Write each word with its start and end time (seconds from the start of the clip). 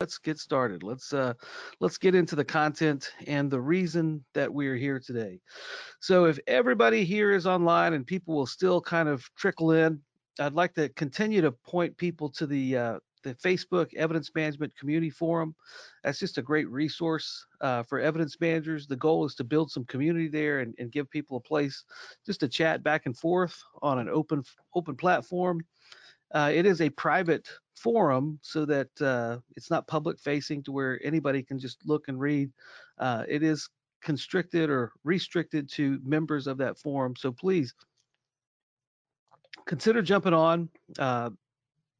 let's 0.00 0.18
get 0.18 0.38
started. 0.38 0.84
Let's 0.84 1.12
uh, 1.12 1.34
let's 1.80 1.98
get 1.98 2.14
into 2.14 2.36
the 2.36 2.44
content 2.44 3.10
and 3.26 3.50
the 3.50 3.60
reason 3.60 4.24
that 4.32 4.52
we're 4.52 4.76
here 4.76 5.00
today. 5.00 5.40
So 5.98 6.26
if 6.26 6.38
everybody 6.46 7.04
here 7.04 7.32
is 7.32 7.48
online 7.48 7.94
and 7.94 8.06
people 8.06 8.36
will 8.36 8.46
still 8.46 8.80
kind 8.80 9.08
of 9.08 9.24
trickle 9.36 9.72
in, 9.72 10.00
I'd 10.38 10.52
like 10.52 10.74
to 10.74 10.88
continue 10.90 11.40
to 11.40 11.50
point 11.50 11.96
people 11.96 12.28
to 12.30 12.46
the 12.46 12.76
uh, 12.76 12.98
the 13.24 13.34
Facebook 13.34 13.92
Evidence 13.94 14.30
Management 14.36 14.72
Community 14.76 15.10
Forum. 15.10 15.52
That's 16.04 16.20
just 16.20 16.38
a 16.38 16.42
great 16.42 16.68
resource 16.68 17.44
uh, 17.60 17.82
for 17.82 17.98
evidence 17.98 18.36
managers. 18.40 18.86
The 18.86 18.94
goal 18.94 19.24
is 19.24 19.34
to 19.34 19.44
build 19.44 19.72
some 19.72 19.84
community 19.86 20.28
there 20.28 20.60
and, 20.60 20.76
and 20.78 20.92
give 20.92 21.10
people 21.10 21.38
a 21.38 21.40
place 21.40 21.82
just 22.24 22.38
to 22.40 22.48
chat 22.48 22.84
back 22.84 23.06
and 23.06 23.18
forth 23.18 23.60
on 23.82 23.98
an 23.98 24.08
open 24.08 24.44
open 24.76 24.94
platform. 24.94 25.60
Uh, 26.32 26.52
it 26.54 26.66
is 26.66 26.80
a 26.82 26.90
private 26.90 27.48
forum 27.78 28.38
so 28.42 28.64
that 28.64 28.88
uh, 29.00 29.38
it's 29.56 29.70
not 29.70 29.86
public 29.86 30.18
facing 30.18 30.62
to 30.64 30.72
where 30.72 31.00
anybody 31.04 31.42
can 31.42 31.58
just 31.58 31.78
look 31.86 32.08
and 32.08 32.20
read. 32.20 32.50
Uh, 32.98 33.24
it 33.28 33.42
is 33.42 33.68
constricted 34.02 34.70
or 34.70 34.92
restricted 35.04 35.68
to 35.70 35.98
members 36.04 36.46
of 36.46 36.58
that 36.58 36.78
forum. 36.78 37.14
So 37.16 37.32
please 37.32 37.74
consider 39.66 40.02
jumping 40.02 40.34
on. 40.34 40.68
Uh, 40.98 41.30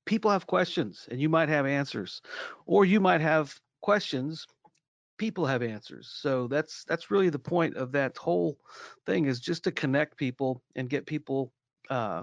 people 0.06 0.30
have 0.30 0.46
questions 0.46 1.06
and 1.10 1.20
you 1.20 1.28
might 1.28 1.48
have 1.48 1.66
answers, 1.66 2.22
or 2.66 2.84
you 2.84 3.00
might 3.00 3.20
have 3.20 3.54
questions. 3.82 4.46
People 5.18 5.46
have 5.46 5.62
answers. 5.62 6.10
So 6.20 6.46
that's 6.46 6.84
that's 6.84 7.10
really 7.10 7.28
the 7.28 7.38
point 7.38 7.76
of 7.76 7.92
that 7.92 8.16
whole 8.16 8.58
thing 9.06 9.26
is 9.26 9.40
just 9.40 9.64
to 9.64 9.72
connect 9.72 10.16
people 10.16 10.62
and 10.76 10.88
get 10.88 11.06
people 11.06 11.52
uh, 11.90 12.22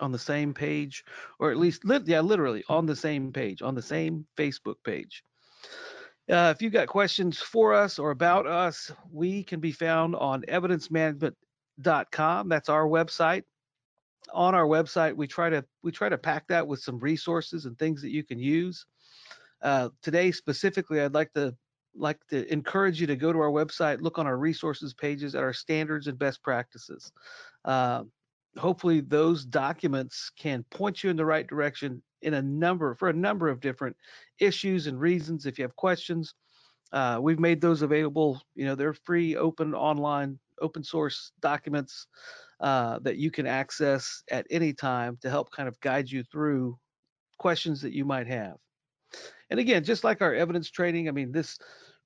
on 0.00 0.12
the 0.12 0.18
same 0.18 0.54
page, 0.54 1.04
or 1.38 1.50
at 1.50 1.56
least, 1.56 1.84
li- 1.84 2.00
yeah, 2.04 2.20
literally 2.20 2.62
on 2.68 2.86
the 2.86 2.96
same 2.96 3.32
page, 3.32 3.62
on 3.62 3.74
the 3.74 3.82
same 3.82 4.26
Facebook 4.36 4.76
page. 4.84 5.24
Uh, 6.30 6.52
if 6.54 6.62
you've 6.62 6.72
got 6.72 6.86
questions 6.88 7.38
for 7.38 7.74
us 7.74 7.98
or 7.98 8.10
about 8.10 8.46
us, 8.46 8.90
we 9.12 9.44
can 9.44 9.60
be 9.60 9.72
found 9.72 10.16
on 10.16 10.40
evidencemanagement.com. 10.42 12.48
That's 12.48 12.70
our 12.70 12.86
website. 12.86 13.42
On 14.32 14.54
our 14.54 14.64
website, 14.64 15.14
we 15.14 15.26
try 15.26 15.50
to 15.50 15.62
we 15.82 15.92
try 15.92 16.08
to 16.08 16.16
pack 16.16 16.46
that 16.48 16.66
with 16.66 16.80
some 16.80 16.98
resources 16.98 17.66
and 17.66 17.78
things 17.78 18.00
that 18.00 18.10
you 18.10 18.24
can 18.24 18.38
use. 18.38 18.86
Uh, 19.60 19.90
today 20.00 20.32
specifically, 20.32 21.02
I'd 21.02 21.12
like 21.12 21.30
to 21.34 21.54
like 21.94 22.26
to 22.28 22.50
encourage 22.50 22.98
you 23.00 23.06
to 23.06 23.16
go 23.16 23.32
to 23.32 23.38
our 23.38 23.50
website, 23.50 24.00
look 24.00 24.18
on 24.18 24.26
our 24.26 24.38
resources 24.38 24.94
pages 24.94 25.34
at 25.34 25.42
our 25.42 25.52
standards 25.52 26.06
and 26.06 26.18
best 26.18 26.42
practices. 26.42 27.12
Uh, 27.66 28.04
hopefully 28.58 29.00
those 29.00 29.44
documents 29.44 30.30
can 30.38 30.64
point 30.70 31.02
you 31.02 31.10
in 31.10 31.16
the 31.16 31.24
right 31.24 31.46
direction 31.46 32.02
in 32.22 32.34
a 32.34 32.42
number 32.42 32.94
for 32.94 33.08
a 33.08 33.12
number 33.12 33.48
of 33.48 33.60
different 33.60 33.96
issues 34.38 34.86
and 34.86 34.98
reasons 34.98 35.46
if 35.46 35.58
you 35.58 35.64
have 35.64 35.76
questions. 35.76 36.34
Uh, 36.92 37.18
we've 37.20 37.40
made 37.40 37.60
those 37.60 37.82
available 37.82 38.40
you 38.54 38.64
know 38.64 38.74
they're 38.74 38.94
free 38.94 39.36
open 39.36 39.74
online 39.74 40.38
open 40.60 40.84
source 40.84 41.32
documents 41.40 42.06
uh, 42.60 42.98
that 43.00 43.16
you 43.16 43.30
can 43.30 43.46
access 43.46 44.22
at 44.30 44.46
any 44.50 44.72
time 44.72 45.18
to 45.20 45.28
help 45.28 45.50
kind 45.50 45.68
of 45.68 45.78
guide 45.80 46.08
you 46.08 46.22
through 46.22 46.78
questions 47.38 47.82
that 47.82 47.92
you 47.92 48.04
might 48.04 48.28
have. 48.28 48.54
And 49.50 49.58
again 49.58 49.82
just 49.82 50.04
like 50.04 50.22
our 50.22 50.34
evidence 50.34 50.70
training 50.70 51.08
i 51.08 51.12
mean 51.12 51.32
this 51.32 51.58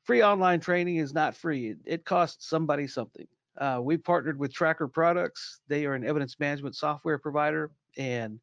free 0.04 0.22
online 0.22 0.60
training 0.60 0.96
is 0.96 1.12
not 1.12 1.36
free. 1.36 1.70
It, 1.70 1.78
it 1.84 2.04
costs 2.04 2.48
somebody 2.48 2.86
something 2.86 3.26
uh, 3.58 3.80
we 3.82 3.96
partnered 3.96 4.38
with 4.38 4.52
Tracker 4.52 4.88
Products. 4.88 5.60
They 5.68 5.86
are 5.86 5.94
an 5.94 6.06
evidence 6.06 6.36
management 6.38 6.76
software 6.76 7.18
provider, 7.18 7.70
and 7.96 8.40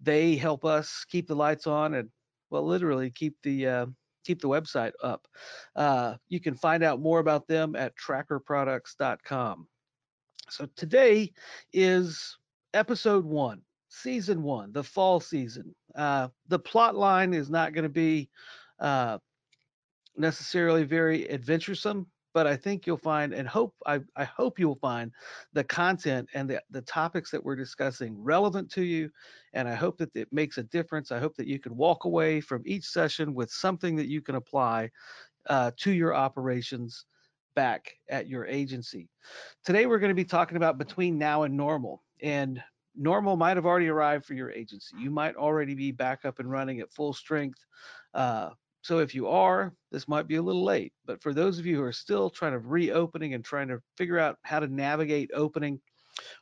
they 0.00 0.36
help 0.36 0.64
us 0.64 1.04
keep 1.08 1.26
the 1.26 1.34
lights 1.34 1.66
on 1.66 1.94
and, 1.94 2.08
well, 2.50 2.66
literally 2.66 3.10
keep 3.10 3.36
the 3.42 3.66
uh, 3.66 3.86
keep 4.24 4.40
the 4.40 4.48
website 4.48 4.92
up. 5.02 5.26
Uh, 5.74 6.14
you 6.28 6.40
can 6.40 6.54
find 6.54 6.82
out 6.82 7.00
more 7.00 7.18
about 7.18 7.46
them 7.48 7.74
at 7.74 7.94
trackerproducts.com. 7.96 9.66
So 10.50 10.68
today 10.76 11.32
is 11.72 12.36
episode 12.74 13.24
one, 13.24 13.62
season 13.88 14.42
one, 14.42 14.72
the 14.72 14.84
fall 14.84 15.20
season. 15.20 15.74
Uh, 15.94 16.28
the 16.48 16.58
plot 16.58 16.94
line 16.94 17.32
is 17.32 17.48
not 17.48 17.72
going 17.72 17.84
to 17.84 17.88
be 17.88 18.28
uh, 18.80 19.18
necessarily 20.16 20.84
very 20.84 21.30
adventuresome 21.30 22.06
but 22.34 22.46
I 22.46 22.56
think 22.56 22.86
you'll 22.86 22.96
find 22.96 23.32
and 23.32 23.48
hope 23.48 23.74
I, 23.86 24.00
I 24.16 24.24
hope 24.24 24.58
you'll 24.58 24.76
find 24.76 25.12
the 25.52 25.64
content 25.64 26.28
and 26.34 26.48
the, 26.48 26.62
the 26.70 26.82
topics 26.82 27.30
that 27.30 27.42
we're 27.42 27.56
discussing 27.56 28.22
relevant 28.22 28.70
to 28.72 28.82
you. 28.82 29.10
And 29.54 29.68
I 29.68 29.74
hope 29.74 29.98
that 29.98 30.14
it 30.14 30.32
makes 30.32 30.58
a 30.58 30.62
difference. 30.64 31.10
I 31.10 31.18
hope 31.18 31.36
that 31.36 31.46
you 31.46 31.58
can 31.58 31.76
walk 31.76 32.04
away 32.04 32.40
from 32.40 32.62
each 32.66 32.84
session 32.84 33.34
with 33.34 33.50
something 33.50 33.96
that 33.96 34.08
you 34.08 34.20
can 34.20 34.34
apply 34.34 34.90
uh, 35.48 35.70
to 35.78 35.90
your 35.90 36.14
operations 36.14 37.06
back 37.54 37.92
at 38.08 38.28
your 38.28 38.46
agency. 38.46 39.08
Today 39.64 39.86
we're 39.86 39.98
going 39.98 40.10
to 40.10 40.14
be 40.14 40.24
talking 40.24 40.56
about 40.56 40.78
between 40.78 41.18
now 41.18 41.42
and 41.42 41.56
normal. 41.56 42.02
And 42.22 42.62
normal 42.96 43.36
might 43.36 43.56
have 43.56 43.66
already 43.66 43.88
arrived 43.88 44.24
for 44.24 44.34
your 44.34 44.50
agency. 44.50 44.96
You 44.98 45.10
might 45.10 45.36
already 45.36 45.74
be 45.74 45.92
back 45.92 46.24
up 46.24 46.40
and 46.40 46.50
running 46.50 46.80
at 46.80 46.92
full 46.92 47.12
strength. 47.12 47.64
Uh, 48.14 48.50
so 48.82 48.98
if 48.98 49.14
you 49.14 49.28
are, 49.28 49.74
this 49.90 50.08
might 50.08 50.28
be 50.28 50.36
a 50.36 50.42
little 50.42 50.64
late. 50.64 50.92
But 51.04 51.22
for 51.22 51.34
those 51.34 51.58
of 51.58 51.66
you 51.66 51.76
who 51.76 51.82
are 51.82 51.92
still 51.92 52.30
trying 52.30 52.52
to 52.52 52.58
reopening 52.58 53.34
and 53.34 53.44
trying 53.44 53.68
to 53.68 53.80
figure 53.96 54.18
out 54.18 54.38
how 54.42 54.60
to 54.60 54.68
navigate 54.68 55.30
opening, 55.34 55.80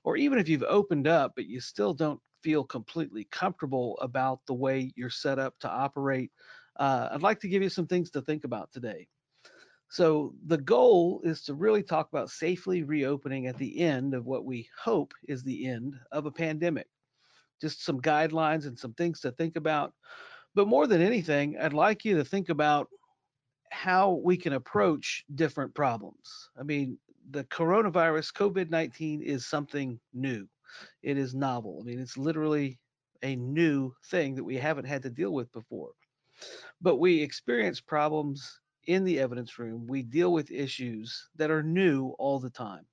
or 0.04 0.16
even 0.16 0.38
if 0.38 0.48
you've 0.48 0.64
opened 0.64 1.06
up 1.06 1.32
but 1.34 1.46
you 1.46 1.60
still 1.60 1.94
don't 1.94 2.20
feel 2.42 2.64
completely 2.64 3.26
comfortable 3.30 3.98
about 4.00 4.40
the 4.46 4.54
way 4.54 4.92
you're 4.96 5.10
set 5.10 5.38
up 5.38 5.54
to 5.60 5.70
operate, 5.70 6.30
uh, 6.78 7.08
I'd 7.10 7.22
like 7.22 7.40
to 7.40 7.48
give 7.48 7.62
you 7.62 7.68
some 7.68 7.86
things 7.86 8.10
to 8.10 8.22
think 8.22 8.44
about 8.44 8.70
today. 8.72 9.08
So 9.88 10.34
the 10.46 10.58
goal 10.58 11.20
is 11.24 11.42
to 11.44 11.54
really 11.54 11.82
talk 11.82 12.08
about 12.12 12.30
safely 12.30 12.82
reopening 12.82 13.46
at 13.46 13.56
the 13.56 13.78
end 13.78 14.14
of 14.14 14.26
what 14.26 14.44
we 14.44 14.68
hope 14.82 15.14
is 15.28 15.42
the 15.42 15.66
end 15.66 15.94
of 16.12 16.26
a 16.26 16.30
pandemic. 16.30 16.88
Just 17.60 17.84
some 17.84 18.00
guidelines 18.00 18.66
and 18.66 18.78
some 18.78 18.94
things 18.94 19.20
to 19.20 19.30
think 19.32 19.56
about 19.56 19.94
but 20.56 20.66
more 20.66 20.86
than 20.86 21.02
anything, 21.02 21.58
I'd 21.60 21.74
like 21.74 22.02
you 22.06 22.16
to 22.16 22.24
think 22.24 22.48
about 22.48 22.88
how 23.70 24.12
we 24.24 24.38
can 24.38 24.54
approach 24.54 25.22
different 25.34 25.74
problems. 25.74 26.48
I 26.58 26.62
mean, 26.62 26.98
the 27.30 27.44
coronavirus, 27.44 28.32
COVID 28.32 28.70
19, 28.70 29.20
is 29.20 29.46
something 29.46 30.00
new. 30.14 30.48
It 31.02 31.18
is 31.18 31.34
novel. 31.34 31.78
I 31.82 31.84
mean, 31.84 32.00
it's 32.00 32.16
literally 32.16 32.78
a 33.22 33.36
new 33.36 33.92
thing 34.06 34.34
that 34.34 34.44
we 34.44 34.56
haven't 34.56 34.86
had 34.86 35.02
to 35.02 35.10
deal 35.10 35.32
with 35.32 35.52
before. 35.52 35.90
But 36.80 36.96
we 36.96 37.20
experience 37.20 37.80
problems 37.80 38.58
in 38.86 39.04
the 39.04 39.20
evidence 39.20 39.58
room. 39.58 39.86
We 39.86 40.02
deal 40.02 40.32
with 40.32 40.50
issues 40.50 41.28
that 41.36 41.50
are 41.50 41.62
new 41.62 42.14
all 42.18 42.40
the 42.40 42.50
time. 42.50 42.86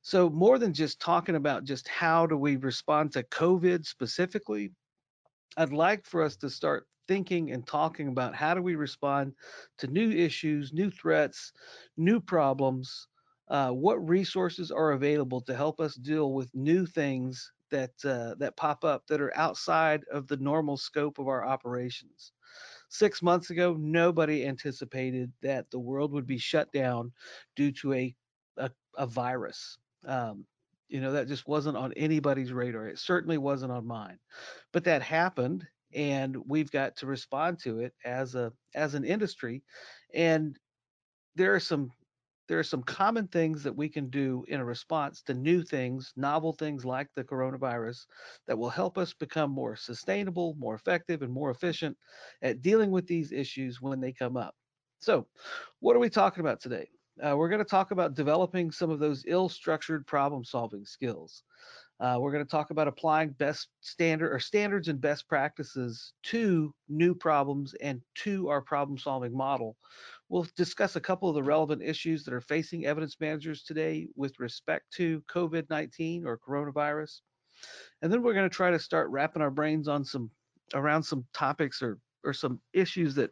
So, 0.00 0.30
more 0.30 0.58
than 0.58 0.72
just 0.72 1.00
talking 1.00 1.36
about 1.36 1.64
just 1.64 1.86
how 1.86 2.26
do 2.26 2.38
we 2.38 2.56
respond 2.56 3.12
to 3.12 3.22
COVID 3.24 3.84
specifically, 3.84 4.72
I'd 5.58 5.72
like 5.72 6.06
for 6.06 6.22
us 6.22 6.36
to 6.36 6.48
start 6.48 6.86
thinking 7.08 7.50
and 7.52 7.66
talking 7.66 8.08
about 8.08 8.34
how 8.34 8.54
do 8.54 8.62
we 8.62 8.74
respond 8.74 9.34
to 9.78 9.86
new 9.86 10.10
issues, 10.10 10.72
new 10.72 10.90
threats, 10.90 11.52
new 11.96 12.20
problems, 12.20 13.08
uh, 13.48 13.70
what 13.70 13.96
resources 14.08 14.70
are 14.70 14.92
available 14.92 15.40
to 15.42 15.54
help 15.54 15.80
us 15.80 15.94
deal 15.96 16.32
with 16.32 16.54
new 16.54 16.86
things 16.86 17.52
that 17.70 17.92
uh, 18.04 18.34
that 18.38 18.56
pop 18.56 18.84
up 18.84 19.06
that 19.08 19.20
are 19.20 19.36
outside 19.36 20.04
of 20.12 20.28
the 20.28 20.36
normal 20.36 20.76
scope 20.76 21.18
of 21.18 21.28
our 21.28 21.44
operations. 21.44 22.32
Six 22.88 23.22
months 23.22 23.50
ago, 23.50 23.76
nobody 23.78 24.46
anticipated 24.46 25.32
that 25.42 25.70
the 25.70 25.78
world 25.80 26.12
would 26.12 26.26
be 26.26 26.38
shut 26.38 26.70
down 26.72 27.12
due 27.56 27.72
to 27.72 27.92
a 27.94 28.14
a, 28.56 28.70
a 28.96 29.06
virus. 29.06 29.78
Um, 30.06 30.46
you 30.88 31.00
know 31.00 31.12
that 31.12 31.28
just 31.28 31.46
wasn't 31.48 31.76
on 31.76 31.92
anybody's 31.94 32.52
radar. 32.52 32.86
It 32.88 32.98
certainly 32.98 33.38
wasn't 33.38 33.72
on 33.72 33.86
mine, 33.86 34.18
but 34.72 34.84
that 34.84 35.02
happened, 35.02 35.66
and 35.94 36.36
we've 36.46 36.70
got 36.70 36.96
to 36.96 37.06
respond 37.06 37.58
to 37.58 37.80
it 37.80 37.94
as 38.04 38.34
a 38.34 38.52
as 38.74 38.94
an 38.94 39.04
industry 39.04 39.62
and 40.14 40.58
there 41.36 41.54
are 41.54 41.60
some 41.60 41.90
there 42.46 42.58
are 42.58 42.64
some 42.64 42.82
common 42.82 43.26
things 43.28 43.62
that 43.62 43.74
we 43.74 43.88
can 43.88 44.10
do 44.10 44.44
in 44.48 44.60
a 44.60 44.64
response 44.64 45.22
to 45.22 45.34
new 45.34 45.62
things 45.62 46.12
novel 46.16 46.52
things 46.52 46.84
like 46.84 47.08
the 47.14 47.24
coronavirus 47.24 48.06
that 48.46 48.58
will 48.58 48.70
help 48.70 48.98
us 48.98 49.14
become 49.14 49.50
more 49.50 49.76
sustainable 49.76 50.54
more 50.58 50.74
effective 50.74 51.22
and 51.22 51.32
more 51.32 51.50
efficient 51.50 51.96
at 52.42 52.62
dealing 52.62 52.90
with 52.90 53.06
these 53.06 53.32
issues 53.32 53.80
when 53.80 54.00
they 54.00 54.12
come 54.12 54.36
up. 54.36 54.54
So 55.00 55.26
what 55.80 55.96
are 55.96 56.00
we 56.00 56.10
talking 56.10 56.40
about 56.40 56.60
today? 56.60 56.88
Uh, 57.24 57.36
we're 57.36 57.48
going 57.48 57.60
to 57.60 57.64
talk 57.64 57.92
about 57.92 58.14
developing 58.14 58.70
some 58.70 58.90
of 58.90 58.98
those 58.98 59.24
ill 59.26 59.48
structured 59.48 60.06
problem 60.06 60.44
solving 60.44 60.84
skills 60.84 61.44
uh, 62.00 62.18
we're 62.20 62.32
going 62.32 62.44
to 62.44 62.50
talk 62.50 62.70
about 62.70 62.88
applying 62.88 63.30
best 63.30 63.68
standard 63.80 64.32
or 64.32 64.40
standards 64.40 64.88
and 64.88 65.00
best 65.00 65.28
practices 65.28 66.12
to 66.24 66.74
new 66.88 67.14
problems 67.14 67.74
and 67.80 68.00
to 68.16 68.48
our 68.48 68.60
problem 68.60 68.98
solving 68.98 69.36
model. 69.36 69.76
We'll 70.28 70.46
discuss 70.56 70.96
a 70.96 71.00
couple 71.00 71.28
of 71.28 71.36
the 71.36 71.42
relevant 71.42 71.82
issues 71.82 72.24
that 72.24 72.34
are 72.34 72.40
facing 72.40 72.86
evidence 72.86 73.16
managers 73.20 73.62
today 73.62 74.08
with 74.16 74.38
respect 74.40 74.86
to 74.94 75.22
COVID-19 75.32 76.24
or 76.24 76.38
coronavirus. 76.38 77.20
And 78.02 78.12
then 78.12 78.22
we're 78.22 78.34
going 78.34 78.48
to 78.48 78.54
try 78.54 78.70
to 78.70 78.78
start 78.78 79.10
wrapping 79.10 79.42
our 79.42 79.50
brains 79.50 79.86
on 79.86 80.04
some 80.04 80.30
around 80.74 81.02
some 81.02 81.24
topics 81.32 81.82
or 81.82 81.98
or 82.24 82.32
some 82.32 82.60
issues 82.72 83.14
that 83.14 83.30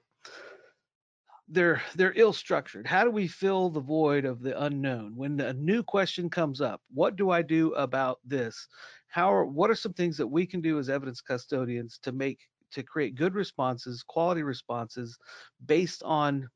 they're 1.49 1.83
they're 1.95 2.15
ill 2.17 2.33
structured. 2.33 2.87
How 2.87 3.05
do 3.05 3.11
we 3.11 3.27
fill 3.27 3.69
the 3.71 3.81
void 3.81 4.25
of 4.25 4.43
the 4.43 4.61
unknown 4.63 5.17
when 5.17 5.41
a 5.41 5.53
new 5.53 5.83
question 5.83 6.31
comes 6.31 6.61
up? 6.61 6.81
What 6.93 7.17
do 7.17 7.31
I 7.31 7.43
do 7.43 7.73
about 7.75 8.19
this? 8.25 8.69
How 9.09 9.33
are 9.33 9.45
what 9.45 9.71
are 9.71 9.75
some 9.75 9.93
things 9.93 10.17
that 10.17 10.27
we 10.27 10.47
can 10.47 10.61
do 10.61 10.79
as 10.79 10.89
evidence 10.89 11.21
custodians 11.21 11.99
to 12.03 12.13
make 12.13 12.41
to 12.73 12.83
create 12.83 13.15
good 13.15 13.35
responses, 13.35 14.03
quality 14.03 14.43
responses 14.43 15.19
based 15.67 16.03
on 16.03 16.49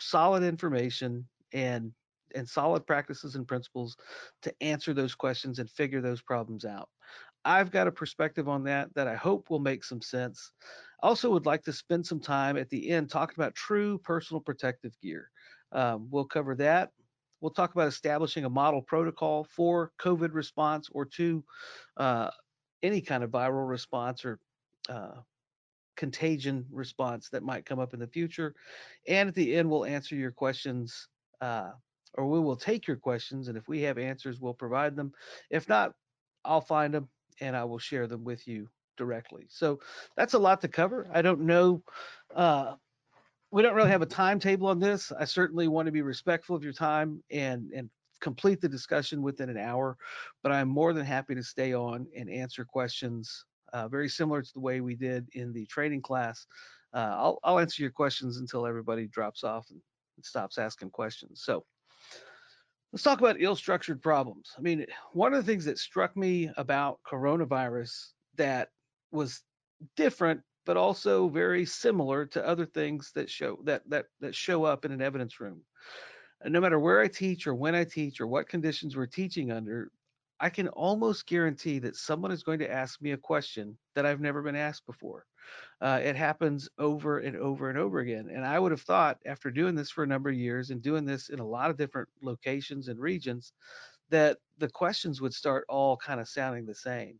solid 0.00 0.42
information 0.42 1.28
and 1.52 1.92
and 2.34 2.48
solid 2.48 2.86
practices 2.86 3.34
and 3.34 3.46
principles 3.46 3.96
to 4.42 4.54
answer 4.60 4.94
those 4.94 5.14
questions 5.14 5.58
and 5.58 5.68
figure 5.70 6.00
those 6.00 6.22
problems 6.22 6.64
out. 6.64 6.88
I've 7.44 7.70
got 7.70 7.88
a 7.88 7.92
perspective 7.92 8.48
on 8.48 8.64
that 8.64 8.94
that 8.94 9.08
I 9.08 9.16
hope 9.16 9.50
will 9.50 9.60
make 9.60 9.84
some 9.84 10.02
sense. 10.02 10.52
Also, 11.02 11.30
would 11.30 11.46
like 11.46 11.62
to 11.64 11.72
spend 11.72 12.06
some 12.06 12.20
time 12.20 12.56
at 12.56 12.68
the 12.68 12.90
end 12.90 13.10
talking 13.10 13.34
about 13.36 13.54
true 13.54 13.98
personal 13.98 14.40
protective 14.40 14.92
gear. 15.00 15.30
Um, 15.72 16.08
we'll 16.10 16.24
cover 16.24 16.54
that. 16.56 16.90
We'll 17.40 17.52
talk 17.52 17.72
about 17.74 17.88
establishing 17.88 18.44
a 18.44 18.50
model 18.50 18.82
protocol 18.82 19.44
for 19.44 19.92
COVID 19.98 20.34
response 20.34 20.88
or 20.92 21.06
to 21.06 21.42
uh, 21.96 22.30
any 22.82 23.00
kind 23.00 23.24
of 23.24 23.30
viral 23.30 23.68
response 23.68 24.24
or 24.24 24.38
uh, 24.88 25.20
contagion 25.96 26.66
response 26.70 27.28
that 27.30 27.42
might 27.42 27.64
come 27.64 27.78
up 27.78 27.94
in 27.94 28.00
the 28.00 28.06
future. 28.06 28.54
And 29.08 29.28
at 29.28 29.34
the 29.34 29.54
end, 29.54 29.70
we'll 29.70 29.86
answer 29.86 30.16
your 30.16 30.32
questions 30.32 31.08
uh, 31.40 31.70
or 32.14 32.26
we 32.26 32.40
will 32.40 32.56
take 32.56 32.86
your 32.86 32.96
questions. 32.96 33.48
And 33.48 33.56
if 33.56 33.68
we 33.68 33.82
have 33.82 33.96
answers, 33.96 34.40
we'll 34.40 34.54
provide 34.54 34.96
them. 34.96 35.12
If 35.50 35.68
not, 35.68 35.92
I'll 36.44 36.60
find 36.60 36.92
them 36.92 37.08
and 37.40 37.56
I 37.56 37.64
will 37.64 37.78
share 37.78 38.06
them 38.06 38.24
with 38.24 38.46
you 38.46 38.68
directly. 39.02 39.44
So 39.48 39.66
that's 40.16 40.34
a 40.34 40.38
lot 40.38 40.60
to 40.60 40.68
cover. 40.68 41.08
I 41.18 41.22
don't 41.22 41.40
know. 41.40 41.82
Uh, 42.34 42.74
we 43.50 43.62
don't 43.62 43.74
really 43.74 43.90
have 43.96 44.02
a 44.02 44.14
timetable 44.24 44.68
on 44.68 44.78
this. 44.78 45.10
I 45.22 45.24
certainly 45.24 45.68
want 45.68 45.86
to 45.86 45.92
be 45.92 46.02
respectful 46.02 46.54
of 46.54 46.62
your 46.62 46.76
time 46.90 47.22
and 47.30 47.72
and 47.76 47.90
complete 48.20 48.60
the 48.60 48.68
discussion 48.68 49.22
within 49.22 49.48
an 49.48 49.56
hour, 49.56 49.96
but 50.42 50.52
I'm 50.52 50.68
more 50.68 50.92
than 50.92 51.06
happy 51.06 51.34
to 51.34 51.42
stay 51.42 51.72
on 51.72 52.06
and 52.14 52.28
answer 52.28 52.64
questions 52.64 53.46
uh, 53.72 53.88
very 53.88 54.08
similar 54.08 54.42
to 54.42 54.52
the 54.52 54.60
way 54.60 54.80
we 54.80 54.94
did 54.94 55.28
in 55.32 55.52
the 55.52 55.66
training 55.66 56.02
class. 56.02 56.46
Uh, 56.92 57.14
I'll, 57.22 57.38
I'll 57.42 57.58
answer 57.58 57.82
your 57.82 57.92
questions 57.92 58.36
until 58.36 58.66
everybody 58.66 59.06
drops 59.06 59.42
off 59.42 59.66
and 59.70 59.80
stops 60.22 60.58
asking 60.58 60.90
questions. 60.90 61.42
So 61.44 61.64
let's 62.92 63.04
talk 63.04 63.20
about 63.20 63.40
ill-structured 63.40 64.02
problems. 64.02 64.52
I 64.58 64.60
mean, 64.60 64.86
one 65.12 65.32
of 65.32 65.44
the 65.44 65.50
things 65.50 65.64
that 65.64 65.78
struck 65.78 66.16
me 66.16 66.50
about 66.56 67.00
coronavirus 67.10 67.92
that 68.36 68.68
was 69.12 69.42
different, 69.96 70.40
but 70.66 70.76
also 70.76 71.28
very 71.28 71.64
similar 71.64 72.26
to 72.26 72.46
other 72.46 72.66
things 72.66 73.12
that 73.14 73.30
show 73.30 73.58
that 73.64 73.82
that 73.88 74.06
that 74.20 74.34
show 74.34 74.64
up 74.64 74.84
in 74.84 74.92
an 74.92 75.02
evidence 75.02 75.40
room. 75.40 75.62
And 76.42 76.52
no 76.52 76.60
matter 76.60 76.78
where 76.78 77.00
I 77.00 77.08
teach 77.08 77.46
or 77.46 77.54
when 77.54 77.74
I 77.74 77.84
teach 77.84 78.20
or 78.20 78.26
what 78.26 78.48
conditions 78.48 78.96
we're 78.96 79.06
teaching 79.06 79.52
under, 79.52 79.90
I 80.40 80.48
can 80.48 80.68
almost 80.68 81.26
guarantee 81.26 81.78
that 81.80 81.96
someone 81.96 82.32
is 82.32 82.42
going 82.42 82.60
to 82.60 82.70
ask 82.70 83.00
me 83.02 83.12
a 83.12 83.18
question 83.18 83.76
that 83.94 84.06
I've 84.06 84.20
never 84.20 84.42
been 84.42 84.56
asked 84.56 84.86
before. 84.86 85.26
Uh, 85.82 86.00
it 86.02 86.16
happens 86.16 86.68
over 86.78 87.18
and 87.18 87.36
over 87.36 87.68
and 87.68 87.78
over 87.78 87.98
again. 87.98 88.30
And 88.32 88.44
I 88.44 88.58
would 88.58 88.70
have 88.70 88.80
thought, 88.80 89.18
after 89.26 89.50
doing 89.50 89.74
this 89.74 89.90
for 89.90 90.02
a 90.02 90.06
number 90.06 90.30
of 90.30 90.36
years 90.36 90.70
and 90.70 90.80
doing 90.80 91.04
this 91.04 91.28
in 91.28 91.40
a 91.40 91.46
lot 91.46 91.68
of 91.68 91.76
different 91.76 92.08
locations 92.22 92.88
and 92.88 92.98
regions, 92.98 93.52
that 94.08 94.38
the 94.58 94.68
questions 94.68 95.20
would 95.20 95.34
start 95.34 95.64
all 95.68 95.96
kind 95.96 96.20
of 96.20 96.28
sounding 96.28 96.64
the 96.64 96.74
same. 96.74 97.18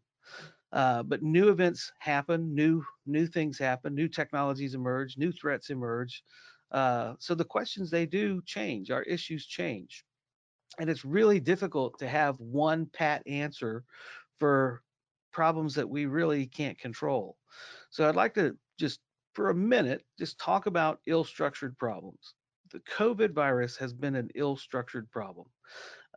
Uh, 0.73 1.03
but 1.03 1.23
new 1.23 1.49
events 1.49 1.93
happen, 1.99 2.55
new 2.55 2.85
new 3.07 3.27
things 3.27 3.59
happen, 3.59 3.95
new 3.95 4.09
technologies 4.09 4.75
emerge, 4.75 5.17
new 5.17 5.33
threats 5.33 5.71
emerge. 5.71 6.23
Uh, 6.71 7.15
so 7.19 7.35
the 7.35 7.45
questions 7.45 7.91
they 7.91 8.07
do 8.07 8.41
change, 8.47 8.91
our 8.91 9.03
issues 9.03 9.47
change 9.47 10.05
and 10.79 10.89
it's 10.89 11.05
really 11.05 11.41
difficult 11.41 11.99
to 11.99 12.09
have 12.09 12.39
one 12.39 12.87
pat 12.87 13.23
answer 13.27 13.85
for 14.39 14.83
problems 15.33 15.75
that 15.75 15.89
we 15.89 16.07
really 16.07 16.47
can't 16.47 16.79
control. 16.79 17.37
So 17.91 18.09
I'd 18.09 18.17
like 18.17 18.35
to 18.35 18.57
just 18.79 19.01
for 19.35 19.51
a 19.51 19.55
minute 19.55 20.05
just 20.19 20.39
talk 20.39 20.67
about 20.67 21.01
ill-structured 21.07 21.79
problems. 21.79 22.35
The 22.73 22.81
COVID 22.97 23.33
virus 23.33 23.77
has 23.77 23.93
been 23.93 24.15
an 24.15 24.31
ill-structured 24.35 25.11
problem. 25.11 25.47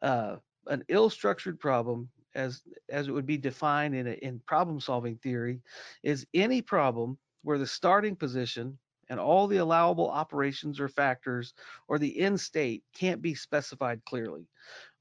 Uh, 0.02 0.38
an 0.68 0.84
ill-structured 0.88 1.60
problem, 1.60 2.10
as 2.36 2.62
as 2.90 3.08
it 3.08 3.12
would 3.12 3.26
be 3.26 3.38
defined 3.38 3.96
in 3.96 4.08
a, 4.08 4.12
in 4.12 4.42
problem-solving 4.48 5.18
theory, 5.18 5.62
is 6.04 6.26
any 6.34 6.62
problem 6.62 7.18
where 7.44 7.58
the 7.58 7.68
starting 7.68 8.16
position 8.16 8.78
and 9.10 9.20
all 9.20 9.48
the 9.48 9.58
allowable 9.58 10.10
operations 10.10 10.80
or 10.80 10.88
factors 10.88 11.54
or 11.88 12.00
the 12.00 12.20
end 12.20 12.40
state 12.40 12.84
can't 12.96 13.22
be 13.22 13.36
specified 13.36 14.02
clearly, 14.06 14.48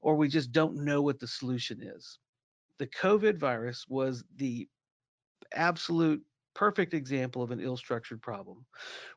or 0.01 0.15
we 0.15 0.27
just 0.27 0.51
don't 0.51 0.75
know 0.75 1.01
what 1.01 1.19
the 1.19 1.27
solution 1.27 1.81
is. 1.81 2.19
The 2.79 2.87
COVID 2.87 3.37
virus 3.37 3.85
was 3.87 4.23
the 4.35 4.67
absolute 5.53 6.21
perfect 6.53 6.93
example 6.93 7.41
of 7.41 7.51
an 7.51 7.59
ill 7.59 7.77
structured 7.77 8.21
problem. 8.21 8.65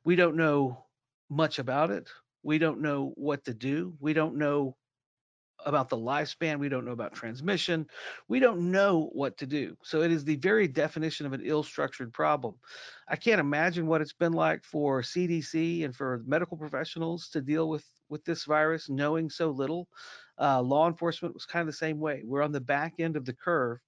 We 0.05 0.17
don't 0.17 0.37
know 0.37 0.87
much 1.29 1.59
about 1.59 1.91
it. 1.91 2.09
We 2.43 2.59
don't 2.59 2.81
know 2.81 3.13
what 3.17 3.45
to 3.47 3.55
do. 3.55 3.95
We 3.99 4.13
don't 4.13 4.37
know 4.37 4.77
about 5.67 5.89
the 5.89 5.97
lifespan. 5.97 6.59
We 6.59 6.69
don't 6.69 6.85
know 6.85 6.93
about 6.93 7.13
transmission. 7.13 7.87
We 8.29 8.39
don't 8.39 8.71
know 8.71 9.11
what 9.13 9.37
to 9.39 9.47
do. 9.47 9.77
So 9.83 10.01
it 10.01 10.13
is 10.13 10.25
the 10.25 10.37
very 10.37 10.69
definition 10.69 11.27
of 11.27 11.33
an 11.33 11.43
ill-structured 11.45 12.15
problem. 12.15 12.55
I 13.09 13.17
can't 13.17 13.41
imagine 13.41 13.87
what 13.87 14.01
it's 14.01 14.13
been 14.13 14.33
like 14.33 14.65
for 14.65 15.03
CDC 15.03 15.85
and 15.85 15.95
for 15.95 16.23
medical 16.27 16.57
professionals 16.57 17.29
to 17.31 17.43
deal 17.43 17.69
with 17.69 17.85
with 18.09 18.25
this 18.25 18.45
virus, 18.45 18.89
knowing 18.89 19.29
so 19.29 19.51
little. 19.51 19.89
Uh, 20.41 20.63
law 20.63 20.87
enforcement 20.87 21.35
was 21.35 21.45
kind 21.45 21.63
of 21.63 21.67
the 21.67 21.77
same 21.77 21.99
way. 21.99 22.23
We're 22.25 22.43
on 22.43 22.53
the 22.53 22.61
back 22.61 22.95
end 23.01 23.17
of 23.17 23.25
the 23.25 23.33
curve, 23.33 23.79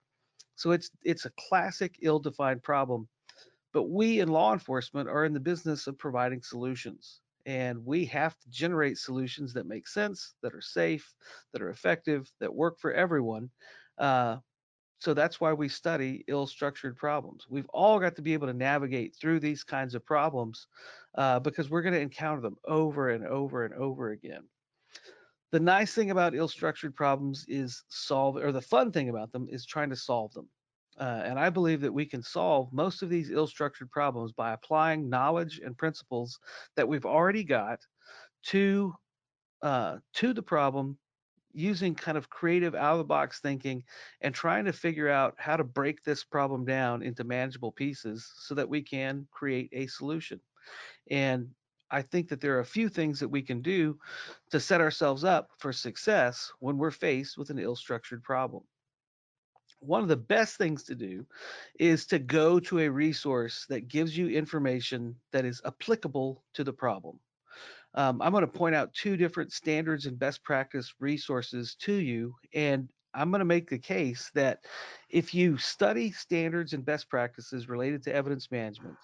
so 0.57 0.73
it's 0.73 0.91
it's 1.05 1.25
a 1.25 1.33
classic 1.49 1.97
ill-defined 2.03 2.65
problem. 2.65 3.09
But 3.73 3.85
we 3.85 4.19
in 4.19 4.29
law 4.29 4.53
enforcement 4.53 5.09
are 5.09 5.25
in 5.25 5.35
the 5.35 5.41
business 5.41 5.87
of 5.87 5.99
providing 5.99 6.43
solutions 6.43 7.21
and 7.49 7.83
we 7.87 8.05
have 8.05 8.39
to 8.39 8.51
generate 8.51 8.99
solutions 8.99 9.55
that 9.55 9.67
make 9.67 9.89
sense, 9.89 10.35
that 10.43 10.55
are 10.55 10.61
safe, 10.61 11.15
that 11.55 11.63
are 11.63 11.71
effective, 11.71 12.31
that 12.41 12.55
work 12.55 12.79
for 12.79 12.93
everyone. 12.93 13.49
Uh, 13.97 14.37
so 14.99 15.15
that's 15.15 15.41
why 15.41 15.55
we 15.55 15.67
study 15.67 16.25
ill-structured 16.29 16.99
problems. 16.99 17.47
We've 17.49 17.69
all 17.71 17.99
got 17.99 18.17
to 18.17 18.23
be 18.23 18.35
able 18.35 18.49
to 18.49 18.53
navigate 18.53 19.17
through 19.17 19.41
these 19.41 19.65
kinds 19.65 19.95
of 19.95 20.05
problems 20.05 20.67
uh, 21.17 21.41
because 21.41 21.71
we're 21.71 21.81
going 21.81 21.95
to 21.95 22.01
encounter 22.01 22.43
them 22.43 22.57
over 22.67 23.09
and 23.09 23.25
over 23.27 23.65
and 23.65 23.73
over 23.73 24.11
again. 24.11 24.43
The 25.51 25.61
nice 25.61 25.95
thing 25.95 26.11
about 26.11 26.35
ill-structured 26.35 26.95
problems 26.95 27.47
is 27.49 27.83
solve, 27.89 28.37
or 28.37 28.53
the 28.53 28.61
fun 28.61 28.93
thing 28.93 29.09
about 29.09 29.33
them 29.33 29.47
is 29.49 29.65
trying 29.65 29.89
to 29.89 29.97
solve 29.97 30.35
them. 30.35 30.51
Uh, 30.99 31.23
and 31.25 31.39
I 31.39 31.49
believe 31.49 31.81
that 31.83 31.93
we 31.93 32.07
can 32.07 32.23
solve 32.23 32.73
most 32.73 33.03
of 33.03 33.09
these 33.09 33.31
ill-structured 33.31 33.91
problems 33.91 34.33
by 34.33 34.53
applying 34.53 35.09
knowledge 35.09 35.61
and 35.65 35.79
principles 35.79 36.39
that 36.77 36.89
we've 36.89 37.07
already 37.07 37.45
got 37.45 37.81
to 38.47 38.95
uh, 39.63 39.99
to 40.15 40.33
the 40.33 40.43
problem 40.43 40.99
using 41.53 41.95
kind 41.95 42.19
of 42.19 42.31
creative 42.31 42.75
out-of-the-box 42.75 43.41
thinking 43.41 43.83
and 44.21 44.35
trying 44.35 44.65
to 44.65 44.73
figure 44.73 45.09
out 45.09 45.35
how 45.39 45.57
to 45.57 45.65
break 45.65 46.03
this 46.05 46.23
problem 46.23 46.65
down 46.65 47.03
into 47.03 47.25
manageable 47.25 47.73
pieces 47.73 48.31
so 48.37 48.55
that 48.55 48.69
we 48.69 48.83
can 48.83 49.27
create 49.33 49.69
a 49.73 49.87
solution. 49.87 50.41
And 51.11 51.49
I 51.91 52.03
think 52.03 52.29
that 52.29 52.41
there 52.41 52.57
are 52.57 52.61
a 52.61 52.67
few 52.67 52.89
things 52.89 53.19
that 53.19 53.29
we 53.29 53.43
can 53.43 53.63
do 53.63 53.99
to 54.51 54.61
set 54.61 54.81
ourselves 54.81 55.25
up 55.25 55.51
for 55.59 55.73
success 55.73 56.53
when 56.61 56.77
we're 56.77 56.91
faced 56.91 57.39
with 57.39 57.51
an 57.51 57.59
ill-structured 57.59 58.23
problem 58.23 58.63
one 59.81 60.03
of 60.03 60.09
the 60.09 60.17
best 60.17 60.57
things 60.57 60.83
to 60.85 60.95
do 60.95 61.25
is 61.79 62.07
to 62.07 62.19
go 62.19 62.59
to 62.61 62.81
a 62.81 62.89
resource 62.89 63.67
that 63.69 63.89
gives 63.89 64.17
you 64.17 64.29
information 64.29 65.15
that 65.33 65.45
is 65.45 65.63
applicable 65.65 66.43
to 66.55 66.65
the 66.65 66.73
problem. 66.73 67.19
Um, 67.95 68.21
I'm 68.21 68.33
going 68.33 68.43
to 68.43 68.47
point 68.47 68.75
out 68.75 68.93
two 68.93 69.17
different 69.17 69.53
standards 69.53 70.07
and 70.07 70.19
best 70.19 70.43
practice 70.45 70.95
resources 71.01 71.75
to 71.81 71.95
you, 71.95 72.35
and 72.55 72.89
I'm 73.15 73.31
going 73.31 73.41
to 73.41 73.45
make 73.45 73.71
the 73.71 73.79
case 73.79 74.31
that 74.35 74.61
if 75.09 75.35
you 75.35 75.57
study 75.57 76.13
standards 76.13 76.75
and 76.75 76.85
best 76.85 77.09
practices 77.09 77.69
related 77.69 78.03
to 78.05 78.15
evidence 78.15 78.51
management, 78.51 78.97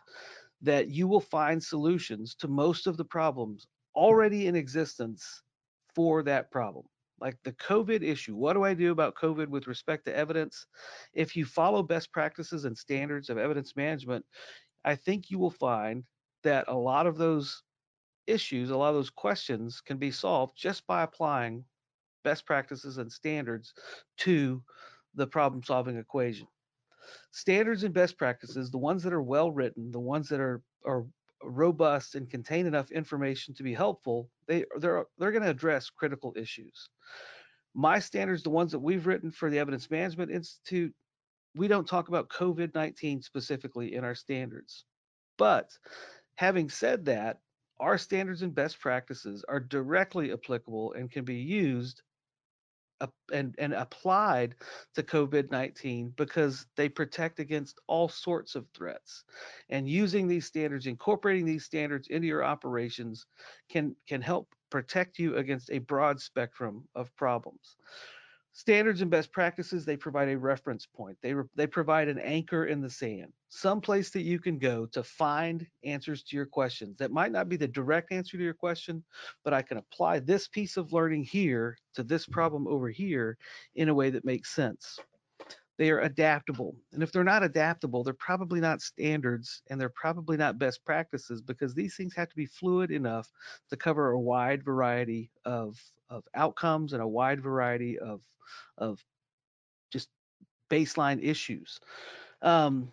that 0.61 0.89
you 0.89 1.09
will 1.09 1.21
find 1.21 1.63
solutions 1.63 2.35
to 2.37 2.49
most 2.49 2.87
of 2.87 2.97
the 2.97 3.05
problems 3.05 3.67
already 3.97 4.47
in 4.47 4.57
existence 4.57 5.43
for 5.95 6.23
that 6.25 6.51
problem 6.51 6.85
like 7.25 7.39
the 7.43 7.53
COVID 7.53 8.03
issue. 8.03 8.37
What 8.37 8.53
do 8.53 8.65
I 8.65 8.75
do 8.75 8.93
about 8.93 9.15
COVID 9.15 9.49
with 9.49 9.67
respect 9.67 10.05
to 10.05 10.15
evidence? 10.15 10.67
If 11.15 11.35
you 11.35 11.47
follow 11.47 11.83
best 11.83 12.13
practices 12.13 12.67
and 12.67 12.77
standards 12.77 13.31
of 13.31 13.39
evidence 13.39 13.75
management, 13.77 14.27
I 14.85 14.95
think 14.95 15.31
you 15.31 15.39
will 15.39 15.51
find 15.51 16.05
that 16.43 16.67
a 16.69 16.77
lot 16.77 17.07
of 17.07 17.17
those 17.17 17.63
issues, 18.27 18.69
a 18.69 18.77
lot 18.77 18.91
of 18.91 18.97
those 18.97 19.09
questions 19.09 19.81
can 19.81 19.97
be 19.97 20.11
solved 20.11 20.53
just 20.55 20.87
by 20.87 21.03
applying 21.03 21.65
best 22.25 22.45
practices 22.45 22.99
and 22.99 23.11
standards 23.11 23.73
to 24.19 24.63
the 25.15 25.27
problem 25.27 25.63
solving 25.63 25.97
equation. 25.97 26.47
Standards 27.33 27.85
and 27.85 27.95
best 27.95 28.19
practices, 28.19 28.71
the 28.71 28.77
ones 28.77 29.03
that 29.03 29.15
are 29.15 29.23
well 29.23 29.51
written, 29.51 29.91
the 29.91 29.99
ones 29.99 30.29
that 30.29 30.41
are, 30.41 30.61
are 30.85 31.07
robust 31.43 32.15
and 32.15 32.31
contain 32.31 32.67
enough 32.67 32.91
information 32.91 33.55
to 33.55 33.63
be 33.63 33.75
helpful, 33.75 34.31
they 34.47 34.65
they're 34.79 35.07
they're 35.19 35.33
going 35.33 35.43
to 35.43 35.51
address 35.51 35.91
critical 35.91 36.33
issues. 36.37 36.89
My 37.75 37.99
standards, 37.99 38.43
the 38.43 38.51
ones 38.51 38.73
that 38.73 38.79
we've 38.79 39.07
written 39.07 39.33
for 39.33 39.51
the 39.51 39.59
Evidence 39.59 39.91
Management 39.91 40.31
Institute, 40.31 40.95
we 41.57 41.69
don't 41.69 41.89
talk 41.89 42.09
about 42.09 42.29
COVID-19 42.29 43.23
specifically 43.25 43.95
in 43.95 44.05
our 44.05 44.15
standards. 44.15 44.85
But 45.39 45.71
having 46.37 46.71
said 46.71 47.05
that, 47.07 47.39
our 47.81 47.99
standards 47.99 48.43
and 48.43 48.55
best 48.55 48.79
practices 48.81 49.45
are 49.49 49.59
directly 49.59 50.33
applicable 50.33 50.93
and 50.93 51.11
can 51.11 51.25
be 51.25 51.37
used 51.37 52.03
and, 53.33 53.55
and 53.59 53.73
applied 53.75 54.55
to 54.95 55.03
COVID 55.03 55.51
19 55.51 56.13
because 56.17 56.67
they 56.77 56.89
protect 56.89 57.39
against 57.39 57.81
all 57.87 58.09
sorts 58.09 58.55
of 58.55 58.67
threats. 58.75 59.25
And 59.69 59.89
using 59.89 60.29
these 60.29 60.47
standards, 60.47 60.87
incorporating 60.87 61.45
these 61.45 61.65
standards 61.65 62.09
into 62.09 62.27
your 62.27 62.45
operations 62.45 63.27
can, 63.69 63.97
can 64.09 64.23
help 64.23 64.49
protect 64.71 65.19
you 65.19 65.37
against 65.37 65.71
a 65.71 65.79
broad 65.79 66.21
spectrum 66.21 66.85
of 66.95 67.15
problems. 67.17 67.77
Standards 68.57 69.01
and 69.01 69.11
best 69.11 69.33
practices, 69.33 69.85
they 69.85 69.97
provide 69.97 70.29
a 70.29 70.39
reference 70.39 70.87
point. 70.87 71.19
They, 71.23 71.35
they 71.57 71.67
provide 71.67 72.07
an 72.07 72.21
anchor 72.21 72.67
in 72.67 72.81
the 72.81 72.89
sand, 72.89 73.33
some 73.49 73.81
place 73.81 74.11
that 74.11 74.23
you 74.23 74.39
can 74.39 74.59
go 74.59 74.87
to 74.87 75.03
find 75.03 75.67
answers 75.83 76.23
to 76.23 76.37
your 76.37 76.47
questions. 76.47 76.97
That 76.99 77.11
might 77.11 77.33
not 77.33 77.49
be 77.49 77.57
the 77.57 77.67
direct 77.67 78.13
answer 78.13 78.37
to 78.37 78.43
your 78.45 78.55
question, 78.55 79.03
but 79.43 79.53
I 79.53 79.61
can 79.61 79.79
apply 79.79 80.21
this 80.21 80.47
piece 80.47 80.77
of 80.77 80.93
learning 80.93 81.25
here 81.25 81.77
to 81.95 82.05
this 82.05 82.27
problem 82.27 82.69
over 82.69 82.89
here 82.91 83.37
in 83.75 83.89
a 83.89 83.95
way 83.95 84.11
that 84.11 84.25
makes 84.25 84.55
sense. 84.55 85.01
They 85.77 85.91
are 85.91 86.01
adaptable. 86.01 86.77
And 86.93 87.03
if 87.03 87.11
they're 87.11 87.25
not 87.25 87.43
adaptable, 87.43 88.05
they're 88.05 88.15
probably 88.15 88.61
not 88.61 88.81
standards 88.81 89.63
and 89.69 89.81
they're 89.81 89.89
probably 89.89 90.37
not 90.37 90.59
best 90.59 90.85
practices 90.85 91.41
because 91.41 91.75
these 91.75 91.97
things 91.97 92.15
have 92.15 92.29
to 92.29 92.37
be 92.37 92.47
fluid 92.47 92.91
enough 92.91 93.31
to 93.71 93.77
cover 93.77 94.11
a 94.11 94.21
wide 94.21 94.63
variety 94.63 95.31
of, 95.45 95.81
of 96.11 96.25
outcomes 96.35 96.93
and 96.93 97.03
a 97.03 97.09
wide 97.09 97.41
variety 97.41 97.99
of 97.99 98.21
of 98.79 99.05
just 99.91 100.09
baseline 100.71 101.23
issues. 101.23 101.81
Um, 102.43 102.93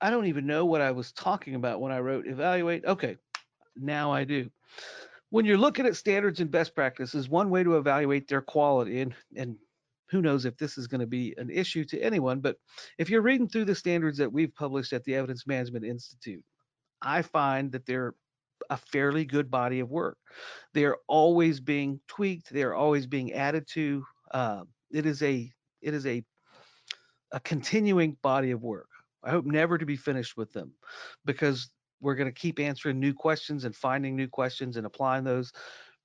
I 0.00 0.10
don't 0.10 0.26
even 0.26 0.46
know 0.46 0.64
what 0.66 0.80
I 0.80 0.90
was 0.90 1.12
talking 1.12 1.54
about 1.54 1.80
when 1.80 1.92
I 1.92 2.00
wrote 2.00 2.26
evaluate. 2.26 2.84
Okay, 2.84 3.16
now 3.76 4.12
I 4.12 4.24
do. 4.24 4.50
When 5.30 5.44
you're 5.44 5.58
looking 5.58 5.86
at 5.86 5.96
standards 5.96 6.40
and 6.40 6.50
best 6.50 6.74
practices, 6.74 7.28
one 7.28 7.50
way 7.50 7.64
to 7.64 7.76
evaluate 7.76 8.28
their 8.28 8.42
quality, 8.42 9.00
and, 9.00 9.14
and 9.34 9.56
who 10.10 10.22
knows 10.22 10.44
if 10.44 10.56
this 10.56 10.78
is 10.78 10.86
going 10.86 11.00
to 11.00 11.06
be 11.06 11.34
an 11.36 11.50
issue 11.50 11.84
to 11.84 12.00
anyone, 12.00 12.40
but 12.40 12.56
if 12.98 13.10
you're 13.10 13.22
reading 13.22 13.48
through 13.48 13.64
the 13.64 13.74
standards 13.74 14.18
that 14.18 14.32
we've 14.32 14.54
published 14.54 14.92
at 14.92 15.04
the 15.04 15.14
Evidence 15.14 15.46
Management 15.46 15.84
Institute, 15.84 16.44
I 17.02 17.22
find 17.22 17.72
that 17.72 17.86
they're 17.86 18.14
a 18.70 18.76
fairly 18.76 19.24
good 19.24 19.50
body 19.50 19.80
of 19.80 19.90
work. 19.90 20.16
They're 20.72 20.96
always 21.08 21.60
being 21.60 22.00
tweaked. 22.08 22.52
They're 22.52 22.74
always 22.74 23.06
being 23.06 23.32
added 23.32 23.66
to. 23.74 24.04
Uh, 24.30 24.64
it 24.90 25.06
is 25.06 25.22
a 25.22 25.50
it 25.82 25.94
is 25.94 26.06
a 26.06 26.24
a 27.32 27.40
continuing 27.40 28.16
body 28.22 28.52
of 28.52 28.62
work. 28.62 28.88
I 29.22 29.30
hope 29.30 29.44
never 29.44 29.76
to 29.76 29.86
be 29.86 29.96
finished 29.96 30.36
with 30.36 30.52
them, 30.52 30.72
because 31.24 31.70
we're 32.00 32.14
going 32.14 32.32
to 32.32 32.40
keep 32.40 32.60
answering 32.60 33.00
new 33.00 33.12
questions 33.12 33.64
and 33.64 33.74
finding 33.74 34.16
new 34.16 34.28
questions 34.28 34.76
and 34.76 34.86
applying 34.86 35.24
those. 35.24 35.52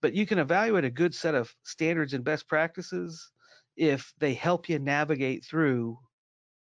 But 0.02 0.14
you 0.14 0.26
can 0.26 0.40
evaluate 0.40 0.86
a 0.86 0.90
good 0.90 1.14
set 1.14 1.36
of 1.36 1.54
standards 1.64 2.14
and 2.14 2.24
best 2.24 2.48
practices 2.48 3.32
if 3.76 4.14
they 4.20 4.34
help 4.34 4.70
you 4.70 4.80
navigate 4.80 5.44
through 5.46 5.98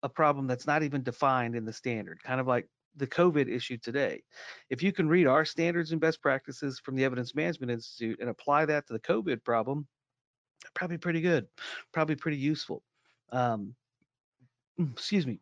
a 0.03 0.09
problem 0.09 0.47
that's 0.47 0.67
not 0.67 0.83
even 0.83 1.03
defined 1.03 1.57
in 1.57 1.65
the 1.65 1.73
standard, 1.73 2.23
kind 2.23 2.41
of 2.41 2.47
like 2.47 2.69
the 2.97 3.07
COVID 3.07 3.49
issue 3.49 3.77
today. 3.79 4.23
If 4.71 4.83
you 4.83 4.93
can 4.93 5.09
read 5.09 5.27
our 5.27 5.45
standards 5.45 5.93
and 5.93 6.01
best 6.01 6.23
practices 6.23 6.79
from 6.79 6.95
the 6.95 7.05
Evidence 7.05 7.35
Management 7.35 7.73
Institute 7.73 8.19
and 8.21 8.29
apply 8.31 8.67
that 8.67 8.87
to 8.87 8.93
the 8.93 9.01
COVID 9.01 9.43
problem, 9.45 9.87
probably 10.75 10.99
pretty 10.99 11.21
good, 11.21 11.47
probably 11.93 12.17
pretty 12.17 12.37
useful. 12.37 12.83
Um, 13.31 13.75
excuse 14.79 15.27
me. 15.27 15.41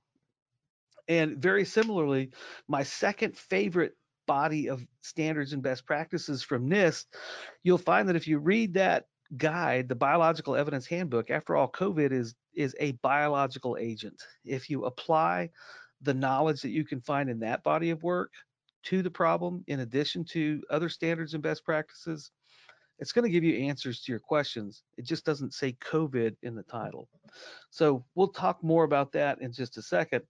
And 1.09 1.39
very 1.39 1.65
similarly, 1.65 2.31
my 2.69 2.83
second 2.83 3.37
favorite 3.37 3.97
body 4.27 4.69
of 4.69 4.87
standards 5.03 5.53
and 5.53 5.63
best 5.63 5.85
practices 5.85 6.43
from 6.43 6.71
NIST, 6.71 7.07
you'll 7.65 7.79
find 7.79 8.09
that 8.09 8.17
if 8.17 8.29
you 8.29 8.39
read 8.39 8.75
that 8.75 9.07
guide, 9.37 9.89
the 9.89 9.95
Biological 9.95 10.57
Evidence 10.57 10.87
Handbook, 10.87 11.31
after 11.31 11.57
all, 11.57 11.69
COVID 11.71 12.13
is 12.13 12.35
is 12.55 12.77
a 12.81 12.93
biological 13.03 13.79
agent. 13.81 14.23
If 14.45 14.69
you 14.69 14.85
apply 14.85 15.51
the 16.03 16.15
knowledge 16.15 16.61
that 16.63 16.71
you 16.71 16.85
can 16.85 17.01
find 17.01 17.31
in 17.31 17.39
that 17.41 17.63
body 17.63 17.91
of 17.91 18.03
work 18.03 18.33
to 18.85 19.03
the 19.03 19.11
problem, 19.11 19.65
in 19.69 19.81
addition 19.81 20.25
to 20.25 20.63
other 20.71 20.89
standards 20.89 21.35
and 21.35 21.43
best 21.43 21.65
practices, 21.65 22.31
it's 22.99 23.13
going 23.13 23.25
to 23.25 23.31
give 23.31 23.45
you 23.45 23.67
answers 23.67 24.03
to 24.03 24.13
your 24.13 24.19
questions. 24.19 24.83
It 24.99 25.07
just 25.07 25.25
doesn't 25.25 25.55
say 25.55 25.77
COVID 25.81 26.37
in 26.43 26.55
the 26.55 26.63
title. 26.65 27.09
So 27.71 28.05
we'll 28.15 28.29
talk 28.29 28.63
more 28.63 28.85
about 28.85 29.13
that 29.13 29.41
in 29.41 29.53
just 29.53 29.79
a 29.79 29.83
second. 29.83 30.23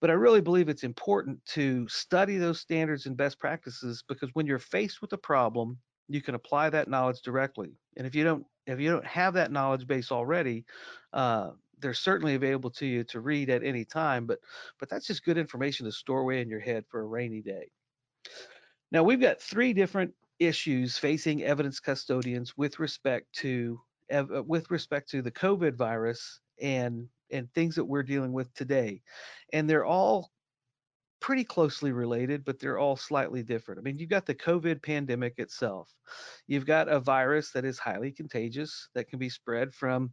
But 0.00 0.10
I 0.10 0.14
really 0.14 0.40
believe 0.40 0.68
it's 0.68 0.84
important 0.84 1.44
to 1.46 1.88
study 1.88 2.36
those 2.36 2.60
standards 2.60 3.06
and 3.06 3.16
best 3.16 3.40
practices 3.40 4.04
because 4.08 4.30
when 4.34 4.46
you're 4.46 4.60
faced 4.60 5.02
with 5.02 5.12
a 5.12 5.18
problem, 5.18 5.76
you 6.08 6.22
can 6.22 6.34
apply 6.34 6.70
that 6.70 6.88
knowledge 6.88 7.22
directly. 7.22 7.78
And 7.96 8.06
if 8.06 8.14
you 8.14 8.24
don't 8.24 8.44
if 8.66 8.80
you 8.80 8.90
don't 8.90 9.06
have 9.06 9.34
that 9.34 9.50
knowledge 9.50 9.86
base 9.86 10.12
already, 10.12 10.66
uh, 11.12 11.50
they're 11.80 11.94
certainly 11.94 12.34
available 12.34 12.70
to 12.70 12.86
you 12.86 13.04
to 13.04 13.20
read 13.20 13.48
at 13.50 13.64
any 13.64 13.84
time, 13.84 14.26
but 14.26 14.40
but 14.78 14.88
that's 14.88 15.06
just 15.06 15.24
good 15.24 15.38
information 15.38 15.86
to 15.86 15.92
store 15.92 16.20
away 16.20 16.40
in 16.40 16.48
your 16.48 16.60
head 16.60 16.84
for 16.88 17.00
a 17.00 17.06
rainy 17.06 17.40
day. 17.40 17.70
Now 18.90 19.02
we've 19.02 19.20
got 19.20 19.40
three 19.40 19.72
different 19.72 20.12
issues 20.38 20.98
facing 20.98 21.42
evidence 21.42 21.80
custodians 21.80 22.56
with 22.56 22.78
respect 22.78 23.32
to 23.34 23.80
uh, 24.12 24.24
with 24.46 24.70
respect 24.70 25.10
to 25.10 25.22
the 25.22 25.30
COVID 25.30 25.74
virus 25.74 26.40
and 26.60 27.08
and 27.30 27.52
things 27.52 27.74
that 27.74 27.84
we're 27.84 28.02
dealing 28.02 28.32
with 28.32 28.52
today, 28.54 29.02
and 29.52 29.68
they're 29.68 29.84
all 29.84 30.30
pretty 31.20 31.44
closely 31.44 31.92
related, 31.92 32.44
but 32.44 32.58
they're 32.58 32.78
all 32.78 32.96
slightly 32.96 33.42
different. 33.42 33.78
I 33.78 33.82
mean, 33.82 33.98
you've 33.98 34.10
got 34.10 34.26
the 34.26 34.34
COVID 34.34 34.82
pandemic 34.82 35.38
itself. 35.38 35.92
You've 36.46 36.66
got 36.66 36.88
a 36.88 37.00
virus 37.00 37.50
that 37.52 37.64
is 37.64 37.78
highly 37.78 38.12
contagious 38.12 38.88
that 38.94 39.08
can 39.08 39.18
be 39.18 39.28
spread 39.28 39.74
from 39.74 40.12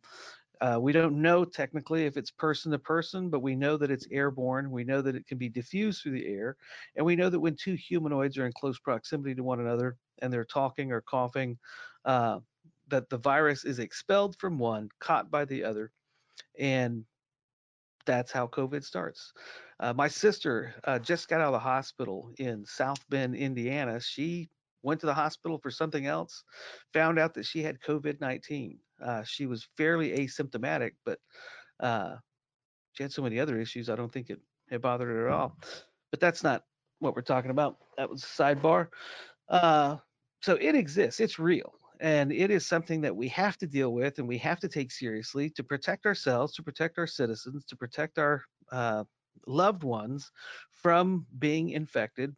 uh, 0.62 0.78
we 0.80 0.92
don't 0.92 1.22
know 1.22 1.44
technically 1.44 2.06
if 2.06 2.18
it's 2.18 2.32
person 2.32 2.72
to 2.72 2.80
person, 2.80 3.30
but 3.30 3.42
we 3.42 3.56
know 3.56 3.78
that 3.78 3.92
it's 3.92 4.08
airborne. 4.12 4.72
We 4.72 4.84
know 4.84 5.02
that 5.02 5.16
it 5.16 5.28
can 5.28 5.38
be 5.38 5.50
diffused 5.50 6.02
through 6.02 6.14
the 6.14 6.28
air. 6.28 6.56
And 6.96 7.06
we 7.06 7.16
know 7.16 7.30
that 7.30 7.40
when 7.40 7.56
two 7.56 7.76
humanoids 7.76 8.38
are 8.38 8.46
in 8.46 8.54
close 8.54 8.80
proximity 8.80 9.36
to 9.36 9.44
one 9.44 9.60
another 9.60 9.98
and 10.22 10.32
they're 10.32 10.46
talking 10.46 10.92
or 10.92 11.02
coughing, 11.02 11.58
uh, 12.06 12.40
that 12.88 13.10
the 13.10 13.18
virus 13.18 13.66
is 13.66 13.80
expelled 13.80 14.38
from 14.38 14.58
one, 14.58 14.90
caught 15.00 15.32
by 15.32 15.46
the 15.46 15.64
other. 15.64 15.92
And 16.60 17.04
that's 18.06 18.32
how 18.32 18.48
COVID 18.48 18.84
starts. 18.84 19.34
Uh, 19.80 19.94
my 19.94 20.08
sister 20.08 20.74
uh, 20.86 21.00
just 21.00 21.28
got 21.28 21.42
out 21.42 21.48
of 21.48 21.54
the 21.54 21.60
hospital 21.60 22.32
in 22.38 22.66
South 22.66 23.04
Bend, 23.10 23.36
Indiana. 23.36 24.00
She 24.00 24.50
went 24.84 25.00
to 25.02 25.06
the 25.06 25.14
hospital 25.14 25.58
for 25.58 25.72
something 25.72 26.06
else, 26.06 26.44
found 26.94 27.20
out 27.20 27.34
that 27.34 27.46
she 27.46 27.62
had 27.62 27.82
COVID 27.82 28.22
19. 28.22 28.78
Uh, 29.04 29.24
she 29.24 29.46
was 29.46 29.68
fairly 29.76 30.12
asymptomatic, 30.12 30.92
but 31.06 31.20
uh, 31.80 32.16
she 32.94 33.04
had 33.04 33.12
so 33.12 33.22
many 33.22 33.40
other 33.40 33.60
issues. 33.60 33.90
I 33.90 33.96
don't 33.96 34.12
think 34.12 34.30
it, 34.30 34.40
it 34.72 34.82
bothered 34.82 35.10
her 35.10 35.28
at 35.28 35.34
all. 35.34 35.58
But 36.12 36.20
that's 36.20 36.44
not 36.44 36.64
what 37.00 37.16
we're 37.16 37.22
talking 37.24 37.52
about. 37.52 37.78
That 37.98 38.10
was 38.10 38.24
a 38.24 38.28
sidebar. 38.28 38.88
Uh, 39.50 39.98
so 40.42 40.56
it 40.56 40.76
exists. 40.76 41.20
It's 41.20 41.40
real. 41.40 41.74
And 42.00 42.32
it 42.32 42.52
is 42.52 42.66
something 42.66 43.02
that 43.02 43.16
we 43.16 43.28
have 43.30 43.58
to 43.58 43.68
deal 43.68 43.94
with 43.94 44.20
and 44.20 44.28
we 44.28 44.38
have 44.40 44.60
to 44.60 44.68
take 44.68 44.92
seriously 44.92 45.50
to 45.52 45.64
protect 45.64 46.06
ourselves, 46.06 46.54
to 46.56 46.64
protect 46.64 46.98
our 46.98 47.08
citizens, 47.08 47.66
to 47.66 47.76
protect 47.76 48.18
our 48.18 48.44
uh, 48.72 49.04
loved 49.48 49.84
ones 49.84 50.32
from 50.72 51.26
being 51.40 51.70
infected. 51.70 52.36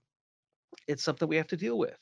It's 0.87 1.03
something 1.03 1.27
we 1.27 1.37
have 1.37 1.47
to 1.47 1.57
deal 1.57 1.77
with. 1.77 1.97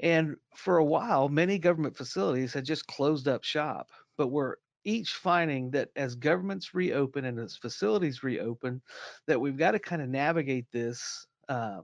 And 0.00 0.36
for 0.56 0.78
a 0.78 0.84
while, 0.84 1.28
many 1.28 1.58
government 1.58 1.96
facilities 1.96 2.54
had 2.54 2.64
just 2.64 2.86
closed 2.86 3.28
up 3.28 3.44
shop, 3.44 3.90
but 4.16 4.28
we're 4.28 4.56
each 4.84 5.14
finding 5.14 5.70
that 5.72 5.90
as 5.96 6.14
governments 6.14 6.74
reopen 6.74 7.26
and 7.26 7.38
as 7.38 7.56
facilities 7.56 8.22
reopen, 8.22 8.80
that 9.26 9.40
we've 9.40 9.58
got 9.58 9.72
to 9.72 9.78
kind 9.78 10.00
of 10.00 10.08
navigate 10.08 10.66
this 10.72 11.26
uh, 11.48 11.80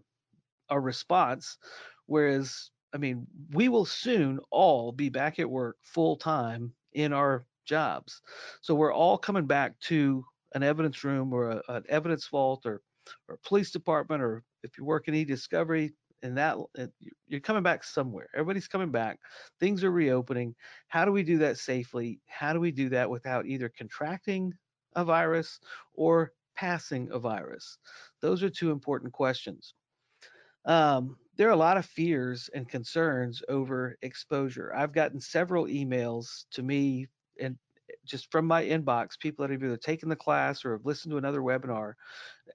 a 0.71 0.81
response. 0.81 1.59
Whereas, 2.07 2.71
I 2.97 2.99
mean, 2.99 3.26
we 3.53 3.69
will 3.69 3.85
soon 3.85 4.41
all 4.50 4.91
be 4.91 5.11
back 5.11 5.38
at 5.38 5.50
work 5.50 5.76
full 5.83 6.17
time 6.17 6.73
in 6.95 7.12
our 7.12 7.45
jobs, 7.67 8.23
so 8.62 8.75
we're 8.75 8.95
all 8.95 9.19
coming 9.19 9.47
back 9.47 9.79
to 9.81 10.25
an 10.55 10.62
evidence 10.62 11.05
room 11.05 11.35
or 11.35 11.50
a, 11.50 11.62
an 11.69 11.85
evidence 11.91 12.26
vault 12.29 12.65
or 12.65 12.81
or 13.29 13.35
a 13.35 13.49
police 13.49 13.71
department 13.71 14.23
or 14.23 14.43
if 14.62 14.79
you 14.79 14.85
work 14.87 15.09
in 15.09 15.15
e-discovery 15.15 15.93
and 16.23 16.38
that 16.38 16.57
you're 17.29 17.38
coming 17.41 17.62
back 17.62 17.85
somewhere. 17.85 18.29
Everybody's 18.35 18.67
coming 18.67 18.91
back. 18.91 19.21
Things 19.61 19.85
are 19.85 19.91
reopening. 19.91 20.55
How 20.88 21.05
do 21.05 21.12
we 21.12 21.23
do 21.23 21.37
that 21.38 21.59
safely? 21.59 22.19
How 22.26 22.55
do 22.55 22.61
we 22.61 22.73
do 22.73 22.88
that 22.88 23.11
without 23.11 23.45
either 23.47 23.69
contracting 23.69 24.55
a 24.97 25.05
virus 25.05 25.61
or 25.93 26.33
passing 26.57 27.11
a 27.12 27.19
virus? 27.19 27.76
Those 28.23 28.43
are 28.43 28.49
two 28.49 28.71
important 28.71 29.12
questions. 29.12 29.75
Um, 30.67 31.17
there 31.37 31.49
are 31.49 31.53
a 31.53 31.57
lot 31.57 31.77
of 31.77 31.87
fears 31.87 32.51
and 32.55 32.69
concerns 32.69 33.43
over 33.49 33.97
exposure. 34.03 34.75
I've 34.75 34.93
gotten 34.93 35.21
several 35.21 35.67
emails 35.67 36.45
to 36.53 36.63
me 36.63 37.09
and 37.41 37.57
just 38.05 38.31
from 38.31 38.47
my 38.47 38.65
inbox, 38.65 39.19
people 39.19 39.43
that 39.43 39.53
have 39.53 39.63
either 39.63 39.77
taken 39.77 40.09
the 40.09 40.17
class 40.17 40.65
or 40.65 40.73
have 40.73 40.87
listened 40.87 41.13
to 41.13 41.19
another 41.19 41.41
webinar 41.41 41.95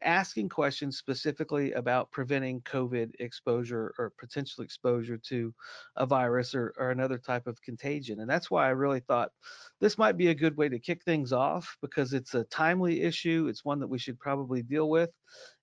asking 0.02 0.50
questions 0.50 0.98
specifically 0.98 1.74
about 1.74 2.12
preventing 2.12 2.62
COVID 2.62 3.12
exposure 3.20 3.94
or 3.98 4.12
potential 4.18 4.64
exposure 4.64 5.18
to 5.18 5.54
a 5.98 6.06
virus 6.06 6.56
or, 6.56 6.74
or 6.78 6.92
another 6.92 7.18
type 7.18 7.48
of 7.48 7.62
contagion. 7.62 8.22
And 8.22 8.30
that's 8.30 8.50
why 8.50 8.66
I 8.66 8.70
really 8.70 9.02
thought 9.02 9.32
this 9.80 9.98
might 9.98 10.18
be 10.18 10.28
a 10.28 10.36
good 10.36 10.58
way 10.58 10.70
to 10.70 10.80
kick 10.80 11.04
things 11.04 11.34
off 11.34 11.78
because 11.82 12.14
it's 12.14 12.34
a 12.34 12.46
timely 12.46 13.02
issue. 13.02 13.48
It's 13.50 13.66
one 13.66 13.80
that 13.80 13.88
we 13.88 14.00
should 14.00 14.20
probably 14.20 14.64
deal 14.64 14.90
with 14.90 15.12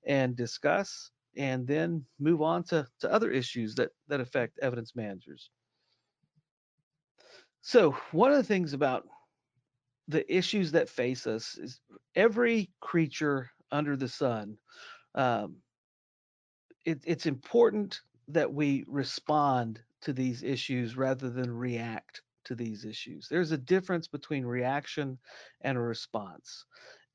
and 0.06 0.36
discuss 0.36 1.10
and 1.36 1.66
then 1.66 2.04
move 2.18 2.42
on 2.42 2.64
to, 2.64 2.86
to 3.00 3.12
other 3.12 3.30
issues 3.30 3.74
that, 3.76 3.90
that 4.08 4.20
affect 4.20 4.58
evidence 4.60 4.94
managers. 4.96 5.50
So 7.60 7.92
one 8.12 8.30
of 8.30 8.36
the 8.36 8.44
things 8.44 8.72
about 8.72 9.06
the 10.08 10.24
issues 10.34 10.72
that 10.72 10.88
face 10.88 11.26
us 11.26 11.58
is 11.58 11.80
every 12.14 12.70
creature 12.80 13.50
under 13.70 13.96
the 13.96 14.08
sun. 14.08 14.56
Um, 15.14 15.56
it, 16.84 17.00
it's 17.04 17.26
important 17.26 18.00
that 18.28 18.52
we 18.52 18.84
respond 18.88 19.80
to 20.00 20.12
these 20.12 20.42
issues 20.42 20.96
rather 20.96 21.28
than 21.28 21.50
react 21.50 22.22
to 22.44 22.54
these 22.54 22.84
issues. 22.84 23.28
There's 23.28 23.52
a 23.52 23.58
difference 23.58 24.08
between 24.08 24.46
reaction 24.46 25.18
and 25.60 25.76
a 25.76 25.80
response. 25.80 26.64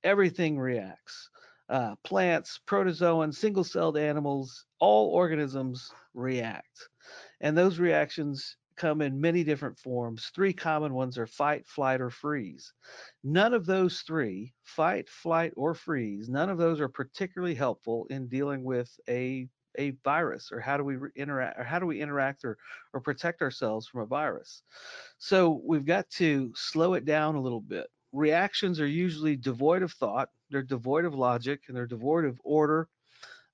Everything 0.04 0.60
reacts. 0.60 1.30
Uh, 1.70 1.96
plants, 2.04 2.60
protozoans, 2.68 3.36
single 3.36 3.64
celled 3.64 3.98
animals, 3.98 4.66
all 4.80 5.10
organisms 5.10 5.92
react. 6.14 6.90
And 7.42 7.58
those 7.58 7.80
reactions 7.80 8.58
come 8.76 9.02
in 9.02 9.22
many 9.22 9.44
different 9.44 9.78
forms. 9.78 10.32
Three 10.34 10.54
common 10.54 10.94
ones 10.94 11.18
are 11.18 11.28
fight, 11.28 11.66
flight, 11.68 12.02
or 12.02 12.10
freeze. 12.10 12.74
None 13.24 13.54
of 13.54 13.66
those 13.66 14.02
three, 14.02 14.54
fight, 14.64 15.10
flight, 15.10 15.54
or 15.56 15.74
freeze, 15.74 16.30
none 16.30 16.50
of 16.50 16.58
those 16.58 16.80
are 16.82 16.90
particularly 16.90 17.56
helpful 17.56 18.08
in 18.10 18.28
dealing 18.28 18.64
with 18.64 18.92
a 19.08 19.48
a 19.80 19.92
virus 20.04 20.52
or 20.52 20.60
how 20.60 20.78
do 20.78 20.84
we 20.84 20.96
interact 21.16 21.60
or 21.60 21.64
how 21.64 21.80
do 21.80 21.88
we 21.88 22.00
interact 22.00 22.46
or 22.46 22.58
or 22.94 23.00
protect 23.00 23.42
ourselves 23.42 23.88
from 23.88 24.02
a 24.02 24.06
virus 24.06 24.62
so 25.18 25.62
we've 25.66 25.86
got 25.86 26.08
to 26.12 26.52
slow 26.56 26.94
it 26.94 27.06
down 27.06 27.34
a 27.34 27.42
little 27.42 27.60
bit 27.60 27.88
reactions 28.12 28.80
are 28.80 28.86
usually 28.86 29.36
devoid 29.36 29.82
of 29.82 29.92
thought 29.92 30.30
they're 30.54 30.64
devoid 30.64 31.06
of 31.06 31.16
logic 31.16 31.62
and 31.68 31.76
they're 31.76 31.86
devoid 31.86 32.26
of 32.26 32.40
order 32.44 32.88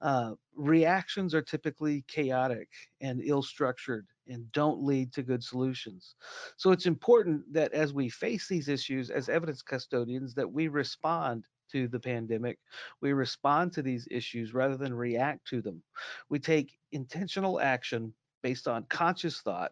uh, 0.01 0.31
reactions 0.55 1.35
are 1.35 1.41
typically 1.41 2.03
chaotic 2.07 2.69
and 3.01 3.21
ill 3.23 3.43
structured 3.43 4.07
and 4.27 4.49
don't 4.53 4.81
lead 4.81 5.11
to 5.11 5.23
good 5.23 5.43
solutions. 5.43 6.15
So 6.55 6.71
it's 6.71 6.85
important 6.85 7.51
that 7.51 7.73
as 7.73 7.93
we 7.93 8.07
face 8.07 8.47
these 8.47 8.69
issues 8.69 9.09
as 9.09 9.27
evidence 9.27 9.61
custodians 9.61 10.33
that 10.35 10.49
we 10.49 10.67
respond 10.67 11.43
to 11.71 11.87
the 11.87 11.99
pandemic. 11.99 12.57
We 13.01 13.13
respond 13.13 13.73
to 13.73 13.81
these 13.81 14.07
issues 14.09 14.53
rather 14.53 14.77
than 14.77 14.93
react 14.93 15.45
to 15.49 15.61
them. 15.61 15.81
We 16.29 16.39
take 16.39 16.77
intentional 16.91 17.59
action 17.59 18.13
based 18.41 18.67
on 18.67 18.85
conscious 18.89 19.41
thought. 19.41 19.71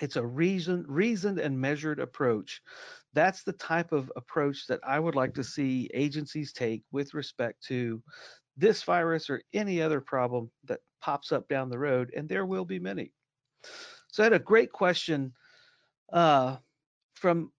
It's 0.00 0.16
a 0.16 0.26
reason, 0.26 0.84
reasoned 0.88 1.38
and 1.38 1.58
measured 1.58 2.00
approach. 2.00 2.60
That's 3.14 3.42
the 3.42 3.52
type 3.52 3.92
of 3.92 4.12
approach 4.16 4.66
that 4.66 4.80
I 4.86 4.98
would 4.98 5.14
like 5.14 5.34
to 5.34 5.44
see 5.44 5.90
agencies 5.94 6.52
take 6.52 6.82
with 6.92 7.14
respect 7.14 7.62
to 7.64 8.02
this 8.56 8.82
virus 8.82 9.30
or 9.30 9.42
any 9.52 9.80
other 9.80 10.00
problem 10.00 10.50
that 10.64 10.80
pops 11.00 11.32
up 11.32 11.48
down 11.48 11.70
the 11.70 11.78
road, 11.78 12.10
and 12.16 12.28
there 12.28 12.46
will 12.46 12.64
be 12.64 12.78
many. 12.78 13.12
So 14.08 14.22
I 14.22 14.24
had 14.24 14.32
a 14.32 14.38
great 14.38 14.72
question 14.72 15.32
uh, 16.12 16.56
from 17.14 17.52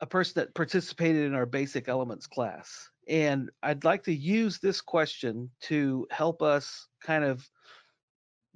a 0.00 0.06
person 0.06 0.34
that 0.36 0.54
participated 0.54 1.24
in 1.24 1.34
our 1.34 1.46
basic 1.46 1.88
elements 1.88 2.26
class. 2.26 2.90
And 3.08 3.50
I'd 3.62 3.84
like 3.84 4.04
to 4.04 4.14
use 4.14 4.58
this 4.58 4.80
question 4.80 5.50
to 5.62 6.06
help 6.10 6.42
us 6.42 6.88
kind 7.02 7.24
of 7.24 7.48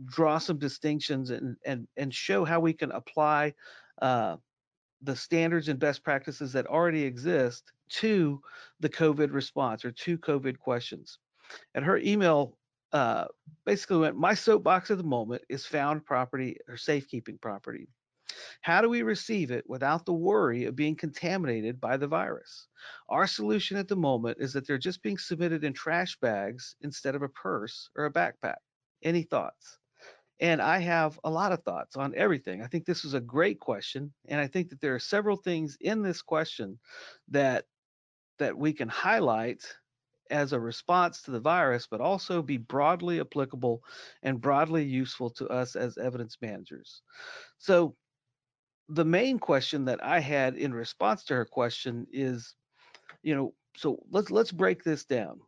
draw 0.07 0.39
some 0.39 0.59
distinctions 0.59 1.31
and, 1.31 1.57
and, 1.65 1.87
and 1.97 2.15
show 2.15 2.45
how 2.45 2.61
we 2.61 2.73
can 2.73 2.91
apply 2.93 3.55
uh, 4.01 4.37
the 5.03 5.17
standards 5.17 5.69
and 5.69 5.79
best 5.79 6.03
practices 6.05 6.53
that 6.53 6.67
already 6.67 7.03
exist 7.03 7.73
to 7.89 8.41
the 8.81 8.89
COVID 8.89 9.33
response 9.33 9.85
or 9.85 9.93
to 9.93 10.19
COVID 10.19 10.59
questions. 10.59 11.19
And 11.75 11.85
her 11.85 11.99
email 11.99 12.57
uh, 12.93 13.27
basically 13.65 13.99
went, 13.99 14.17
my 14.17 14.35
soapbox 14.35 14.91
at 14.91 14.99
the 14.99 15.05
moment 15.05 15.43
is 15.49 15.67
found 15.67 16.05
property 16.05 16.57
or 16.69 16.77
safekeeping 16.77 17.39
property. 17.39 17.89
How 18.63 18.81
do 18.81 18.89
we 18.89 19.03
receive 19.03 19.51
it 19.51 19.69
without 19.69 20.07
the 20.07 20.13
worry 20.13 20.65
of 20.65 20.77
being 20.77 20.97
contaminated 20.97 21.81
by 21.81 21.97
the 21.97 22.07
virus? 22.07 22.69
Our 23.09 23.27
solution 23.27 23.77
at 23.77 23.89
the 23.89 23.97
moment 23.97 24.39
is 24.41 24.53
that 24.55 24.67
they're 24.67 24.79
just 24.79 25.03
being 25.03 25.19
submitted 25.19 25.65
in 25.65 25.73
trash 25.73 26.19
bags 26.21 26.77
instead 26.81 27.15
of 27.15 27.23
a 27.23 27.29
purse 27.29 27.91
or 27.97 28.07
a 28.07 28.13
backpack. 28.13 28.57
Any 29.03 29.23
thoughts? 29.23 29.79
And 30.43 30.61
I 30.61 30.81
have 30.81 31.21
a 31.23 31.31
lot 31.31 31.53
of 31.53 31.63
thoughts 31.63 31.97
on 31.97 32.15
everything. 32.17 32.63
I 32.63 32.67
think 32.67 32.85
this 32.85 33.05
is 33.05 33.15
a 33.15 33.21
great 33.21 33.61
question. 33.61 34.13
And 34.27 34.41
I 34.41 34.49
think 34.49 34.71
that 34.71 34.81
there 34.81 34.95
are 34.95 34.99
several 34.99 35.37
things 35.37 35.79
in 35.81 36.03
this 36.03 36.21
question 36.21 36.81
that 37.29 37.65
that 38.39 38.59
we 38.59 38.73
can 38.73 38.89
highlight 38.89 39.63
as 40.31 40.53
a 40.53 40.59
response 40.59 41.23
to 41.23 41.31
the 41.31 41.39
virus, 41.39 41.87
but 41.89 42.01
also 42.01 42.43
be 42.43 42.57
broadly 42.57 43.21
applicable 43.21 43.83
and 44.25 44.41
broadly 44.41 44.83
useful 44.83 45.31
to 45.31 45.47
us 45.47 45.77
as 45.77 45.97
evidence 45.97 46.37
managers. 46.43 47.03
So 47.59 47.95
the 48.89 49.05
main 49.05 49.39
question 49.39 49.85
that 49.85 50.03
I 50.03 50.19
had 50.19 50.57
in 50.57 50.75
response 50.75 51.23
to 51.27 51.35
her 51.35 51.45
question 51.45 52.05
is, 52.13 52.57
you 53.23 53.37
know, 53.37 53.55
so 53.77 54.03
let's 54.11 54.33
let's 54.33 54.51
break 54.51 54.83
this 54.83 55.05
down. 55.05 55.39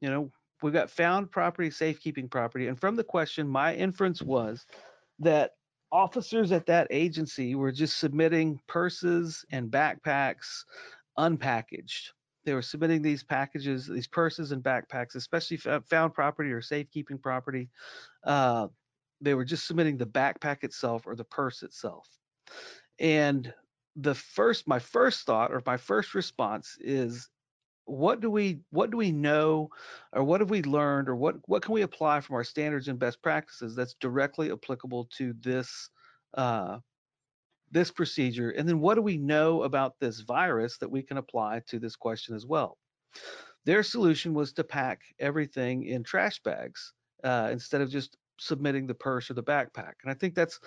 You 0.00 0.10
know, 0.10 0.30
we've 0.62 0.72
got 0.72 0.90
found 0.90 1.30
property, 1.30 1.70
safekeeping 1.70 2.28
property, 2.28 2.68
and 2.68 2.78
from 2.80 2.96
the 2.96 3.04
question, 3.04 3.48
my 3.48 3.74
inference 3.74 4.22
was 4.22 4.66
that 5.18 5.52
officers 5.90 6.52
at 6.52 6.66
that 6.66 6.86
agency 6.90 7.54
were 7.54 7.72
just 7.72 7.98
submitting 7.98 8.60
purses 8.66 9.44
and 9.50 9.70
backpacks 9.70 10.64
unpackaged 11.18 12.10
they 12.44 12.54
were 12.54 12.62
submitting 12.62 13.02
these 13.02 13.22
packages, 13.22 13.86
these 13.86 14.06
purses 14.06 14.52
and 14.52 14.62
backpacks, 14.62 15.14
especially 15.14 15.56
found 15.56 16.14
property 16.14 16.50
or 16.50 16.60
safekeeping 16.60 17.18
property. 17.18 17.68
Uh, 18.24 18.68
they 19.20 19.34
were 19.34 19.44
just 19.44 19.66
submitting 19.66 19.96
the 19.96 20.06
backpack 20.06 20.64
itself 20.64 21.06
or 21.06 21.14
the 21.14 21.24
purse 21.24 21.62
itself. 21.62 22.08
And 22.98 23.52
the 23.96 24.14
first, 24.14 24.66
my 24.66 24.78
first 24.78 25.24
thought 25.24 25.52
or 25.52 25.62
my 25.64 25.76
first 25.76 26.14
response 26.14 26.76
is, 26.80 27.28
what 27.84 28.20
do 28.20 28.30
we 28.30 28.60
what 28.70 28.90
do 28.90 28.96
we 28.96 29.12
know 29.12 29.68
or 30.12 30.22
what 30.22 30.40
have 30.40 30.50
we 30.50 30.62
learned 30.62 31.08
or 31.08 31.16
what 31.16 31.36
what 31.46 31.62
can 31.62 31.74
we 31.74 31.82
apply 31.82 32.20
from 32.20 32.36
our 32.36 32.44
standards 32.44 32.88
and 32.88 32.98
best 32.98 33.20
practices 33.22 33.74
that's 33.74 33.94
directly 33.94 34.52
applicable 34.52 35.08
to 35.16 35.34
this 35.40 35.90
uh, 36.34 36.78
this 37.72 37.90
procedure, 37.90 38.50
and 38.50 38.68
then 38.68 38.80
what 38.80 38.94
do 38.94 39.02
we 39.02 39.16
know 39.16 39.62
about 39.62 39.98
this 39.98 40.20
virus 40.20 40.76
that 40.78 40.90
we 40.90 41.02
can 41.02 41.16
apply 41.16 41.62
to 41.68 41.78
this 41.78 41.96
question 41.96 42.36
as 42.36 42.46
well? 42.46 42.76
Their 43.64 43.82
solution 43.82 44.34
was 44.34 44.52
to 44.54 44.64
pack 44.64 45.00
everything 45.18 45.84
in 45.84 46.04
trash 46.04 46.40
bags 46.42 46.92
uh, 47.24 47.48
instead 47.50 47.80
of 47.80 47.90
just 47.90 48.16
submitting 48.38 48.86
the 48.86 48.94
purse 48.94 49.30
or 49.30 49.34
the 49.34 49.42
backpack. 49.42 49.94
And 50.02 50.10
I 50.10 50.14
think 50.14 50.34
that's 50.34 50.60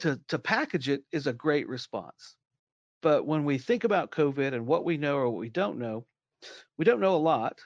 to 0.00 0.20
to 0.28 0.38
package 0.38 0.88
it 0.88 1.04
is 1.12 1.26
a 1.26 1.32
great 1.32 1.68
response. 1.68 2.36
But 3.02 3.26
when 3.26 3.44
we 3.44 3.58
think 3.58 3.84
about 3.84 4.10
COVID 4.10 4.54
and 4.54 4.66
what 4.66 4.84
we 4.84 4.96
know 4.96 5.16
or 5.16 5.28
what 5.28 5.40
we 5.40 5.50
don't 5.50 5.78
know, 5.78 6.06
we 6.78 6.84
don't 6.84 7.00
know 7.00 7.14
a 7.14 7.18
lot 7.18 7.60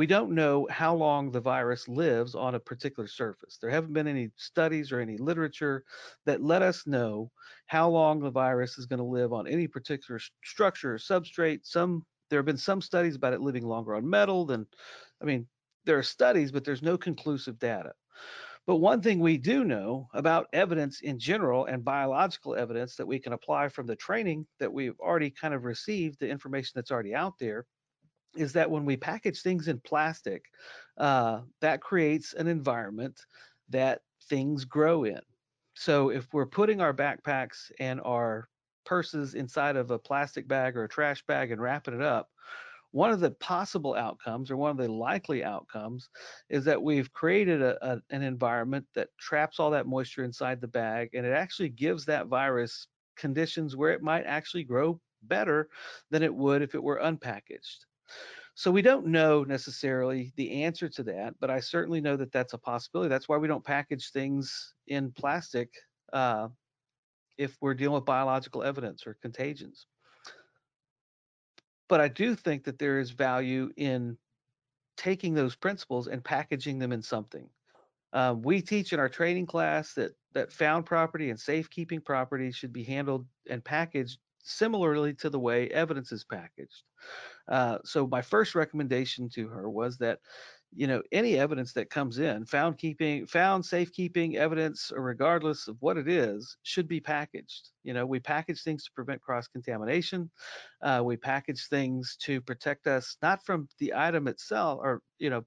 we 0.00 0.06
don't 0.06 0.34
know 0.34 0.66
how 0.70 0.94
long 0.94 1.30
the 1.30 1.40
virus 1.40 1.88
lives 1.88 2.34
on 2.34 2.54
a 2.54 2.60
particular 2.60 3.06
surface. 3.06 3.58
There 3.60 3.70
haven't 3.70 3.92
been 3.92 4.06
any 4.06 4.30
studies 4.36 4.92
or 4.92 5.00
any 5.00 5.18
literature 5.18 5.84
that 6.26 6.42
let 6.42 6.62
us 6.62 6.86
know 6.86 7.30
how 7.66 7.90
long 7.90 8.20
the 8.20 8.30
virus 8.30 8.78
is 8.78 8.86
going 8.86 9.00
to 9.00 9.04
live 9.04 9.34
on 9.34 9.46
any 9.46 9.66
particular 9.66 10.20
structure 10.44 10.94
or 10.94 10.98
substrate. 10.98 11.60
Some 11.64 12.06
there 12.30 12.38
have 12.38 12.46
been 12.46 12.56
some 12.56 12.80
studies 12.80 13.16
about 13.16 13.32
it 13.32 13.42
living 13.42 13.66
longer 13.66 13.94
on 13.94 14.08
metal 14.08 14.46
than 14.46 14.66
I 15.20 15.26
mean, 15.26 15.46
there 15.84 15.98
are 15.98 16.02
studies, 16.02 16.50
but 16.50 16.64
there's 16.64 16.82
no 16.82 16.96
conclusive 16.96 17.58
data. 17.58 17.92
But 18.70 18.76
one 18.76 19.02
thing 19.02 19.18
we 19.18 19.36
do 19.36 19.64
know 19.64 20.08
about 20.14 20.46
evidence 20.52 21.00
in 21.00 21.18
general 21.18 21.66
and 21.66 21.84
biological 21.84 22.54
evidence 22.54 22.94
that 22.94 23.06
we 23.08 23.18
can 23.18 23.32
apply 23.32 23.68
from 23.68 23.88
the 23.88 23.96
training 23.96 24.46
that 24.60 24.72
we've 24.72 24.94
already 25.00 25.28
kind 25.28 25.54
of 25.54 25.64
received, 25.64 26.20
the 26.20 26.28
information 26.28 26.70
that's 26.76 26.92
already 26.92 27.12
out 27.12 27.36
there, 27.40 27.66
is 28.36 28.52
that 28.52 28.70
when 28.70 28.84
we 28.84 28.96
package 28.96 29.42
things 29.42 29.66
in 29.66 29.80
plastic, 29.80 30.44
uh, 30.98 31.40
that 31.60 31.80
creates 31.80 32.32
an 32.34 32.46
environment 32.46 33.20
that 33.70 34.02
things 34.28 34.64
grow 34.64 35.02
in. 35.02 35.18
So 35.74 36.10
if 36.10 36.32
we're 36.32 36.46
putting 36.46 36.80
our 36.80 36.94
backpacks 36.94 37.72
and 37.80 38.00
our 38.04 38.48
purses 38.86 39.34
inside 39.34 39.74
of 39.74 39.90
a 39.90 39.98
plastic 39.98 40.46
bag 40.46 40.76
or 40.76 40.84
a 40.84 40.88
trash 40.88 41.24
bag 41.26 41.50
and 41.50 41.60
wrapping 41.60 41.94
it 41.94 42.02
up, 42.02 42.28
one 42.92 43.10
of 43.10 43.20
the 43.20 43.30
possible 43.32 43.94
outcomes 43.94 44.50
or 44.50 44.56
one 44.56 44.70
of 44.70 44.76
the 44.76 44.90
likely 44.90 45.44
outcomes 45.44 46.08
is 46.48 46.64
that 46.64 46.82
we've 46.82 47.12
created 47.12 47.62
a, 47.62 47.78
a, 47.86 48.00
an 48.10 48.22
environment 48.22 48.86
that 48.94 49.08
traps 49.18 49.60
all 49.60 49.70
that 49.70 49.86
moisture 49.86 50.24
inside 50.24 50.60
the 50.60 50.68
bag 50.68 51.10
and 51.14 51.24
it 51.24 51.32
actually 51.32 51.68
gives 51.68 52.04
that 52.04 52.26
virus 52.26 52.88
conditions 53.16 53.76
where 53.76 53.92
it 53.92 54.02
might 54.02 54.24
actually 54.24 54.64
grow 54.64 55.00
better 55.22 55.68
than 56.10 56.22
it 56.22 56.34
would 56.34 56.62
if 56.62 56.74
it 56.74 56.82
were 56.82 57.00
unpackaged. 57.02 57.84
So 58.54 58.70
we 58.70 58.82
don't 58.82 59.06
know 59.06 59.44
necessarily 59.44 60.32
the 60.36 60.64
answer 60.64 60.88
to 60.88 61.02
that, 61.04 61.34
but 61.40 61.50
I 61.50 61.60
certainly 61.60 62.00
know 62.00 62.16
that 62.16 62.32
that's 62.32 62.52
a 62.52 62.58
possibility. 62.58 63.08
That's 63.08 63.28
why 63.28 63.36
we 63.36 63.48
don't 63.48 63.64
package 63.64 64.10
things 64.10 64.74
in 64.88 65.12
plastic 65.12 65.72
uh, 66.12 66.48
if 67.38 67.56
we're 67.60 67.74
dealing 67.74 67.94
with 67.94 68.04
biological 68.04 68.62
evidence 68.62 69.06
or 69.06 69.16
contagions. 69.22 69.86
But 71.90 72.00
I 72.00 72.08
do 72.08 72.34
think 72.36 72.64
that 72.64 72.78
there 72.78 73.00
is 73.00 73.10
value 73.10 73.70
in 73.76 74.16
taking 74.96 75.34
those 75.34 75.56
principles 75.56 76.06
and 76.06 76.24
packaging 76.24 76.78
them 76.78 76.92
in 76.92 77.02
something. 77.02 77.50
Um, 78.12 78.42
we 78.42 78.62
teach 78.62 78.92
in 78.92 79.00
our 79.00 79.08
training 79.08 79.46
class 79.46 79.92
that 79.94 80.12
that 80.32 80.52
found 80.52 80.86
property 80.86 81.30
and 81.30 81.38
safekeeping 81.38 82.00
property 82.00 82.52
should 82.52 82.72
be 82.72 82.84
handled 82.84 83.26
and 83.48 83.64
packaged 83.64 84.20
similarly 84.42 85.14
to 85.14 85.30
the 85.30 85.38
way 85.38 85.68
evidence 85.68 86.12
is 86.12 86.24
packaged. 86.24 86.84
Uh, 87.48 87.78
so 87.84 88.06
my 88.06 88.22
first 88.22 88.54
recommendation 88.54 89.28
to 89.28 89.48
her 89.48 89.68
was 89.68 89.98
that, 89.98 90.20
you 90.74 90.86
know, 90.86 91.02
any 91.10 91.36
evidence 91.36 91.72
that 91.72 91.90
comes 91.90 92.18
in, 92.18 92.46
found 92.46 92.78
keeping, 92.78 93.26
found 93.26 93.64
safekeeping 93.64 94.36
evidence, 94.36 94.92
or 94.94 95.02
regardless 95.02 95.66
of 95.66 95.76
what 95.80 95.96
it 95.96 96.08
is, 96.08 96.56
should 96.62 96.86
be 96.86 97.00
packaged. 97.00 97.70
You 97.82 97.92
know, 97.92 98.06
we 98.06 98.20
package 98.20 98.62
things 98.62 98.84
to 98.84 98.92
prevent 98.92 99.20
cross 99.20 99.48
contamination. 99.48 100.30
Uh, 100.82 101.02
we 101.04 101.16
package 101.16 101.66
things 101.68 102.16
to 102.22 102.40
protect 102.40 102.86
us 102.86 103.16
not 103.22 103.44
from 103.44 103.68
the 103.78 103.92
item 103.94 104.28
itself, 104.28 104.78
or 104.82 105.02
you 105.18 105.30
know, 105.30 105.44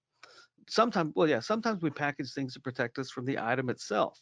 sometimes 0.69 1.11
well 1.15 1.27
yeah 1.27 1.39
sometimes 1.39 1.81
we 1.81 1.89
package 1.89 2.31
things 2.33 2.53
to 2.53 2.59
protect 2.59 2.97
us 2.97 3.11
from 3.11 3.25
the 3.25 3.37
item 3.37 3.69
itself 3.69 4.17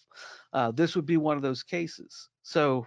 uh, 0.53 0.71
this 0.71 0.95
would 0.95 1.05
be 1.05 1.17
one 1.17 1.37
of 1.37 1.43
those 1.43 1.63
cases 1.63 2.29
so 2.41 2.85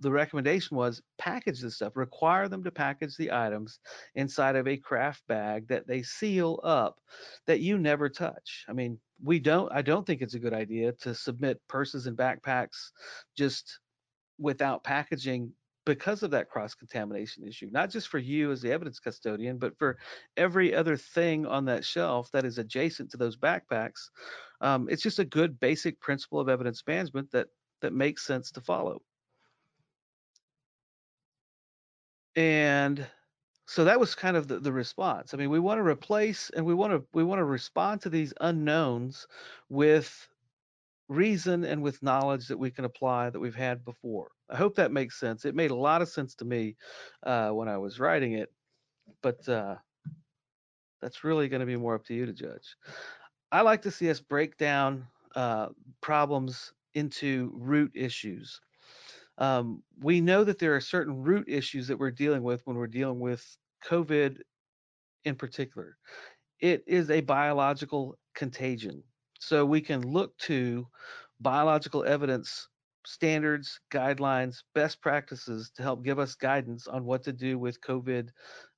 the 0.00 0.10
recommendation 0.10 0.76
was 0.76 1.02
package 1.18 1.60
this 1.60 1.76
stuff, 1.76 1.96
require 1.96 2.48
them 2.48 2.62
to 2.64 2.70
package 2.70 3.16
the 3.16 3.32
items 3.32 3.78
inside 4.14 4.56
of 4.56 4.68
a 4.68 4.76
kraft 4.76 5.22
bag 5.26 5.66
that 5.68 5.86
they 5.86 6.02
seal 6.02 6.60
up 6.64 7.00
that 7.46 7.60
you 7.60 7.78
never 7.78 8.08
touch. 8.08 8.64
I 8.68 8.72
mean, 8.72 8.98
we 9.22 9.38
don't, 9.38 9.72
I 9.72 9.82
don't 9.82 10.06
think 10.06 10.20
it's 10.20 10.34
a 10.34 10.38
good 10.38 10.52
idea 10.52 10.92
to 11.00 11.14
submit 11.14 11.60
purses 11.68 12.06
and 12.06 12.16
backpacks 12.16 12.90
just 13.36 13.80
without 14.38 14.84
packaging 14.84 15.52
because 15.86 16.24
of 16.24 16.32
that 16.32 16.50
cross 16.50 16.74
contamination 16.74 17.46
issue, 17.46 17.68
not 17.70 17.88
just 17.88 18.08
for 18.08 18.18
you 18.18 18.50
as 18.50 18.60
the 18.60 18.72
evidence 18.72 18.98
custodian, 18.98 19.56
but 19.56 19.78
for 19.78 19.96
every 20.36 20.74
other 20.74 20.96
thing 20.96 21.46
on 21.46 21.64
that 21.64 21.84
shelf 21.84 22.28
that 22.32 22.44
is 22.44 22.58
adjacent 22.58 23.08
to 23.10 23.16
those 23.16 23.36
backpacks. 23.36 24.10
Um, 24.60 24.88
it's 24.90 25.02
just 25.02 25.20
a 25.20 25.24
good 25.24 25.58
basic 25.60 26.00
principle 26.00 26.40
of 26.40 26.48
evidence 26.48 26.82
management 26.86 27.30
that 27.30 27.46
that 27.82 27.92
makes 27.92 28.24
sense 28.24 28.50
to 28.50 28.60
follow. 28.60 29.00
And 32.36 33.06
so 33.66 33.84
that 33.84 33.98
was 33.98 34.14
kind 34.14 34.36
of 34.36 34.46
the, 34.46 34.60
the 34.60 34.72
response. 34.72 35.34
I 35.34 35.36
mean 35.38 35.50
we 35.50 35.58
want 35.58 35.78
to 35.78 35.82
replace 35.82 36.50
and 36.50 36.64
we 36.64 36.74
want 36.74 36.92
to 36.92 37.04
we 37.12 37.24
want 37.24 37.40
to 37.40 37.44
respond 37.44 38.00
to 38.02 38.10
these 38.10 38.32
unknowns 38.40 39.26
with 39.68 40.28
reason 41.08 41.64
and 41.64 41.82
with 41.82 42.02
knowledge 42.02 42.48
that 42.48 42.58
we 42.58 42.70
can 42.70 42.84
apply 42.84 43.30
that 43.30 43.40
we've 43.40 43.54
had 43.54 43.84
before. 43.84 44.30
I 44.50 44.56
hope 44.56 44.76
that 44.76 44.92
makes 44.92 45.18
sense. 45.18 45.44
It 45.44 45.54
made 45.54 45.70
a 45.70 45.76
lot 45.76 46.02
of 46.02 46.08
sense 46.08 46.34
to 46.36 46.44
me 46.44 46.76
uh, 47.24 47.50
when 47.50 47.68
i 47.68 47.76
was 47.76 48.00
writing 48.00 48.32
it 48.34 48.52
but 49.22 49.48
uh, 49.48 49.76
that's 51.00 51.24
really 51.24 51.48
going 51.48 51.60
to 51.60 51.66
be 51.66 51.76
more 51.76 51.94
up 51.94 52.04
to 52.06 52.14
you 52.14 52.26
to 52.26 52.32
judge. 52.32 52.76
I 53.52 53.60
like 53.62 53.82
to 53.82 53.90
see 53.90 54.10
us 54.10 54.20
break 54.20 54.56
down 54.56 55.06
uh, 55.34 55.68
problems 56.00 56.72
into 56.94 57.52
root 57.54 57.92
issues 57.94 58.60
um, 59.38 59.82
we 60.00 60.20
know 60.20 60.44
that 60.44 60.58
there 60.58 60.74
are 60.74 60.80
certain 60.80 61.22
root 61.22 61.48
issues 61.48 61.86
that 61.88 61.98
we're 61.98 62.10
dealing 62.10 62.42
with 62.42 62.62
when 62.64 62.76
we're 62.76 62.86
dealing 62.86 63.20
with 63.20 63.44
COVID 63.84 64.38
in 65.24 65.34
particular. 65.34 65.96
It 66.60 66.84
is 66.86 67.10
a 67.10 67.20
biological 67.20 68.18
contagion. 68.34 69.02
So 69.38 69.66
we 69.66 69.80
can 69.80 70.00
look 70.00 70.36
to 70.38 70.86
biological 71.40 72.04
evidence 72.04 72.68
standards, 73.04 73.78
guidelines, 73.92 74.62
best 74.74 75.00
practices 75.00 75.70
to 75.76 75.82
help 75.82 76.02
give 76.02 76.18
us 76.18 76.34
guidance 76.34 76.86
on 76.86 77.04
what 77.04 77.22
to 77.24 77.32
do 77.32 77.58
with 77.58 77.80
COVID 77.80 78.30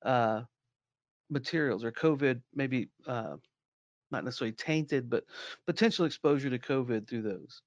uh, 0.05 0.43
materials 1.31 1.85
or 1.85 1.93
COVID, 1.93 2.41
maybe 2.55 2.91
uh, 3.07 3.37
not 4.11 4.25
necessarily 4.25 4.53
tainted, 4.53 5.11
but 5.11 5.25
potential 5.67 6.05
exposure 6.07 6.51
to 6.51 6.59
COVID 6.59 7.09
through 7.09 7.23
those 7.23 7.63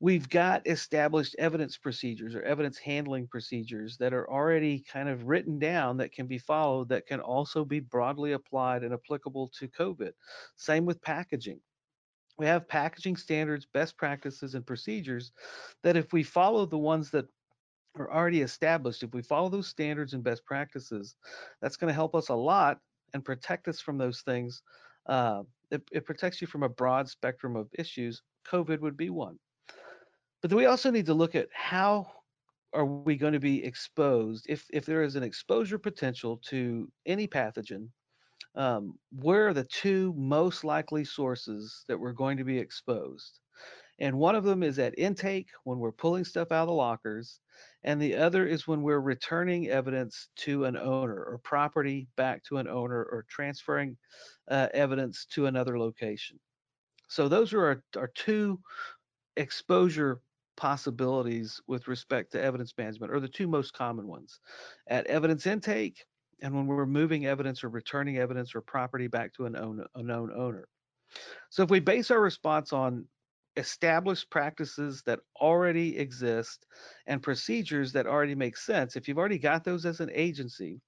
we've 0.00 0.28
got 0.28 0.66
established 0.66 1.34
evidence 1.38 1.76
procedures 1.76 2.34
or 2.34 2.42
evidence 2.42 2.78
handling 2.78 3.26
procedures 3.26 3.96
that 3.96 4.12
are 4.12 4.30
already 4.30 4.80
kind 4.80 5.08
of 5.08 5.26
written 5.26 5.58
down 5.58 5.96
that 5.96 6.12
can 6.12 6.26
be 6.26 6.38
followed 6.38 6.88
that 6.88 7.06
can 7.06 7.20
also 7.20 7.64
be 7.64 7.80
broadly 7.80 8.32
applied 8.32 8.84
and 8.84 8.94
applicable 8.94 9.48
to 9.48 9.66
COVID. 9.68 10.12
Same 10.56 10.84
with 10.86 11.02
packaging. 11.02 11.60
We 12.38 12.46
have 12.46 12.68
packaging 12.68 13.16
standards, 13.16 13.66
best 13.66 13.96
practices, 13.96 14.54
and 14.54 14.64
procedures 14.64 15.32
that 15.82 15.96
if 15.96 16.12
we 16.12 16.22
follow 16.22 16.66
the 16.66 16.78
ones 16.78 17.10
that 17.10 17.26
are 17.96 18.12
already 18.12 18.42
established, 18.42 19.02
if 19.02 19.12
we 19.12 19.22
follow 19.22 19.48
those 19.48 19.66
standards 19.66 20.14
and 20.14 20.22
best 20.22 20.44
practices, 20.44 21.16
that's 21.60 21.76
going 21.76 21.88
to 21.88 21.94
help 21.94 22.14
us 22.14 22.28
a 22.28 22.34
lot 22.34 22.78
and 23.12 23.24
protect 23.24 23.66
us 23.66 23.80
from 23.80 23.98
those 23.98 24.20
things. 24.20 24.62
Uh, 25.08 25.42
it, 25.70 25.82
it 25.92 26.06
protects 26.06 26.40
you 26.40 26.46
from 26.46 26.62
a 26.62 26.68
broad 26.68 27.08
spectrum 27.08 27.56
of 27.56 27.68
issues. 27.78 28.22
COVID 28.50 28.80
would 28.80 28.96
be 28.96 29.10
one. 29.10 29.38
But 30.42 30.52
we 30.52 30.66
also 30.66 30.90
need 30.90 31.06
to 31.06 31.14
look 31.14 31.34
at 31.34 31.48
how 31.52 32.06
are 32.72 32.84
we 32.84 33.16
going 33.16 33.32
to 33.32 33.40
be 33.40 33.64
exposed 33.64 34.46
if 34.48 34.66
if 34.70 34.84
there 34.84 35.02
is 35.02 35.16
an 35.16 35.22
exposure 35.22 35.78
potential 35.78 36.36
to 36.44 36.90
any 37.06 37.26
pathogen 37.26 37.88
um, 38.56 38.98
where 39.10 39.48
are 39.48 39.54
the 39.54 39.64
two 39.64 40.12
most 40.16 40.64
likely 40.64 41.04
sources 41.04 41.84
that 41.88 41.98
we're 41.98 42.12
going 42.12 42.36
to 42.36 42.44
be 42.44 42.58
exposed 42.58 43.40
and 44.00 44.16
one 44.16 44.34
of 44.34 44.44
them 44.44 44.62
is 44.62 44.78
at 44.78 44.98
intake 44.98 45.48
when 45.64 45.78
we're 45.78 45.92
pulling 45.92 46.24
stuff 46.24 46.52
out 46.52 46.62
of 46.62 46.68
the 46.68 46.74
lockers 46.74 47.40
and 47.84 48.00
the 48.00 48.16
other 48.16 48.46
is 48.46 48.66
when 48.66 48.82
we're 48.82 49.00
returning 49.00 49.68
evidence 49.68 50.28
to 50.36 50.64
an 50.64 50.76
owner 50.76 51.22
or 51.22 51.40
property 51.44 52.08
back 52.16 52.42
to 52.44 52.58
an 52.58 52.68
owner 52.68 53.02
or 53.04 53.24
transferring 53.28 53.96
uh, 54.50 54.68
evidence 54.74 55.26
to 55.26 55.46
another 55.46 55.78
location 55.78 56.38
so 57.08 57.28
those 57.28 57.52
are 57.52 57.64
our, 57.64 57.82
our 57.96 58.10
two 58.14 58.60
exposure 59.36 60.20
possibilities 60.56 61.60
with 61.68 61.86
respect 61.86 62.32
to 62.32 62.42
evidence 62.42 62.74
management 62.76 63.12
are 63.12 63.20
the 63.20 63.28
two 63.28 63.46
most 63.46 63.72
common 63.72 64.06
ones 64.06 64.40
at 64.88 65.06
evidence 65.06 65.46
intake 65.46 66.04
and 66.42 66.54
when 66.54 66.66
we're 66.66 66.86
moving 66.86 67.26
evidence 67.26 67.64
or 67.64 67.68
returning 67.68 68.18
evidence 68.18 68.54
or 68.54 68.60
property 68.60 69.06
back 69.06 69.32
to 69.34 69.46
an 69.46 69.56
own, 69.56 69.84
a 69.94 70.02
known 70.02 70.30
owner. 70.32 70.68
So 71.50 71.62
if 71.62 71.70
we 71.70 71.80
base 71.80 72.10
our 72.10 72.20
response 72.20 72.72
on 72.72 73.06
established 73.58 74.30
practices 74.30 75.02
that 75.04 75.20
already 75.40 75.98
exist 75.98 76.66
and 77.06 77.22
procedures 77.22 77.92
that 77.92 78.06
already 78.06 78.34
make 78.34 78.56
sense, 78.56 78.96
if 78.96 79.06
you've 79.06 79.18
already 79.18 79.38
got 79.38 79.64
those 79.64 79.84
as 79.84 80.00
an 80.00 80.10
agency, 80.14 80.80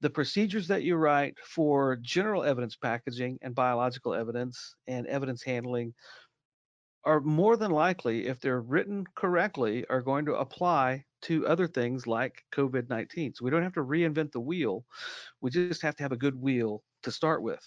the 0.00 0.10
procedures 0.10 0.66
that 0.68 0.82
you 0.82 0.96
write 0.96 1.36
for 1.38 1.96
general 1.96 2.42
evidence 2.42 2.76
packaging 2.76 3.38
and 3.42 3.54
biological 3.54 4.14
evidence 4.14 4.74
and 4.86 5.06
evidence 5.06 5.42
handling 5.42 5.94
are 7.04 7.20
more 7.20 7.56
than 7.56 7.70
likely, 7.70 8.26
if 8.26 8.40
they're 8.40 8.60
written 8.60 9.04
correctly, 9.14 9.86
are 9.88 10.02
going 10.02 10.26
to 10.26 10.34
apply 10.34 11.04
to 11.22 11.46
other 11.46 11.68
things 11.68 12.06
like 12.06 12.44
COVID 12.52 12.88
19. 12.90 13.34
So 13.34 13.44
we 13.44 13.50
don't 13.50 13.62
have 13.62 13.74
to 13.74 13.84
reinvent 13.84 14.32
the 14.32 14.40
wheel. 14.40 14.84
We 15.40 15.50
just 15.50 15.82
have 15.82 15.94
to 15.96 16.02
have 16.02 16.12
a 16.12 16.16
good 16.16 16.34
wheel 16.34 16.82
to 17.04 17.12
start 17.12 17.42
with. 17.42 17.60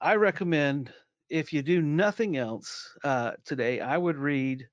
I 0.00 0.14
recommend, 0.16 0.92
if 1.28 1.52
you 1.52 1.62
do 1.62 1.82
nothing 1.82 2.36
else 2.36 2.96
uh, 3.02 3.32
today, 3.44 3.80
I 3.80 3.96
would 3.96 4.16
read, 4.16 4.68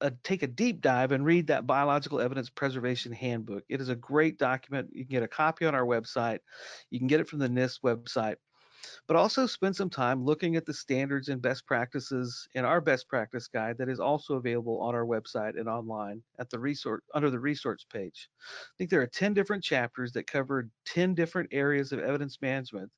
a, 0.00 0.10
take 0.22 0.42
a 0.42 0.46
deep 0.46 0.80
dive 0.80 1.12
and 1.12 1.24
read 1.24 1.46
that 1.48 1.66
Biological 1.66 2.20
Evidence 2.20 2.50
Preservation 2.50 3.12
Handbook. 3.12 3.64
It 3.68 3.80
is 3.80 3.88
a 3.88 3.96
great 3.96 4.38
document. 4.38 4.90
You 4.92 5.04
can 5.04 5.12
get 5.12 5.22
a 5.22 5.28
copy 5.28 5.66
on 5.66 5.74
our 5.74 5.84
website. 5.84 6.38
You 6.90 6.98
can 6.98 7.08
get 7.08 7.20
it 7.20 7.28
from 7.28 7.38
the 7.38 7.48
NIST 7.48 7.80
website 7.84 8.36
but 9.06 9.16
also 9.16 9.46
spend 9.46 9.74
some 9.74 9.90
time 9.90 10.24
looking 10.24 10.56
at 10.56 10.66
the 10.66 10.74
standards 10.74 11.28
and 11.28 11.42
best 11.42 11.66
practices 11.66 12.48
in 12.54 12.64
our 12.64 12.80
best 12.80 13.08
practice 13.08 13.48
guide 13.48 13.76
that 13.78 13.88
is 13.88 14.00
also 14.00 14.34
available 14.34 14.80
on 14.80 14.94
our 14.94 15.04
website 15.04 15.58
and 15.58 15.68
online 15.68 16.22
at 16.38 16.48
the 16.50 16.58
resource 16.58 17.02
under 17.14 17.30
the 17.30 17.38
resource 17.38 17.84
page. 17.92 18.28
I 18.40 18.74
think 18.78 18.90
there 18.90 19.02
are 19.02 19.06
10 19.06 19.34
different 19.34 19.64
chapters 19.64 20.12
that 20.12 20.26
cover 20.26 20.68
10 20.86 21.14
different 21.14 21.48
areas 21.52 21.92
of 21.92 22.00
evidence 22.00 22.38
management. 22.40 22.90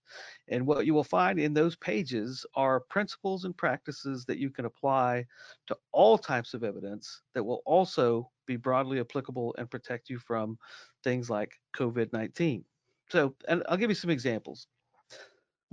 And 0.48 0.66
what 0.66 0.86
you 0.86 0.94
will 0.94 1.04
find 1.04 1.38
in 1.38 1.54
those 1.54 1.76
pages 1.76 2.44
are 2.54 2.80
principles 2.80 3.44
and 3.44 3.56
practices 3.56 4.24
that 4.26 4.38
you 4.38 4.50
can 4.50 4.64
apply 4.66 5.26
to 5.66 5.76
all 5.92 6.18
types 6.18 6.54
of 6.54 6.64
evidence 6.64 7.22
that 7.34 7.44
will 7.44 7.62
also 7.64 8.30
be 8.46 8.56
broadly 8.56 9.00
applicable 9.00 9.54
and 9.58 9.70
protect 9.70 10.10
you 10.10 10.18
from 10.18 10.58
things 11.04 11.30
like 11.30 11.52
COVID 11.76 12.12
19. 12.12 12.64
so, 13.10 13.34
and 13.48 13.62
I'll 13.68 13.76
give 13.76 13.90
you 13.90 13.94
some 13.94 14.10
examples. 14.10 14.66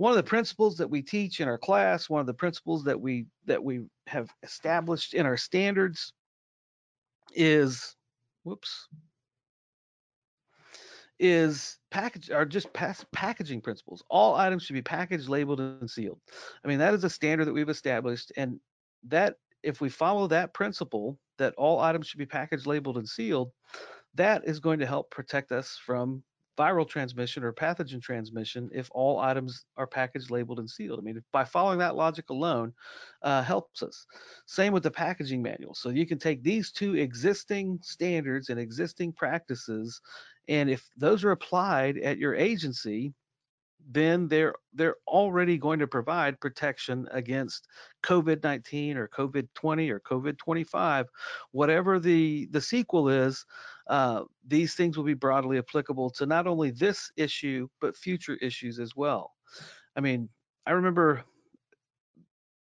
One 0.00 0.12
of 0.12 0.16
the 0.16 0.22
principles 0.22 0.78
that 0.78 0.88
we 0.88 1.02
teach 1.02 1.40
in 1.40 1.46
our 1.46 1.58
class, 1.58 2.08
one 2.08 2.22
of 2.22 2.26
the 2.26 2.32
principles 2.32 2.84
that 2.84 2.98
we 2.98 3.26
that 3.44 3.62
we 3.62 3.82
have 4.06 4.30
established 4.42 5.12
in 5.12 5.26
our 5.26 5.36
standards 5.36 6.14
is, 7.34 7.96
whoops, 8.42 8.88
is 11.18 11.76
package 11.90 12.30
are 12.30 12.46
just 12.46 12.72
packaging 12.72 13.60
principles. 13.60 14.02
All 14.08 14.36
items 14.36 14.62
should 14.62 14.72
be 14.72 14.80
packaged, 14.80 15.28
labeled, 15.28 15.60
and 15.60 15.90
sealed. 15.90 16.18
I 16.64 16.68
mean, 16.68 16.78
that 16.78 16.94
is 16.94 17.04
a 17.04 17.10
standard 17.10 17.44
that 17.44 17.52
we've 17.52 17.68
established, 17.68 18.32
and 18.38 18.58
that 19.08 19.36
if 19.62 19.82
we 19.82 19.90
follow 19.90 20.26
that 20.28 20.54
principle, 20.54 21.18
that 21.36 21.52
all 21.58 21.78
items 21.78 22.06
should 22.06 22.16
be 22.16 22.24
packaged, 22.24 22.66
labeled, 22.66 22.96
and 22.96 23.06
sealed, 23.06 23.52
that 24.14 24.46
is 24.46 24.60
going 24.60 24.78
to 24.78 24.86
help 24.86 25.10
protect 25.10 25.52
us 25.52 25.78
from 25.84 26.22
viral 26.60 26.86
transmission 26.86 27.42
or 27.42 27.54
pathogen 27.54 28.02
transmission 28.02 28.68
if 28.74 28.90
all 28.92 29.18
items 29.18 29.64
are 29.78 29.86
packaged, 29.86 30.30
labeled, 30.30 30.58
and 30.58 30.68
sealed. 30.68 30.98
I 30.98 31.02
mean, 31.02 31.16
if, 31.16 31.24
by 31.32 31.42
following 31.42 31.78
that 31.78 31.96
logic 31.96 32.28
alone 32.28 32.74
uh, 33.22 33.42
helps 33.42 33.82
us. 33.82 34.06
Same 34.44 34.74
with 34.74 34.82
the 34.82 34.90
packaging 34.90 35.40
manual. 35.40 35.74
So 35.74 35.88
you 35.88 36.06
can 36.06 36.18
take 36.18 36.42
these 36.42 36.70
two 36.70 36.96
existing 36.96 37.78
standards 37.80 38.50
and 38.50 38.60
existing 38.60 39.14
practices, 39.14 40.00
and 40.48 40.68
if 40.68 40.86
those 40.98 41.24
are 41.24 41.30
applied 41.30 41.96
at 41.96 42.18
your 42.18 42.34
agency, 42.34 43.14
then 43.88 44.28
they're 44.28 44.54
they're 44.74 44.96
already 45.08 45.56
going 45.56 45.78
to 45.78 45.86
provide 45.86 46.40
protection 46.40 47.08
against 47.12 47.66
COVID-19 48.02 48.96
or 48.96 49.08
COVID-20 49.08 49.90
or 49.90 50.00
COVID-25, 50.00 51.06
whatever 51.52 51.98
the 51.98 52.48
the 52.50 52.60
sequel 52.60 53.08
is. 53.08 53.46
Uh, 53.90 54.22
these 54.46 54.74
things 54.74 54.96
will 54.96 55.04
be 55.04 55.14
broadly 55.14 55.58
applicable 55.58 56.10
to 56.10 56.24
not 56.24 56.46
only 56.46 56.70
this 56.70 57.10
issue 57.16 57.66
but 57.80 57.96
future 57.96 58.36
issues 58.36 58.78
as 58.78 58.94
well. 58.94 59.32
I 59.96 60.00
mean, 60.00 60.28
I 60.64 60.70
remember 60.70 61.24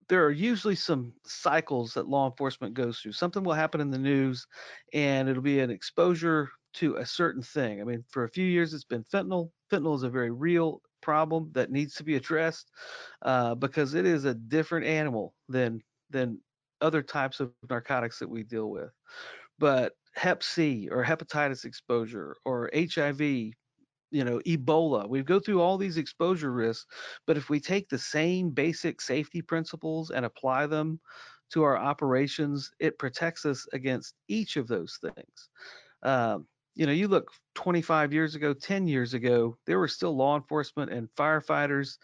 there 0.07 0.23
are 0.23 0.31
usually 0.31 0.75
some 0.75 1.13
cycles 1.25 1.93
that 1.95 2.07
law 2.07 2.29
enforcement 2.29 2.75
goes 2.75 2.99
through. 2.99 3.13
Something 3.13 3.43
will 3.43 3.53
happen 3.53 3.81
in 3.81 3.89
the 3.89 3.97
news, 3.97 4.45
and 4.93 5.27
it'll 5.27 5.41
be 5.41 5.61
an 5.61 5.71
exposure 5.71 6.49
to 6.75 6.97
a 6.97 7.05
certain 7.05 7.41
thing. 7.41 7.81
I 7.81 7.85
mean, 7.85 8.03
for 8.09 8.25
a 8.25 8.29
few 8.29 8.45
years, 8.45 8.73
it's 8.73 8.83
been 8.83 9.03
fentanyl. 9.05 9.49
Fentanyl 9.71 9.95
is 9.95 10.03
a 10.03 10.09
very 10.09 10.29
real 10.29 10.81
problem 11.01 11.49
that 11.53 11.71
needs 11.71 11.95
to 11.95 12.03
be 12.03 12.15
addressed 12.15 12.69
uh, 13.23 13.55
because 13.55 13.95
it 13.95 14.05
is 14.05 14.25
a 14.25 14.35
different 14.35 14.85
animal 14.85 15.33
than 15.49 15.81
than 16.11 16.39
other 16.81 17.01
types 17.01 17.39
of 17.39 17.51
narcotics 17.69 18.19
that 18.19 18.29
we 18.29 18.43
deal 18.43 18.69
with. 18.69 18.91
But 19.57 19.93
Hep 20.15 20.43
C 20.43 20.87
or 20.89 21.03
hepatitis 21.03 21.65
exposure 21.65 22.35
or 22.45 22.69
HIV, 22.73 23.21
you 23.21 23.53
know, 24.11 24.39
Ebola, 24.45 25.07
we 25.09 25.21
go 25.23 25.39
through 25.39 25.61
all 25.61 25.77
these 25.77 25.97
exposure 25.97 26.51
risks. 26.51 26.85
But 27.27 27.37
if 27.37 27.49
we 27.49 27.59
take 27.59 27.89
the 27.89 27.97
same 27.97 28.49
basic 28.49 29.01
safety 29.01 29.41
principles 29.41 30.11
and 30.11 30.25
apply 30.25 30.67
them 30.67 30.99
to 31.51 31.63
our 31.63 31.77
operations, 31.77 32.71
it 32.79 32.97
protects 32.97 33.45
us 33.45 33.67
against 33.73 34.15
each 34.27 34.57
of 34.57 34.67
those 34.67 34.97
things. 35.01 35.49
Um, 36.03 36.47
you 36.75 36.85
know, 36.85 36.91
you 36.91 37.07
look 37.07 37.31
25 37.55 38.13
years 38.13 38.35
ago, 38.35 38.53
10 38.53 38.87
years 38.87 39.13
ago, 39.13 39.57
there 39.65 39.79
were 39.79 39.87
still 39.87 40.15
law 40.15 40.35
enforcement 40.35 40.91
and 40.91 41.09
firefighters, 41.15 41.97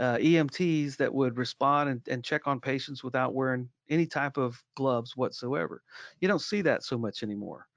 uh, 0.00 0.16
EMTs 0.16 0.96
that 0.96 1.14
would 1.14 1.38
respond 1.38 1.90
and, 1.90 2.00
and, 2.08 2.24
check 2.24 2.46
on 2.46 2.60
patients 2.60 3.04
without 3.04 3.34
wearing 3.34 3.68
any 3.88 4.04
type 4.04 4.36
of 4.36 4.60
gloves 4.74 5.16
whatsoever. 5.16 5.80
You 6.20 6.26
don't 6.26 6.40
see 6.40 6.60
that 6.62 6.82
so 6.82 6.98
much 6.98 7.22
anymore 7.22 7.68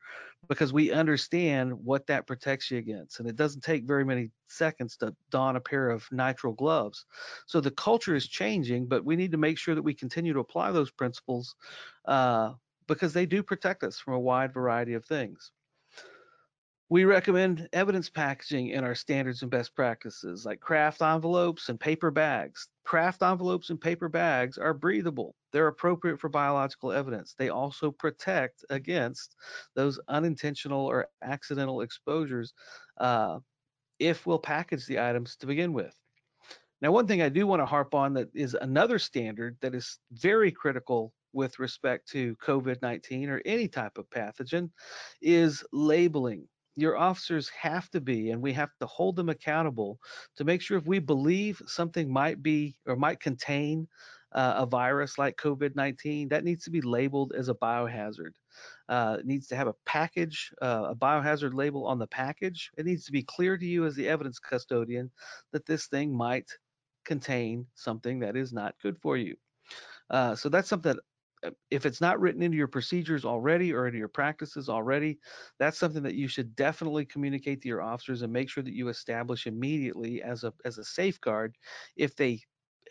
because 0.48 0.74
we 0.74 0.92
understand 0.92 1.74
what 1.74 2.08
that 2.08 2.26
protects 2.26 2.72
you 2.72 2.80
against. 2.80 3.20
And 3.20 3.30
it 3.30 3.36
doesn't 3.36 3.64
take 3.64 3.84
very 3.84 4.04
many 4.04 4.32
seconds 4.48 4.98
to 4.98 5.14
don 5.30 5.56
a 5.56 5.60
pair 5.60 5.90
of 5.90 6.08
nitrile 6.10 6.56
gloves. 6.56 7.06
So 7.46 7.62
the 7.62 7.72
culture 7.72 8.16
is 8.16 8.28
changing, 8.28 8.88
but 8.88 9.06
we 9.06 9.16
need 9.16 9.32
to 9.32 9.38
make 9.38 9.60
sure 9.60 9.76
that 9.76 9.84
we 9.84 9.94
continue 9.94 10.34
to 10.34 10.40
apply 10.40 10.72
those 10.72 10.90
principles 10.90 11.56
uh, 12.06 12.54
because 12.88 13.14
they 13.14 13.28
do 13.28 13.44
protect 13.44 13.84
us 13.84 14.00
from 14.00 14.16
a 14.16 14.20
wide 14.20 14.54
variety 14.54 14.94
of 14.94 15.06
things. 15.06 15.52
We 16.92 17.06
recommend 17.06 17.70
evidence 17.72 18.10
packaging 18.10 18.70
in 18.70 18.84
our 18.84 18.96
standards 18.96 19.44
and 19.44 19.52
best 19.52 19.76
practices, 19.76 20.44
like 20.44 20.60
kraft 20.60 21.04
envelopes 21.04 21.70
and 21.70 21.80
paper 21.80 22.10
bags. 22.10 22.68
Kraft 22.84 23.22
envelopes 23.22 23.70
and 23.70 23.80
paper 23.80 24.10
bags 24.10 24.58
are 24.58 24.74
breathable. 24.74 25.36
They're 25.52 25.68
appropriate 25.68 26.20
for 26.20 26.30
biological 26.30 26.92
evidence. 26.92 27.36
They 27.38 27.50
also 27.50 27.92
protect 27.92 28.66
against 28.72 29.36
those 29.76 30.00
unintentional 30.08 30.84
or 30.84 31.10
accidental 31.22 31.82
exposures 31.82 32.56
uh, 32.98 33.38
if 34.00 34.26
we'll 34.26 34.40
package 34.40 34.88
the 34.88 35.00
items 35.00 35.36
to 35.36 35.46
begin 35.46 35.74
with. 35.74 35.96
Now, 36.82 36.92
one 36.92 37.06
thing 37.06 37.22
I 37.22 37.30
do 37.30 37.46
want 37.46 37.62
to 37.62 37.68
harp 37.68 37.94
on 37.94 38.14
that 38.14 38.30
is 38.34 38.56
another 38.56 38.98
standard 38.98 39.58
that 39.62 39.76
is 39.76 40.00
very 40.12 40.52
critical 40.52 41.14
with 41.34 41.60
respect 41.60 42.10
to 42.10 42.36
COVID 42.38 42.82
19 42.82 43.30
or 43.30 43.44
any 43.46 43.68
type 43.68 44.00
of 44.00 44.10
pathogen 44.10 44.72
is 45.22 45.64
labeling 45.72 46.48
your 46.82 46.98
officers 46.98 47.50
have 47.50 47.90
to 47.92 48.02
be, 48.02 48.32
and 48.32 48.42
we 48.42 48.54
have 48.54 48.70
to 48.80 48.88
hold 48.88 49.16
them 49.16 49.30
accountable 49.30 50.00
to 50.36 50.44
make 50.44 50.62
sure 50.62 50.78
if 50.78 50.86
we 50.86 51.00
believe 51.00 51.62
something 51.68 52.12
might 52.12 52.42
be 52.42 52.76
or 52.86 52.96
might 52.96 53.20
contain 53.20 53.88
uh, 54.34 54.54
a 54.58 54.66
virus 54.66 55.18
like 55.18 55.38
COVID 55.38 55.76
19, 55.76 56.30
that 56.30 56.44
needs 56.44 56.64
to 56.66 56.72
be 56.72 56.82
labeled 56.82 57.34
as 57.36 57.50
a 57.50 57.56
biohazard. 57.56 58.34
Uh, 58.88 59.18
it 59.20 59.26
needs 59.26 59.48
to 59.48 59.56
have 59.56 59.68
a 59.68 59.76
package, 59.86 60.52
uh, 60.62 60.88
a 60.90 60.96
biohazard 60.96 61.54
label 61.54 61.86
on 61.86 62.00
the 62.00 62.08
package. 62.08 62.70
It 62.78 62.86
needs 62.86 63.06
to 63.06 63.12
be 63.12 63.24
clear 63.24 63.58
to 63.58 63.66
you 63.66 63.86
as 63.86 63.96
the 63.96 64.08
evidence 64.08 64.40
custodian 64.40 65.12
that 65.52 65.66
this 65.66 65.88
thing 65.88 66.16
might 66.16 66.50
contain 67.06 67.66
something 67.76 68.20
that 68.20 68.36
is 68.36 68.54
not 68.54 68.76
good 68.82 68.98
for 69.02 69.18
you. 69.18 69.36
Uh, 70.10 70.36
so 70.36 70.50
that's 70.50 70.70
something 70.70 70.94
that 70.94 71.04
if 71.72 71.86
it's 71.86 72.02
not 72.02 72.20
written 72.20 72.42
into 72.42 72.58
your 72.58 72.68
procedures 72.68 73.26
already 73.26 73.74
or 73.74 73.88
into 73.88 74.00
your 74.00 74.08
practices 74.08 74.70
already, 74.70 75.20
that's 75.58 75.78
something 75.78 76.04
that 76.04 76.16
you 76.16 76.28
should 76.28 76.56
definitely 76.56 77.06
communicate 77.06 77.62
to 77.62 77.68
your 77.68 77.82
officers 77.82 78.22
and 78.22 78.34
make 78.34 78.50
sure 78.50 78.64
that 78.64 78.74
you 78.74 78.90
establish 78.90 79.48
immediately 79.48 80.22
as 80.22 80.44
a 80.44 80.54
as 80.66 80.78
a 80.78 80.84
safeguard. 80.84 81.56
If 81.96 82.16
they 82.16 82.42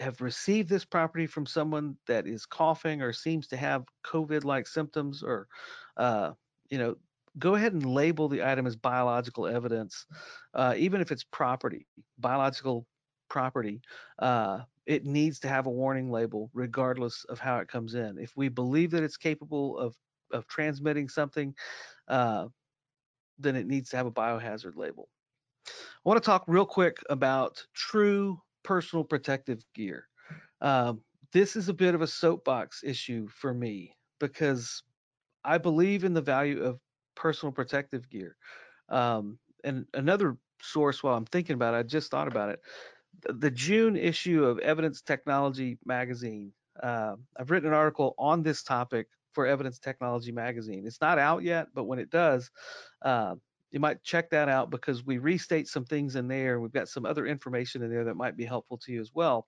have 0.00 0.20
received 0.20 0.68
this 0.68 0.84
property 0.84 1.26
from 1.26 1.44
someone 1.44 1.96
that 2.06 2.26
is 2.26 2.46
coughing 2.46 3.02
or 3.02 3.12
seems 3.12 3.48
to 3.48 3.56
have 3.56 3.84
COVID-like 4.06 4.66
symptoms 4.66 5.22
or 5.22 5.48
uh, 5.96 6.32
you 6.70 6.78
know 6.78 6.96
go 7.38 7.54
ahead 7.54 7.72
and 7.72 7.84
label 7.84 8.28
the 8.28 8.44
item 8.44 8.66
as 8.66 8.76
biological 8.76 9.46
evidence, 9.46 10.06
uh, 10.54 10.74
even 10.76 11.00
if 11.00 11.12
it's 11.12 11.24
property, 11.24 11.86
biological 12.18 12.86
property, 13.28 13.80
uh, 14.18 14.60
it 14.86 15.04
needs 15.04 15.40
to 15.40 15.48
have 15.48 15.66
a 15.66 15.70
warning 15.70 16.10
label 16.10 16.50
regardless 16.54 17.24
of 17.24 17.38
how 17.38 17.58
it 17.58 17.68
comes 17.68 17.94
in. 17.94 18.18
If 18.18 18.36
we 18.36 18.48
believe 18.48 18.90
that 18.92 19.02
it's 19.02 19.16
capable 19.16 19.78
of 19.78 19.96
of 20.32 20.46
transmitting 20.46 21.08
something, 21.08 21.54
uh, 22.08 22.48
then 23.38 23.56
it 23.56 23.66
needs 23.66 23.90
to 23.90 23.96
have 23.96 24.06
a 24.06 24.12
biohazard 24.12 24.76
label. 24.76 25.08
I 25.68 26.08
want 26.08 26.22
to 26.22 26.26
talk 26.26 26.44
real 26.46 26.66
quick 26.66 26.98
about 27.10 27.64
true 27.74 28.40
personal 28.62 29.04
protective 29.04 29.62
gear. 29.74 30.08
Um, 30.60 31.02
this 31.32 31.56
is 31.56 31.68
a 31.68 31.74
bit 31.74 31.94
of 31.94 32.02
a 32.02 32.06
soapbox 32.06 32.82
issue 32.84 33.28
for 33.28 33.54
me 33.54 33.96
because 34.18 34.82
I 35.44 35.58
believe 35.58 36.04
in 36.04 36.14
the 36.14 36.22
value 36.22 36.62
of 36.62 36.80
personal 37.14 37.52
protective 37.52 38.08
gear. 38.08 38.36
Um, 38.88 39.38
and 39.64 39.86
another 39.94 40.36
source, 40.62 41.02
while 41.02 41.16
I'm 41.16 41.26
thinking 41.26 41.54
about 41.54 41.74
it, 41.74 41.78
I 41.78 41.82
just 41.82 42.10
thought 42.10 42.28
about 42.28 42.50
it 42.50 42.60
the 43.24 43.50
June 43.50 43.96
issue 43.96 44.44
of 44.44 44.58
Evidence 44.60 45.02
Technology 45.02 45.78
magazine. 45.84 46.52
Uh, 46.82 47.16
I've 47.36 47.50
written 47.50 47.68
an 47.68 47.74
article 47.74 48.14
on 48.18 48.42
this 48.42 48.62
topic 48.62 49.08
for 49.32 49.46
Evidence 49.46 49.78
Technology 49.78 50.32
magazine. 50.32 50.84
It's 50.86 51.00
not 51.00 51.18
out 51.18 51.42
yet, 51.42 51.68
but 51.74 51.84
when 51.84 51.98
it 51.98 52.10
does, 52.10 52.50
uh, 53.02 53.34
you 53.70 53.80
might 53.80 54.02
check 54.02 54.30
that 54.30 54.48
out 54.48 54.70
because 54.70 55.04
we 55.04 55.18
restate 55.18 55.68
some 55.68 55.84
things 55.84 56.16
in 56.16 56.28
there. 56.28 56.60
We've 56.60 56.72
got 56.72 56.88
some 56.88 57.04
other 57.04 57.26
information 57.26 57.82
in 57.82 57.90
there 57.90 58.04
that 58.04 58.16
might 58.16 58.36
be 58.36 58.44
helpful 58.44 58.78
to 58.78 58.92
you 58.92 59.00
as 59.00 59.10
well. 59.14 59.46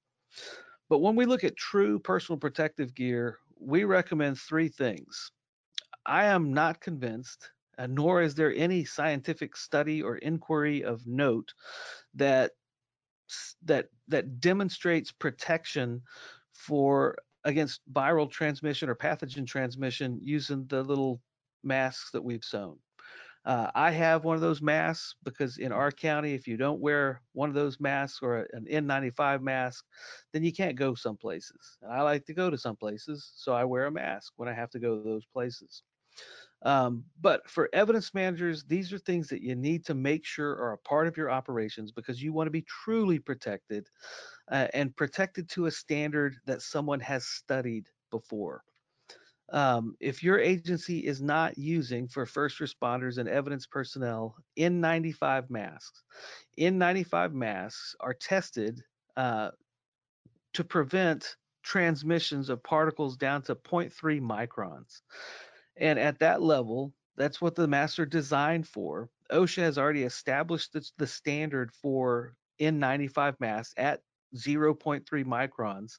But 0.88 0.98
when 0.98 1.16
we 1.16 1.24
look 1.24 1.44
at 1.44 1.56
true 1.56 1.98
personal 1.98 2.38
protective 2.38 2.94
gear, 2.94 3.38
we 3.59 3.85
recommend 3.85 4.38
three 4.38 4.68
things. 4.68 5.30
I 6.04 6.24
am 6.24 6.52
not 6.52 6.80
convinced, 6.80 7.50
nor 7.88 8.22
is 8.22 8.35
there 8.35 8.52
any 8.54 8.85
scientific 8.85 9.56
study 9.56 10.02
or 10.02 10.16
inquiry 10.16 10.83
of 10.83 11.06
note 11.06 11.52
that 12.14 12.52
that 13.64 13.88
that 14.09 14.40
demonstrates 14.40 15.12
protection 15.12 16.03
for 16.53 17.16
against 17.45 17.81
viral 17.93 18.31
transmission 18.31 18.88
or 18.88 18.95
pathogen 18.95 19.47
transmission 19.47 20.19
using 20.23 20.66
the 20.66 20.83
little 20.83 21.21
masks 21.62 22.11
that 22.11 22.23
we've 22.23 22.45
sewn. 22.45 22.77
Uh, 23.47 23.71
I 23.75 23.90
have 23.90 24.25
one 24.25 24.35
of 24.35 24.43
those 24.43 24.61
masks 24.61 25.14
because 25.25 25.57
in 25.57 25.73
our 25.73 25.90
county, 25.90 26.35
if 26.35 26.47
you 26.47 26.59
don't 26.59 26.81
wear 26.81 27.23
one 27.33 27.49
of 27.49 27.55
those 27.55 27.81
masks 27.81 28.19
or 28.23 28.47
an 28.53 28.66
N95 28.71 29.40
mask, 29.40 29.85
then 30.33 30.45
you 30.45 30.53
can't 30.53 30.77
go 30.77 30.95
some 30.95 31.16
places. 31.16 31.79
And 31.81 31.90
I 31.90 32.03
like 32.03 32.27
to 32.27 32.35
go 32.35 32.51
to 32.51 32.59
some 32.59 32.77
places, 32.77 33.33
so 33.35 33.55
I 33.55 33.64
wear 33.64 33.87
a 33.87 33.90
mask 33.90 34.35
when 34.37 34.49
I 34.49 34.53
have 34.53 34.71
to 34.71 34.79
go 34.79 34.97
to 34.97 35.03
those 35.03 35.25
places. 35.33 35.83
Um, 36.62 37.05
but 37.20 37.49
for 37.49 37.70
evidence 37.73 38.12
managers, 38.12 38.64
these 38.64 38.92
are 38.92 38.99
things 38.99 39.29
that 39.29 39.42
you 39.42 39.55
need 39.55 39.85
to 39.87 39.94
make 39.94 40.27
sure 40.27 40.53
are 40.53 40.73
a 40.73 40.79
part 40.79 41.07
of 41.07 41.16
your 41.16 41.31
operations 41.31 41.90
because 41.90 42.23
you 42.23 42.33
want 42.33 42.49
to 42.49 42.53
be 42.53 42.62
truly 42.62 43.18
protected 43.18 43.88
uh, 44.51 44.68
and 44.75 44.94
protected 44.96 45.49
to 45.51 45.66
a 45.66 45.70
standard 45.70 46.37
that 46.46 46.62
someone 46.62 47.01
has 47.01 47.27
studied 47.27 47.88
before. 48.11 48.62
Um, 49.53 49.96
if 49.99 50.23
your 50.23 50.38
agency 50.38 51.01
is 51.01 51.20
not 51.20 51.59
using 51.59 52.07
for 52.07 52.25
first 52.25 52.61
responders 52.61 53.18
and 53.18 53.29
evidence 53.29 53.66
personnel 53.66 54.37
N95 54.57 55.51
masks, 55.51 56.05
N95 56.59 57.33
masks 57.33 57.96
are 58.01 58.14
tested 58.14 58.81
uh, 59.16 59.51
to 60.53 60.64
prevent 60.64 61.37
transmissions 61.62 62.49
of 62.49 62.62
particles 62.62 63.16
down 63.16 63.42
to 63.42 63.55
0.3 63.55 64.20
microns. 64.20 65.01
And 65.81 65.99
at 65.99 66.19
that 66.21 66.43
level, 66.43 66.93
that's 67.16 67.40
what 67.40 67.55
the 67.55 67.66
masks 67.66 67.99
are 67.99 68.07
designed 68.07 68.69
for. 68.69 69.09
OSHA 69.33 69.62
has 69.62 69.79
already 69.79 70.03
established 70.03 70.73
the, 70.73 70.88
the 70.99 71.07
standard 71.07 71.73
for 71.73 72.35
N95 72.61 73.40
masks 73.40 73.75
at 73.77 74.03
0.3 74.37 75.03
microns. 75.25 75.99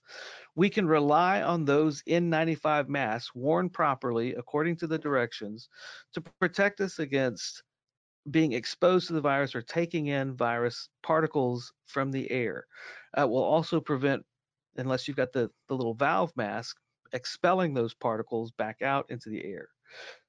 We 0.55 0.69
can 0.69 0.87
rely 0.87 1.41
on 1.41 1.65
those 1.65 2.03
N95 2.03 2.87
masks 2.87 3.35
worn 3.35 3.69
properly 3.69 4.35
according 4.35 4.77
to 4.77 4.87
the 4.87 4.97
directions 4.97 5.67
to 6.13 6.21
protect 6.21 6.79
us 6.79 6.99
against 6.99 7.63
being 8.29 8.53
exposed 8.53 9.07
to 9.07 9.13
the 9.13 9.21
virus 9.21 9.55
or 9.55 9.63
taking 9.63 10.07
in 10.07 10.35
virus 10.35 10.89
particles 11.01 11.73
from 11.87 12.11
the 12.11 12.29
air. 12.29 12.67
Uh, 13.19 13.27
will 13.27 13.43
also 13.43 13.81
prevent, 13.81 14.23
unless 14.77 15.07
you've 15.07 15.17
got 15.17 15.33
the, 15.33 15.49
the 15.67 15.75
little 15.75 15.95
valve 15.95 16.31
mask, 16.35 16.77
expelling 17.13 17.73
those 17.73 17.93
particles 17.93 18.51
back 18.51 18.81
out 18.81 19.05
into 19.09 19.29
the 19.29 19.43
air. 19.43 19.69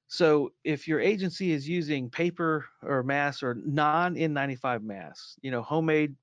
So 0.07 0.53
if 0.63 0.87
your 0.87 0.99
agency 0.99 1.51
is 1.51 1.67
using 1.67 2.09
paper 2.09 2.65
or 2.83 3.03
masks 3.03 3.41
or 3.41 3.55
non 3.55 4.15
N95 4.15 4.83
masks, 4.83 5.37
you 5.41 5.49
know, 5.49 5.61
homemade 5.61 6.15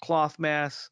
cloth 0.00 0.38
masks, 0.38 0.90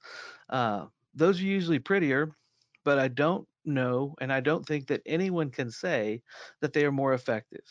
uh, 0.50 0.86
those 1.14 1.40
are 1.40 1.44
usually 1.44 1.78
prettier, 1.78 2.36
but 2.84 2.98
I 2.98 3.08
don't 3.08 3.46
know 3.64 4.14
and 4.20 4.32
I 4.32 4.40
don't 4.40 4.66
think 4.66 4.86
that 4.88 5.02
anyone 5.06 5.50
can 5.50 5.70
say 5.70 6.22
that 6.60 6.72
they 6.72 6.84
are 6.84 6.92
more 6.92 7.14
effective. 7.14 7.64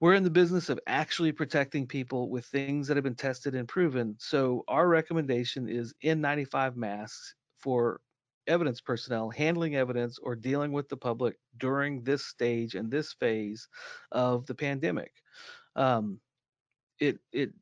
We're 0.00 0.14
in 0.14 0.22
the 0.22 0.30
business 0.30 0.70
of 0.70 0.80
actually 0.86 1.32
protecting 1.32 1.86
people 1.86 2.30
with 2.30 2.46
things 2.46 2.86
that 2.88 2.96
have 2.96 3.04
been 3.04 3.14
tested 3.14 3.54
and 3.54 3.68
proven. 3.68 4.16
So 4.18 4.64
our 4.68 4.88
recommendation 4.88 5.68
is 5.68 5.94
N95 6.02 6.76
masks 6.76 7.34
for 7.58 8.00
evidence 8.50 8.80
personnel 8.80 9.30
handling 9.30 9.76
evidence 9.76 10.18
or 10.18 10.34
dealing 10.34 10.72
with 10.72 10.88
the 10.88 10.96
public 10.96 11.38
during 11.58 12.02
this 12.02 12.26
stage 12.26 12.74
and 12.74 12.90
this 12.90 13.12
phase 13.14 13.68
of 14.12 14.46
the 14.46 14.54
pandemic. 14.54 15.12
Um, 15.76 16.20
it 16.98 17.18
it 17.32 17.52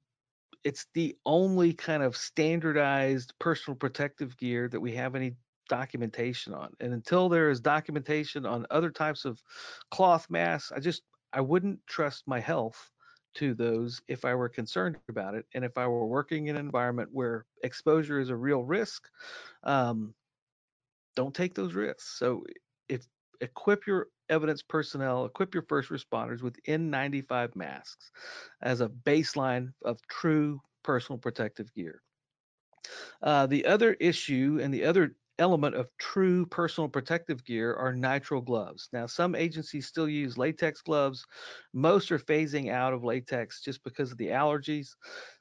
it's 0.64 0.86
the 0.94 1.16
only 1.24 1.72
kind 1.72 2.02
of 2.02 2.16
standardized 2.16 3.32
personal 3.38 3.76
protective 3.76 4.36
gear 4.36 4.68
that 4.68 4.80
we 4.80 4.92
have 4.92 5.14
any 5.14 5.36
documentation 5.68 6.52
on. 6.52 6.70
And 6.80 6.92
until 6.92 7.28
there 7.28 7.50
is 7.50 7.60
documentation 7.60 8.44
on 8.44 8.66
other 8.70 8.90
types 8.90 9.24
of 9.24 9.40
cloth 9.90 10.26
masks, 10.30 10.72
I 10.74 10.80
just 10.80 11.02
I 11.32 11.40
wouldn't 11.40 11.78
trust 11.86 12.24
my 12.26 12.40
health 12.40 12.90
to 13.34 13.54
those 13.54 14.00
if 14.08 14.24
I 14.24 14.34
were 14.34 14.48
concerned 14.48 14.96
about 15.08 15.34
it. 15.34 15.46
And 15.54 15.64
if 15.64 15.76
I 15.78 15.86
were 15.86 16.06
working 16.06 16.46
in 16.46 16.56
an 16.56 16.64
environment 16.64 17.10
where 17.12 17.46
exposure 17.62 18.18
is 18.18 18.30
a 18.30 18.36
real 18.36 18.64
risk, 18.64 19.08
um, 19.62 20.14
don't 21.18 21.34
take 21.34 21.52
those 21.52 21.74
risks. 21.74 22.16
So 22.16 22.44
if 22.88 23.04
equip 23.40 23.88
your 23.88 24.06
evidence 24.28 24.62
personnel, 24.62 25.24
equip 25.24 25.52
your 25.52 25.64
first 25.64 25.90
responders 25.90 26.42
with 26.42 26.62
N95 26.68 27.56
masks 27.56 28.12
as 28.62 28.80
a 28.80 28.88
baseline 28.88 29.72
of 29.84 29.98
true 30.06 30.60
personal 30.84 31.18
protective 31.18 31.74
gear. 31.74 32.02
Uh, 33.20 33.48
the 33.48 33.66
other 33.66 33.94
issue 33.94 34.60
and 34.62 34.72
the 34.72 34.84
other 34.84 35.16
element 35.40 35.74
of 35.74 35.88
true 35.98 36.46
personal 36.46 36.88
protective 36.88 37.44
gear 37.44 37.74
are 37.74 37.92
nitrile 37.92 38.44
gloves. 38.44 38.88
Now, 38.92 39.06
some 39.06 39.34
agencies 39.34 39.88
still 39.88 40.08
use 40.08 40.38
latex 40.38 40.82
gloves. 40.82 41.26
Most 41.74 42.12
are 42.12 42.18
phasing 42.20 42.70
out 42.70 42.92
of 42.92 43.02
latex 43.02 43.60
just 43.60 43.82
because 43.82 44.12
of 44.12 44.18
the 44.18 44.28
allergies 44.28 44.90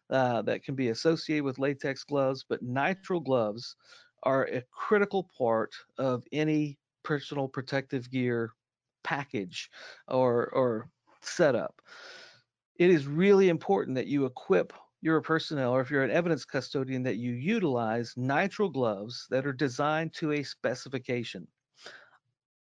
uh, 0.09 0.41
that 0.41 0.63
can 0.63 0.73
be 0.73 0.89
associated 0.89 1.43
with 1.43 1.59
latex 1.59 2.03
gloves, 2.03 2.43
but 2.49 2.63
nitrile 2.63 3.23
gloves 3.23 3.75
are 4.23 4.45
a 4.45 4.63
critical 4.71 5.29
part 5.37 5.75
of 5.97 6.23
any 6.31 6.77
personal 7.03 7.47
protective 7.47 8.09
gear 8.09 8.51
package 9.03 9.69
or 10.07 10.47
or 10.47 10.89
setup. 11.21 11.81
It 12.77 12.89
is 12.89 13.07
really 13.07 13.49
important 13.49 13.95
that 13.95 14.07
you 14.07 14.25
equip 14.25 14.73
your 15.01 15.21
personnel 15.21 15.71
or 15.71 15.81
if 15.81 15.91
you're 15.91 16.03
an 16.03 16.11
evidence 16.11 16.45
custodian 16.45 17.03
that 17.03 17.17
you 17.17 17.31
utilize 17.31 18.13
nitrile 18.15 18.73
gloves 18.73 19.27
that 19.29 19.45
are 19.45 19.53
designed 19.53 20.13
to 20.13 20.33
a 20.33 20.43
specification. 20.43 21.47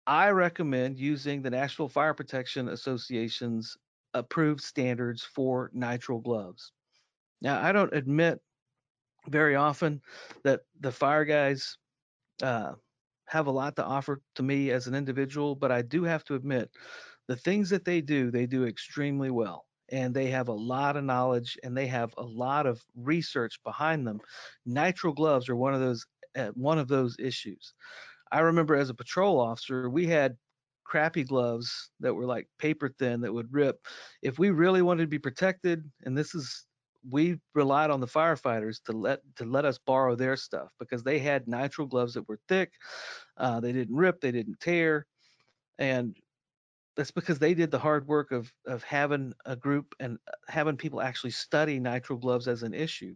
I 0.07 0.29
recommend 0.29 0.97
using 0.97 1.41
the 1.41 1.49
National 1.49 1.87
Fire 1.87 2.13
Protection 2.13 2.69
Association's 2.69 3.77
approved 4.13 4.61
standards 4.61 5.23
for 5.23 5.71
nitrile 5.75 6.23
gloves. 6.23 6.71
Now, 7.41 7.63
I 7.63 7.71
don't 7.71 7.93
admit 7.93 8.41
very 9.27 9.55
often 9.55 10.01
that 10.43 10.61
the 10.79 10.91
fire 10.91 11.25
guys 11.25 11.77
uh, 12.41 12.73
have 13.27 13.47
a 13.47 13.51
lot 13.51 13.75
to 13.77 13.85
offer 13.85 14.21
to 14.35 14.43
me 14.43 14.71
as 14.71 14.87
an 14.87 14.95
individual, 14.95 15.55
but 15.55 15.71
I 15.71 15.81
do 15.81 16.03
have 16.03 16.23
to 16.25 16.35
admit 16.35 16.69
the 17.27 17.35
things 17.35 17.69
that 17.69 17.85
they 17.85 18.01
do, 18.01 18.31
they 18.31 18.45
do 18.45 18.65
extremely 18.65 19.31
well. 19.31 19.65
And 19.89 20.13
they 20.13 20.27
have 20.27 20.47
a 20.47 20.53
lot 20.53 20.95
of 20.95 21.03
knowledge 21.03 21.57
and 21.63 21.75
they 21.75 21.87
have 21.87 22.13
a 22.17 22.23
lot 22.23 22.65
of 22.65 22.81
research 22.95 23.59
behind 23.63 24.07
them. 24.07 24.19
Nitrile 24.67 25.15
gloves 25.15 25.49
are 25.49 25.55
one 25.55 25.73
of 25.73 25.81
those 25.81 26.05
uh, 26.37 26.47
one 26.53 26.79
of 26.79 26.87
those 26.87 27.17
issues. 27.19 27.73
I 28.31 28.39
remember 28.39 28.75
as 28.75 28.89
a 28.89 28.93
patrol 28.93 29.39
officer, 29.39 29.89
we 29.89 30.07
had 30.07 30.37
crappy 30.85 31.23
gloves 31.23 31.91
that 31.99 32.13
were 32.13 32.25
like 32.25 32.47
paper 32.57 32.93
thin 32.99 33.21
that 33.21 33.33
would 33.33 33.51
rip. 33.53 33.85
If 34.21 34.39
we 34.39 34.49
really 34.49 34.81
wanted 34.81 35.03
to 35.03 35.07
be 35.07 35.19
protected, 35.19 35.89
and 36.03 36.17
this 36.17 36.33
is 36.33 36.65
we 37.09 37.37
relied 37.55 37.89
on 37.89 37.99
the 37.99 38.07
firefighters 38.07 38.83
to 38.83 38.91
let 38.91 39.19
to 39.37 39.45
let 39.45 39.65
us 39.65 39.77
borrow 39.79 40.15
their 40.15 40.35
stuff 40.35 40.69
because 40.79 41.03
they 41.03 41.19
had 41.19 41.45
nitrile 41.45 41.89
gloves 41.89 42.13
that 42.13 42.27
were 42.27 42.39
thick, 42.47 42.71
uh, 43.37 43.59
they 43.59 43.71
didn't 43.71 43.95
rip, 43.95 44.21
they 44.21 44.31
didn't 44.31 44.59
tear, 44.59 45.05
and 45.79 46.15
that's 46.95 47.11
because 47.11 47.39
they 47.39 47.53
did 47.53 47.71
the 47.71 47.79
hard 47.79 48.07
work 48.07 48.31
of 48.31 48.51
of 48.67 48.83
having 48.83 49.33
a 49.45 49.55
group 49.55 49.95
and 49.99 50.17
uh, 50.27 50.31
having 50.47 50.77
people 50.77 51.01
actually 51.01 51.31
study 51.31 51.79
nitrile 51.79 52.21
gloves 52.21 52.47
as 52.47 52.63
an 52.63 52.73
issue. 52.73 53.15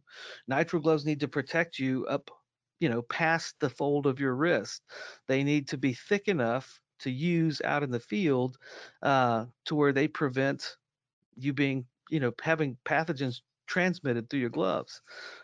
Nitrile 0.49 0.81
gloves 0.81 1.05
need 1.05 1.19
to 1.19 1.27
protect 1.27 1.77
you 1.77 2.05
up, 2.07 2.31
you 2.79 2.89
know, 2.89 3.01
past 3.03 3.55
the 3.59 3.69
fold 3.69 4.07
of 4.07 4.19
your 4.19 4.35
wrist. 4.35 4.81
They 5.27 5.43
need 5.43 5.67
to 5.69 5.77
be 5.77 5.93
thick 5.93 6.27
enough 6.27 6.79
to 6.99 7.11
use 7.11 7.61
out 7.63 7.83
in 7.83 7.91
the 7.91 7.99
field 7.99 8.57
uh, 9.03 9.45
to 9.65 9.75
where 9.75 9.91
they 9.91 10.07
prevent 10.07 10.77
you 11.35 11.53
being, 11.53 11.85
you 12.09 12.19
know, 12.19 12.31
having 12.41 12.77
pathogens 12.85 13.41
transmitted 13.67 14.29
through 14.29 14.39
your 14.39 14.49
gloves. 14.49 15.01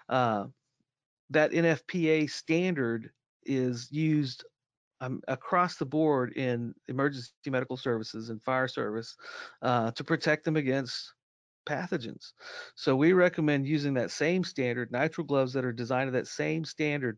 Uh, 0.10 0.46
that 1.30 1.52
NFPA 1.52 2.30
standard 2.30 3.12
is 3.46 3.88
used 3.92 4.44
um, 5.00 5.22
across 5.28 5.78
the 5.78 5.86
board 5.86 6.34
in 6.34 6.74
emergency 6.88 7.32
medical 7.48 7.78
services 7.78 8.30
and 8.30 8.42
fire 8.44 8.68
service 8.68 9.16
uh, 9.62 9.92
to 9.92 10.04
protect 10.04 10.46
them 10.46 10.58
against 10.58 11.14
pathogens. 11.68 12.34
So 12.76 12.96
we 12.96 13.14
recommend 13.14 13.68
using 13.68 13.94
that 13.96 14.12
same 14.12 14.44
standard, 14.44 14.92
nitrile 14.92 15.28
gloves 15.28 15.54
that 15.54 15.66
are 15.66 15.74
designed 15.74 16.10
to 16.10 16.12
that 16.18 16.28
same 16.28 16.66
standard. 16.66 17.18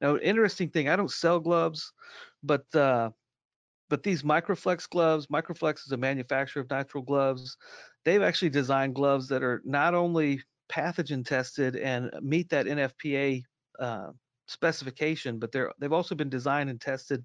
Now, 0.00 0.16
interesting 0.18 0.68
thing, 0.68 0.88
I 0.88 0.96
don't 0.96 1.10
sell 1.10 1.40
gloves, 1.40 1.92
but 2.42 2.72
uh, 2.74 3.10
but 3.88 4.02
these 4.02 4.22
Microflex 4.22 4.88
gloves, 4.88 5.28
Microflex 5.28 5.86
is 5.86 5.92
a 5.92 5.96
manufacturer 5.96 6.62
of 6.62 6.68
nitrile 6.68 7.06
gloves. 7.06 7.56
They've 8.06 8.22
actually 8.22 8.50
designed 8.50 8.94
gloves 8.94 9.26
that 9.28 9.42
are 9.42 9.60
not 9.64 9.92
only 9.92 10.40
pathogen 10.70 11.26
tested 11.26 11.74
and 11.74 12.08
meet 12.22 12.48
that 12.50 12.66
NFPA 12.66 13.42
uh, 13.80 14.10
specification, 14.46 15.40
but 15.40 15.50
they're 15.50 15.72
they've 15.80 15.92
also 15.92 16.14
been 16.14 16.28
designed 16.28 16.70
and 16.70 16.80
tested 16.80 17.24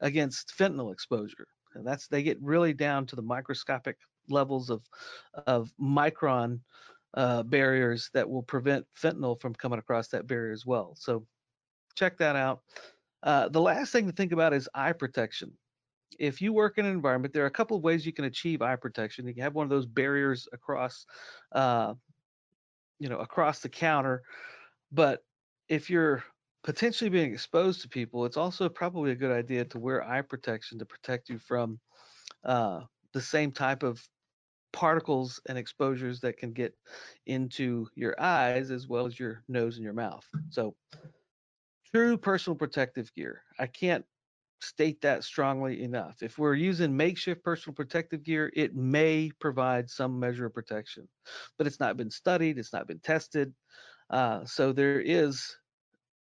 against 0.00 0.56
fentanyl 0.56 0.92
exposure. 0.92 1.48
And 1.74 1.84
that's 1.84 2.06
they 2.06 2.22
get 2.22 2.40
really 2.40 2.72
down 2.72 3.06
to 3.06 3.16
the 3.16 3.22
microscopic 3.22 3.96
levels 4.28 4.70
of 4.70 4.88
of 5.48 5.72
micron 5.80 6.60
uh, 7.14 7.42
barriers 7.42 8.08
that 8.14 8.30
will 8.30 8.44
prevent 8.44 8.86
fentanyl 8.96 9.40
from 9.40 9.56
coming 9.56 9.80
across 9.80 10.06
that 10.10 10.28
barrier 10.28 10.52
as 10.52 10.64
well. 10.64 10.94
So 10.96 11.26
check 11.96 12.16
that 12.18 12.36
out. 12.36 12.60
Uh, 13.24 13.48
the 13.48 13.60
last 13.60 13.90
thing 13.90 14.06
to 14.06 14.12
think 14.12 14.30
about 14.30 14.54
is 14.54 14.68
eye 14.76 14.92
protection 14.92 15.50
if 16.18 16.40
you 16.40 16.52
work 16.52 16.78
in 16.78 16.86
an 16.86 16.92
environment, 16.92 17.32
there 17.32 17.44
are 17.44 17.48
a 17.48 17.50
couple 17.50 17.76
of 17.76 17.82
ways 17.82 18.04
you 18.04 18.12
can 18.12 18.24
achieve 18.24 18.62
eye 18.62 18.76
protection. 18.76 19.26
You 19.26 19.34
can 19.34 19.42
have 19.42 19.54
one 19.54 19.64
of 19.64 19.70
those 19.70 19.86
barriers 19.86 20.48
across, 20.52 21.06
uh, 21.52 21.94
you 22.98 23.08
know, 23.08 23.18
across 23.18 23.60
the 23.60 23.68
counter. 23.68 24.22
But 24.92 25.24
if 25.68 25.88
you're 25.88 26.24
potentially 26.62 27.10
being 27.10 27.32
exposed 27.32 27.80
to 27.82 27.88
people, 27.88 28.24
it's 28.24 28.36
also 28.36 28.68
probably 28.68 29.12
a 29.12 29.16
good 29.16 29.32
idea 29.32 29.64
to 29.66 29.78
wear 29.78 30.06
eye 30.06 30.22
protection 30.22 30.78
to 30.78 30.84
protect 30.84 31.28
you 31.28 31.38
from 31.38 31.78
uh, 32.44 32.80
the 33.12 33.20
same 33.20 33.52
type 33.52 33.82
of 33.82 34.02
particles 34.72 35.40
and 35.48 35.58
exposures 35.58 36.20
that 36.20 36.36
can 36.36 36.52
get 36.52 36.74
into 37.26 37.88
your 37.94 38.20
eyes 38.20 38.70
as 38.70 38.86
well 38.86 39.06
as 39.06 39.18
your 39.18 39.42
nose 39.48 39.76
and 39.76 39.84
your 39.84 39.92
mouth. 39.92 40.26
So, 40.50 40.74
true 41.92 42.16
personal 42.16 42.56
protective 42.56 43.12
gear. 43.14 43.42
I 43.58 43.66
can't 43.66 44.04
state 44.60 45.00
that 45.00 45.24
strongly 45.24 45.82
enough. 45.82 46.22
If 46.22 46.38
we're 46.38 46.54
using 46.54 46.96
makeshift 46.96 47.42
personal 47.42 47.74
protective 47.74 48.22
gear, 48.22 48.52
it 48.54 48.74
may 48.74 49.30
provide 49.40 49.88
some 49.88 50.20
measure 50.20 50.46
of 50.46 50.54
protection, 50.54 51.08
but 51.58 51.66
it's 51.66 51.80
not 51.80 51.96
been 51.96 52.10
studied, 52.10 52.58
it's 52.58 52.72
not 52.72 52.86
been 52.86 53.00
tested. 53.00 53.52
Uh, 54.10 54.44
so 54.44 54.72
there 54.72 55.00
is 55.00 55.56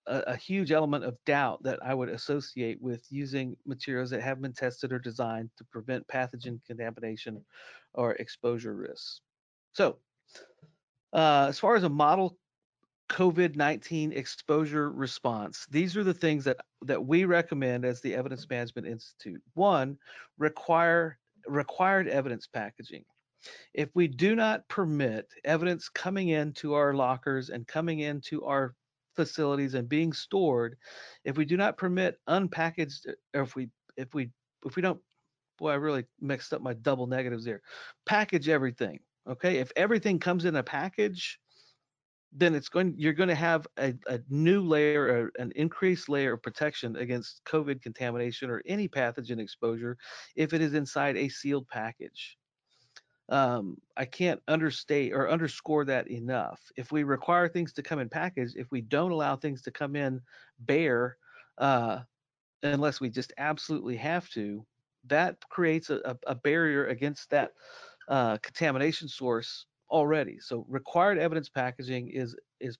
a, 0.06 0.18
a, 0.28 0.36
huge 0.36 0.72
element 0.72 1.04
of 1.04 1.16
doubt 1.24 1.62
that 1.62 1.78
I 1.82 1.94
would 1.94 2.10
associate 2.10 2.80
with 2.82 3.02
using 3.10 3.56
materials 3.66 4.10
that 4.10 4.20
have 4.20 4.42
been 4.42 4.52
tested 4.52 4.92
or 4.92 4.98
designed 4.98 5.50
to 5.56 5.64
prevent 5.64 6.06
pathogen 6.06 6.60
contamination 6.66 7.44
or 7.94 8.12
exposure 8.12 8.74
risks. 8.74 9.22
So, 9.72 9.98
uh, 11.14 11.46
as 11.48 11.58
far 11.58 11.76
as 11.76 11.84
a 11.84 11.88
model 11.88 12.36
COVID-19 13.08 14.14
exposure 14.14 14.90
response. 14.90 15.66
These 15.70 15.96
are 15.96 16.04
the 16.04 16.14
things 16.14 16.44
that 16.44 16.58
that 16.82 17.04
we 17.04 17.24
recommend 17.24 17.84
as 17.84 18.00
the 18.00 18.14
Evidence 18.14 18.48
Management 18.48 18.86
Institute. 18.86 19.42
One, 19.54 19.98
require 20.38 21.18
required 21.46 22.08
evidence 22.08 22.46
packaging. 22.46 23.04
If 23.72 23.88
we 23.94 24.08
do 24.08 24.34
not 24.34 24.68
permit 24.68 25.32
evidence 25.44 25.88
coming 25.88 26.28
into 26.28 26.74
our 26.74 26.92
lockers 26.92 27.50
and 27.50 27.66
coming 27.66 28.00
into 28.00 28.44
our 28.44 28.74
facilities 29.16 29.74
and 29.74 29.88
being 29.88 30.12
stored, 30.12 30.76
if 31.24 31.36
we 31.36 31.44
do 31.44 31.56
not 31.56 31.76
permit 31.76 32.18
unpackaged, 32.28 33.06
or 33.34 33.42
if 33.42 33.56
we 33.56 33.68
if 33.96 34.14
we 34.14 34.30
if 34.66 34.76
we 34.76 34.82
don't, 34.82 35.00
boy, 35.58 35.70
I 35.70 35.76
really 35.76 36.04
mixed 36.20 36.52
up 36.52 36.60
my 36.60 36.74
double 36.74 37.06
negatives 37.06 37.44
there. 37.44 37.62
Package 38.06 38.48
everything. 38.48 39.00
Okay, 39.28 39.58
if 39.58 39.70
everything 39.76 40.18
comes 40.18 40.44
in 40.44 40.56
a 40.56 40.62
package, 40.62 41.38
then 42.32 42.54
it's 42.54 42.68
going 42.68 42.94
you're 42.98 43.12
going 43.12 43.28
to 43.28 43.34
have 43.34 43.66
a, 43.78 43.94
a 44.06 44.20
new 44.28 44.62
layer 44.62 45.30
an 45.38 45.52
increased 45.56 46.08
layer 46.08 46.34
of 46.34 46.42
protection 46.42 46.96
against 46.96 47.42
covid 47.44 47.80
contamination 47.80 48.50
or 48.50 48.62
any 48.66 48.88
pathogen 48.88 49.40
exposure 49.40 49.96
if 50.36 50.52
it 50.52 50.60
is 50.60 50.74
inside 50.74 51.16
a 51.16 51.28
sealed 51.28 51.66
package. 51.68 52.36
Um, 53.30 53.76
i 53.96 54.06
can't 54.06 54.40
understate 54.48 55.12
or 55.12 55.28
underscore 55.30 55.84
that 55.84 56.10
enough. 56.10 56.60
If 56.76 56.92
we 56.92 57.02
require 57.02 57.46
things 57.48 57.72
to 57.74 57.82
come 57.82 57.98
in 57.98 58.08
package 58.08 58.52
if 58.56 58.70
we 58.70 58.80
don't 58.80 59.12
allow 59.12 59.36
things 59.36 59.62
to 59.62 59.70
come 59.70 59.96
in 59.96 60.20
bare 60.60 61.16
uh, 61.58 62.00
unless 62.62 63.00
we 63.00 63.10
just 63.10 63.32
absolutely 63.38 63.96
have 63.96 64.28
to 64.30 64.64
that 65.06 65.36
creates 65.48 65.90
a, 65.90 66.18
a 66.26 66.34
barrier 66.34 66.86
against 66.86 67.30
that 67.30 67.52
uh, 68.08 68.36
contamination 68.38 69.08
source 69.08 69.66
already. 69.90 70.38
So 70.40 70.64
required 70.68 71.18
evidence 71.18 71.48
packaging 71.48 72.08
is 72.08 72.36
is 72.60 72.78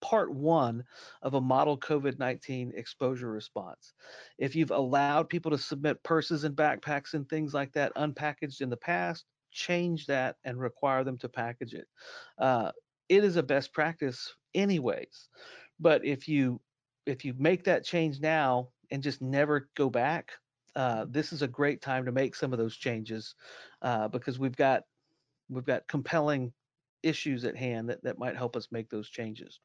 part 0.00 0.32
one 0.32 0.82
of 1.22 1.34
a 1.34 1.40
model 1.40 1.78
COVID-19 1.78 2.72
exposure 2.74 3.30
response. 3.30 3.92
If 4.38 4.56
you've 4.56 4.70
allowed 4.70 5.28
people 5.28 5.50
to 5.50 5.58
submit 5.58 6.02
purses 6.02 6.44
and 6.44 6.56
backpacks 6.56 7.12
and 7.12 7.28
things 7.28 7.52
like 7.52 7.72
that 7.72 7.94
unpackaged 7.96 8.62
in 8.62 8.70
the 8.70 8.78
past, 8.78 9.26
change 9.52 10.06
that 10.06 10.36
and 10.44 10.58
require 10.58 11.04
them 11.04 11.18
to 11.18 11.28
package 11.28 11.74
it. 11.74 11.86
Uh, 12.38 12.72
it 13.08 13.24
is 13.24 13.36
a 13.36 13.42
best 13.42 13.72
practice 13.72 14.34
anyways. 14.54 15.28
But 15.78 16.04
if 16.04 16.28
you 16.28 16.60
if 17.06 17.24
you 17.24 17.34
make 17.38 17.64
that 17.64 17.84
change 17.84 18.20
now 18.20 18.68
and 18.90 19.02
just 19.02 19.20
never 19.20 19.68
go 19.74 19.90
back, 19.90 20.32
uh, 20.76 21.06
this 21.08 21.32
is 21.32 21.42
a 21.42 21.48
great 21.48 21.82
time 21.82 22.04
to 22.04 22.12
make 22.12 22.34
some 22.34 22.52
of 22.52 22.58
those 22.58 22.76
changes 22.76 23.34
uh, 23.82 24.06
because 24.08 24.38
we've 24.38 24.56
got 24.56 24.82
we've 25.50 25.64
got 25.64 25.86
compelling 25.88 26.52
issues 27.02 27.44
at 27.44 27.56
hand 27.56 27.88
that, 27.88 28.02
that 28.04 28.18
might 28.18 28.36
help 28.36 28.56
us 28.56 28.68
make 28.70 28.88
those 28.88 29.08
changes. 29.08 29.60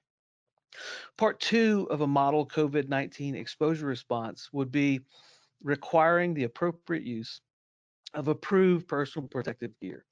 Part 1.18 1.40
two 1.40 1.88
of 1.90 2.02
a 2.02 2.08
model 2.08 2.46
COVID 2.48 2.90
19 2.90 3.36
exposure 3.36 3.86
response 3.86 4.50
would 4.52 4.72
be 4.72 5.02
requiring 5.64 6.34
the 6.34 6.44
appropriate 6.44 7.04
use 7.04 7.42
of 8.14 8.28
approved 8.28 8.88
personal 8.88 9.28
protective 9.28 9.72
gear. 9.82 10.06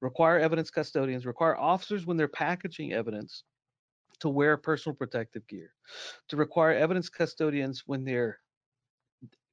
Require 0.00 0.38
evidence 0.38 0.70
custodians, 0.70 1.24
require 1.26 1.56
officers 1.56 2.06
when 2.06 2.16
they're 2.16 2.28
packaging 2.28 2.92
evidence 2.92 3.44
to 4.20 4.28
wear 4.28 4.56
personal 4.56 4.96
protective 4.96 5.46
gear. 5.46 5.72
To 6.28 6.36
require 6.36 6.72
evidence 6.72 7.08
custodians 7.08 7.84
when 7.86 8.04
they're 8.04 8.38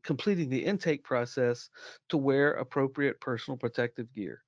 completing 0.03 0.49
the 0.49 0.63
intake 0.63 1.03
process 1.03 1.69
to 2.09 2.17
wear 2.17 2.53
appropriate 2.53 3.19
personal 3.21 3.57
protective 3.57 4.11
gear. 4.13 4.41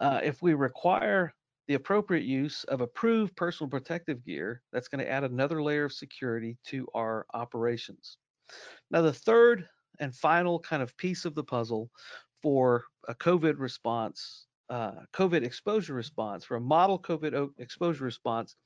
Uh, 0.00 0.20
if 0.22 0.42
we 0.42 0.54
require 0.54 1.34
the 1.66 1.74
appropriate 1.74 2.24
use 2.24 2.64
of 2.64 2.80
approved 2.80 3.36
personal 3.36 3.68
protective 3.68 4.24
gear, 4.24 4.62
that's 4.72 4.88
going 4.88 5.04
to 5.04 5.10
add 5.10 5.24
another 5.24 5.62
layer 5.62 5.84
of 5.84 5.92
security 5.92 6.56
to 6.64 6.86
our 6.94 7.26
operations. 7.34 8.16
Now, 8.90 9.02
the 9.02 9.12
third 9.12 9.68
and 10.00 10.14
final 10.14 10.58
kind 10.60 10.82
of 10.82 10.96
piece 10.96 11.24
of 11.24 11.34
the 11.34 11.44
puzzle 11.44 11.90
for 12.42 12.84
a 13.08 13.14
COVID 13.14 13.58
response, 13.58 14.46
uh, 14.70 14.92
COVID 15.12 15.44
exposure 15.44 15.94
response, 15.94 16.44
for 16.44 16.56
a 16.56 16.60
model 16.60 16.98
COVID 16.98 17.50
exposure 17.58 18.04
response, 18.04 18.56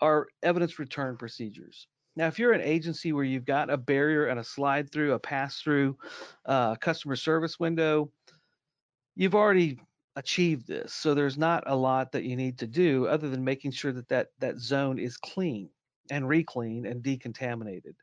are 0.00 0.26
evidence 0.42 0.78
return 0.78 1.16
procedures. 1.16 1.86
Now, 2.16 2.26
if 2.26 2.38
you're 2.38 2.52
an 2.52 2.60
agency 2.60 3.12
where 3.12 3.24
you've 3.24 3.44
got 3.44 3.70
a 3.70 3.76
barrier 3.76 4.26
and 4.26 4.38
a 4.38 4.44
slide 4.44 4.90
through, 4.90 5.12
a 5.14 5.18
pass 5.18 5.60
through 5.60 5.96
uh, 6.46 6.76
customer 6.76 7.16
service 7.16 7.58
window, 7.58 8.10
you've 9.16 9.34
already 9.34 9.80
achieve 10.16 10.66
this. 10.66 10.94
So 10.94 11.14
there's 11.14 11.38
not 11.38 11.64
a 11.66 11.76
lot 11.76 12.12
that 12.12 12.24
you 12.24 12.36
need 12.36 12.58
to 12.58 12.66
do 12.66 13.06
other 13.06 13.28
than 13.28 13.44
making 13.44 13.72
sure 13.72 13.92
that 13.92 14.08
that, 14.08 14.28
that 14.38 14.58
zone 14.58 14.98
is 14.98 15.16
clean 15.16 15.68
and 16.10 16.28
recleaned 16.28 16.86
and 16.86 17.02
decontaminated. 17.02 17.94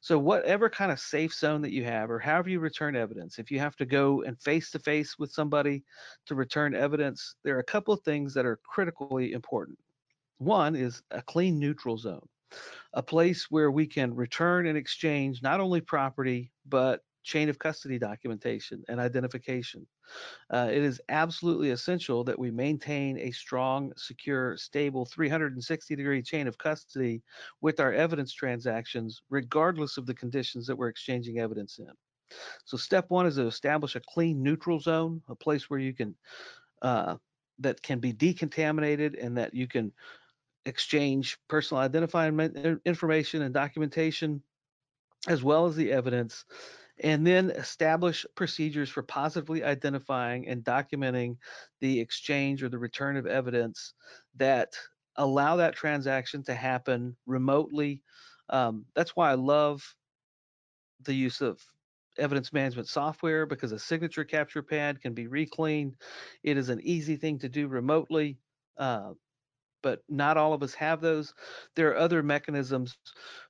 So 0.00 0.18
whatever 0.18 0.70
kind 0.70 0.90
of 0.90 0.98
safe 0.98 1.34
zone 1.34 1.60
that 1.62 1.72
you 1.72 1.84
have 1.84 2.10
or 2.10 2.18
however 2.18 2.48
you 2.48 2.58
return 2.58 2.96
evidence, 2.96 3.38
if 3.38 3.50
you 3.50 3.58
have 3.58 3.76
to 3.76 3.86
go 3.86 4.22
and 4.22 4.40
face 4.40 4.70
to 4.70 4.78
face 4.78 5.18
with 5.18 5.30
somebody 5.30 5.84
to 6.26 6.34
return 6.34 6.74
evidence, 6.74 7.36
there 7.44 7.56
are 7.56 7.60
a 7.60 7.64
couple 7.64 7.92
of 7.92 8.00
things 8.00 8.32
that 8.34 8.46
are 8.46 8.58
critically 8.64 9.32
important. 9.32 9.78
One 10.38 10.74
is 10.74 11.02
a 11.10 11.20
clean 11.20 11.58
neutral 11.58 11.98
zone, 11.98 12.26
a 12.94 13.02
place 13.02 13.50
where 13.50 13.70
we 13.70 13.86
can 13.86 14.14
return 14.14 14.66
and 14.66 14.78
exchange 14.78 15.42
not 15.42 15.60
only 15.60 15.82
property, 15.82 16.50
but 16.66 17.02
chain 17.22 17.48
of 17.48 17.58
custody 17.58 17.98
documentation 17.98 18.82
and 18.88 19.00
identification. 19.00 19.86
Uh, 20.50 20.68
it 20.70 20.82
is 20.82 21.00
absolutely 21.08 21.70
essential 21.70 22.24
that 22.24 22.38
we 22.38 22.50
maintain 22.50 23.18
a 23.18 23.30
strong, 23.30 23.92
secure, 23.96 24.56
stable 24.56 25.04
360 25.04 25.96
degree 25.96 26.22
chain 26.22 26.48
of 26.48 26.58
custody 26.58 27.22
with 27.60 27.80
our 27.80 27.92
evidence 27.92 28.32
transactions, 28.32 29.22
regardless 29.30 29.96
of 29.96 30.06
the 30.06 30.14
conditions 30.14 30.66
that 30.66 30.76
we're 30.76 30.88
exchanging 30.88 31.38
evidence 31.38 31.78
in. 31.78 31.90
So, 32.64 32.76
step 32.76 33.06
one 33.08 33.26
is 33.26 33.36
to 33.36 33.46
establish 33.46 33.96
a 33.96 34.00
clean 34.00 34.42
neutral 34.42 34.80
zone, 34.80 35.22
a 35.28 35.34
place 35.34 35.68
where 35.68 35.80
you 35.80 35.92
can, 35.92 36.14
uh, 36.82 37.16
that 37.58 37.82
can 37.82 37.98
be 37.98 38.12
decontaminated 38.12 39.22
and 39.22 39.36
that 39.36 39.54
you 39.54 39.66
can 39.66 39.92
exchange 40.66 41.38
personal 41.48 41.82
identifying 41.82 42.38
information 42.84 43.42
and 43.42 43.54
documentation 43.54 44.42
as 45.28 45.42
well 45.42 45.66
as 45.66 45.76
the 45.76 45.92
evidence 45.92 46.44
and 47.02 47.26
then 47.26 47.50
establish 47.50 48.26
procedures 48.34 48.90
for 48.90 49.02
positively 49.02 49.64
identifying 49.64 50.46
and 50.48 50.64
documenting 50.64 51.36
the 51.80 52.00
exchange 52.00 52.62
or 52.62 52.68
the 52.68 52.78
return 52.78 53.16
of 53.16 53.26
evidence 53.26 53.94
that 54.36 54.68
allow 55.16 55.56
that 55.56 55.74
transaction 55.74 56.42
to 56.44 56.54
happen 56.54 57.16
remotely. 57.26 58.02
Um, 58.48 58.84
that's 58.94 59.16
why 59.16 59.30
I 59.30 59.34
love 59.34 59.82
the 61.02 61.14
use 61.14 61.40
of 61.40 61.60
evidence 62.18 62.52
management 62.52 62.88
software 62.88 63.46
because 63.46 63.72
a 63.72 63.78
signature 63.78 64.24
capture 64.24 64.62
pad 64.62 65.00
can 65.00 65.14
be 65.14 65.26
recleaned. 65.26 65.96
It 66.42 66.56
is 66.58 66.68
an 66.68 66.80
easy 66.82 67.16
thing 67.16 67.38
to 67.38 67.48
do 67.48 67.68
remotely. 67.68 68.38
Uh, 68.76 69.12
but 69.82 70.02
not 70.08 70.36
all 70.36 70.52
of 70.52 70.62
us 70.62 70.74
have 70.74 71.00
those. 71.00 71.34
There 71.76 71.88
are 71.90 71.96
other 71.96 72.22
mechanisms, 72.22 72.98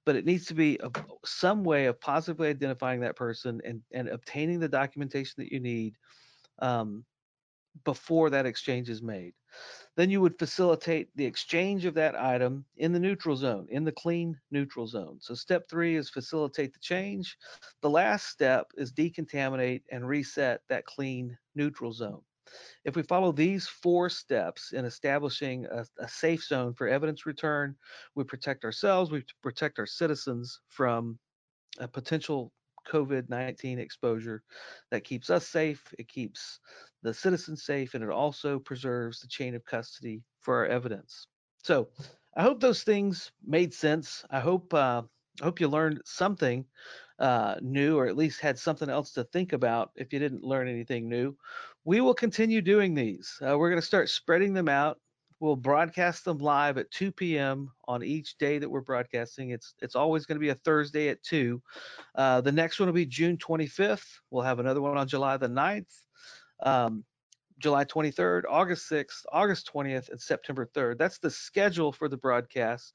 but 0.04 0.16
it 0.16 0.24
needs 0.24 0.46
to 0.46 0.54
be 0.54 0.78
a, 0.82 0.90
some 1.24 1.64
way 1.64 1.86
of 1.86 2.00
positively 2.00 2.48
identifying 2.48 3.00
that 3.00 3.16
person 3.16 3.60
and, 3.64 3.82
and 3.92 4.08
obtaining 4.08 4.60
the 4.60 4.68
documentation 4.68 5.34
that 5.38 5.52
you 5.52 5.60
need 5.60 5.96
um, 6.60 7.04
before 7.84 8.30
that 8.30 8.46
exchange 8.46 8.88
is 8.90 9.02
made. 9.02 9.34
Then 9.96 10.10
you 10.10 10.20
would 10.20 10.38
facilitate 10.38 11.08
the 11.16 11.24
exchange 11.24 11.84
of 11.84 11.94
that 11.94 12.14
item 12.14 12.64
in 12.76 12.92
the 12.92 13.00
neutral 13.00 13.36
zone, 13.36 13.66
in 13.70 13.84
the 13.84 13.92
clean 13.92 14.38
neutral 14.50 14.86
zone. 14.86 15.18
So 15.20 15.34
step 15.34 15.68
three 15.68 15.96
is 15.96 16.08
facilitate 16.08 16.72
the 16.72 16.78
change. 16.78 17.36
The 17.82 17.90
last 17.90 18.28
step 18.28 18.70
is 18.76 18.92
decontaminate 18.92 19.82
and 19.90 20.06
reset 20.06 20.62
that 20.68 20.86
clean 20.86 21.36
neutral 21.54 21.92
zone. 21.92 22.22
If 22.84 22.96
we 22.96 23.02
follow 23.02 23.32
these 23.32 23.66
four 23.66 24.08
steps 24.08 24.72
in 24.72 24.84
establishing 24.84 25.66
a, 25.66 25.84
a, 25.98 26.08
safe 26.08 26.44
zone 26.44 26.74
for 26.74 26.88
evidence 26.88 27.26
return, 27.26 27.76
we 28.14 28.24
protect 28.24 28.64
ourselves, 28.64 29.10
we 29.10 29.24
protect 29.42 29.78
our 29.78 29.86
citizens 29.86 30.60
from 30.68 31.18
a 31.78 31.88
potential 31.88 32.52
COVID-19 32.90 33.78
exposure 33.78 34.42
that 34.90 35.04
keeps 35.04 35.30
us 35.30 35.46
safe, 35.46 35.82
it 35.98 36.08
keeps 36.08 36.60
the 37.02 37.14
citizens 37.14 37.64
safe, 37.64 37.94
and 37.94 38.02
it 38.02 38.10
also 38.10 38.58
preserves 38.58 39.20
the 39.20 39.28
chain 39.28 39.54
of 39.54 39.64
custody 39.64 40.22
for 40.40 40.56
our 40.56 40.66
evidence. 40.66 41.26
So 41.62 41.88
I 42.36 42.42
hope 42.42 42.60
those 42.60 42.82
things 42.82 43.32
made 43.44 43.74
sense. 43.74 44.24
I 44.30 44.40
hope 44.40 44.72
uh, 44.72 45.02
I 45.40 45.44
hope 45.44 45.60
you 45.60 45.68
learned 45.68 46.02
something 46.04 46.66
uh, 47.18 47.56
new, 47.60 47.98
or 47.98 48.06
at 48.06 48.16
least 48.16 48.40
had 48.40 48.58
something 48.58 48.88
else 48.88 49.12
to 49.12 49.24
think 49.24 49.52
about 49.52 49.90
if 49.96 50.12
you 50.12 50.18
didn't 50.18 50.44
learn 50.44 50.68
anything 50.68 51.08
new. 51.08 51.36
We 51.84 52.00
will 52.00 52.14
continue 52.14 52.60
doing 52.60 52.94
these. 52.94 53.38
Uh, 53.40 53.56
we're 53.58 53.70
going 53.70 53.80
to 53.80 53.86
start 53.86 54.08
spreading 54.08 54.52
them 54.52 54.68
out. 54.68 54.98
We'll 55.38 55.56
broadcast 55.56 56.26
them 56.26 56.36
live 56.36 56.76
at 56.76 56.90
2 56.90 57.12
p.m. 57.12 57.70
on 57.88 58.02
each 58.02 58.36
day 58.36 58.58
that 58.58 58.68
we're 58.68 58.82
broadcasting. 58.82 59.50
It's 59.50 59.74
it's 59.80 59.96
always 59.96 60.26
going 60.26 60.36
to 60.36 60.40
be 60.40 60.50
a 60.50 60.54
Thursday 60.56 61.08
at 61.08 61.22
2. 61.22 61.62
Uh, 62.14 62.40
the 62.42 62.52
next 62.52 62.78
one 62.78 62.88
will 62.88 62.94
be 62.94 63.06
June 63.06 63.38
25th. 63.38 64.04
We'll 64.30 64.42
have 64.42 64.58
another 64.58 64.82
one 64.82 64.98
on 64.98 65.08
July 65.08 65.38
the 65.38 65.48
9th. 65.48 65.86
Um, 66.62 67.04
July 67.58 67.84
23rd, 67.84 68.42
August 68.48 68.90
6th, 68.90 69.24
August 69.32 69.70
20th, 69.72 70.08
and 70.10 70.20
September 70.20 70.66
3rd. 70.74 70.96
That's 70.96 71.18
the 71.18 71.30
schedule 71.30 71.92
for 71.92 72.08
the 72.08 72.16
broadcast, 72.16 72.94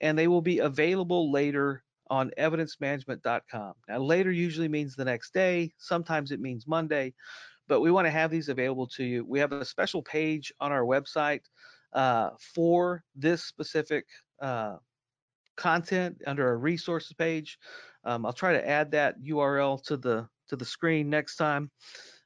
and 0.00 0.18
they 0.18 0.26
will 0.26 0.40
be 0.40 0.60
available 0.60 1.30
later 1.30 1.82
on 2.08 2.30
evidencemanagement.com. 2.38 3.74
Now, 3.88 3.98
later 3.98 4.30
usually 4.30 4.68
means 4.68 4.94
the 4.94 5.04
next 5.04 5.32
day, 5.32 5.72
sometimes 5.78 6.32
it 6.32 6.40
means 6.40 6.66
Monday, 6.66 7.14
but 7.68 7.80
we 7.80 7.90
want 7.90 8.06
to 8.06 8.10
have 8.10 8.30
these 8.30 8.48
available 8.48 8.86
to 8.88 9.04
you. 9.04 9.24
We 9.24 9.38
have 9.40 9.52
a 9.52 9.64
special 9.64 10.02
page 10.02 10.52
on 10.60 10.72
our 10.72 10.84
website 10.84 11.42
uh, 11.92 12.30
for 12.54 13.02
this 13.14 13.44
specific 13.44 14.06
uh, 14.40 14.76
content 15.56 16.20
under 16.26 16.46
our 16.46 16.58
resources 16.58 17.12
page. 17.14 17.58
Um, 18.04 18.24
I'll 18.24 18.32
try 18.32 18.52
to 18.52 18.68
add 18.68 18.90
that 18.92 19.20
URL 19.20 19.82
to 19.84 19.96
the 19.96 20.28
to 20.48 20.56
the 20.56 20.64
screen 20.64 21.10
next 21.10 21.36
time 21.36 21.70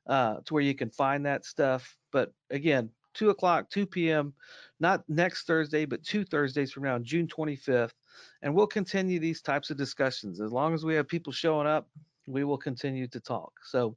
uh, 0.06 0.36
to 0.44 0.54
where 0.54 0.62
you 0.62 0.74
can 0.74 0.90
find 0.90 1.24
that 1.24 1.46
stuff. 1.46 1.96
But 2.12 2.32
again, 2.50 2.90
two 3.14 3.30
o'clock, 3.30 3.70
2 3.70 3.86
p.m., 3.86 4.34
not 4.78 5.02
next 5.08 5.46
Thursday, 5.46 5.84
but 5.84 6.02
two 6.02 6.24
Thursdays 6.24 6.72
from 6.72 6.84
now, 6.84 6.98
June 6.98 7.26
25th. 7.26 7.92
And 8.42 8.54
we'll 8.54 8.66
continue 8.66 9.18
these 9.18 9.42
types 9.42 9.70
of 9.70 9.76
discussions. 9.76 10.40
As 10.40 10.52
long 10.52 10.74
as 10.74 10.84
we 10.84 10.94
have 10.94 11.08
people 11.08 11.32
showing 11.32 11.66
up, 11.66 11.88
we 12.26 12.44
will 12.44 12.58
continue 12.58 13.08
to 13.08 13.20
talk. 13.20 13.52
So, 13.64 13.96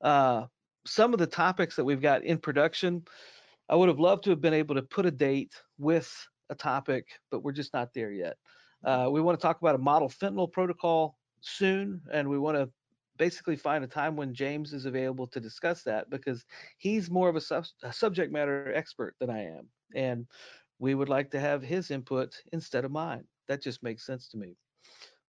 uh, 0.00 0.46
some 0.86 1.14
of 1.14 1.18
the 1.18 1.26
topics 1.26 1.76
that 1.76 1.84
we've 1.84 2.02
got 2.02 2.24
in 2.24 2.38
production, 2.38 3.04
I 3.68 3.76
would 3.76 3.88
have 3.88 3.98
loved 3.98 4.24
to 4.24 4.30
have 4.30 4.40
been 4.40 4.54
able 4.54 4.74
to 4.74 4.82
put 4.82 5.06
a 5.06 5.10
date 5.10 5.54
with 5.78 6.12
a 6.50 6.54
topic, 6.54 7.06
but 7.30 7.42
we're 7.42 7.52
just 7.52 7.72
not 7.72 7.94
there 7.94 8.12
yet. 8.12 8.36
Uh, 8.84 9.08
we 9.10 9.20
want 9.20 9.38
to 9.38 9.42
talk 9.42 9.60
about 9.60 9.74
a 9.74 9.78
model 9.78 10.08
fentanyl 10.08 10.50
protocol 10.50 11.16
soon, 11.40 12.02
and 12.12 12.28
we 12.28 12.38
want 12.38 12.56
to 12.56 12.68
basically 13.16 13.56
find 13.56 13.84
a 13.84 13.88
time 13.88 14.16
when 14.16 14.34
James 14.34 14.72
is 14.72 14.86
available 14.86 15.26
to 15.28 15.40
discuss 15.40 15.82
that 15.84 16.10
because 16.10 16.44
he's 16.78 17.10
more 17.10 17.28
of 17.28 17.36
a, 17.36 17.40
sub- 17.40 17.66
a, 17.82 17.92
subject 17.92 18.32
matter 18.32 18.74
expert 18.74 19.14
than 19.20 19.30
I 19.30 19.44
am. 19.44 19.68
And 19.94 20.26
we 20.78 20.94
would 20.94 21.08
like 21.08 21.30
to 21.30 21.40
have 21.40 21.62
his 21.62 21.90
input 21.90 22.34
instead 22.52 22.84
of 22.84 22.90
mine. 22.90 23.24
That 23.48 23.62
just 23.62 23.82
makes 23.82 24.04
sense 24.06 24.28
to 24.30 24.36
me. 24.38 24.56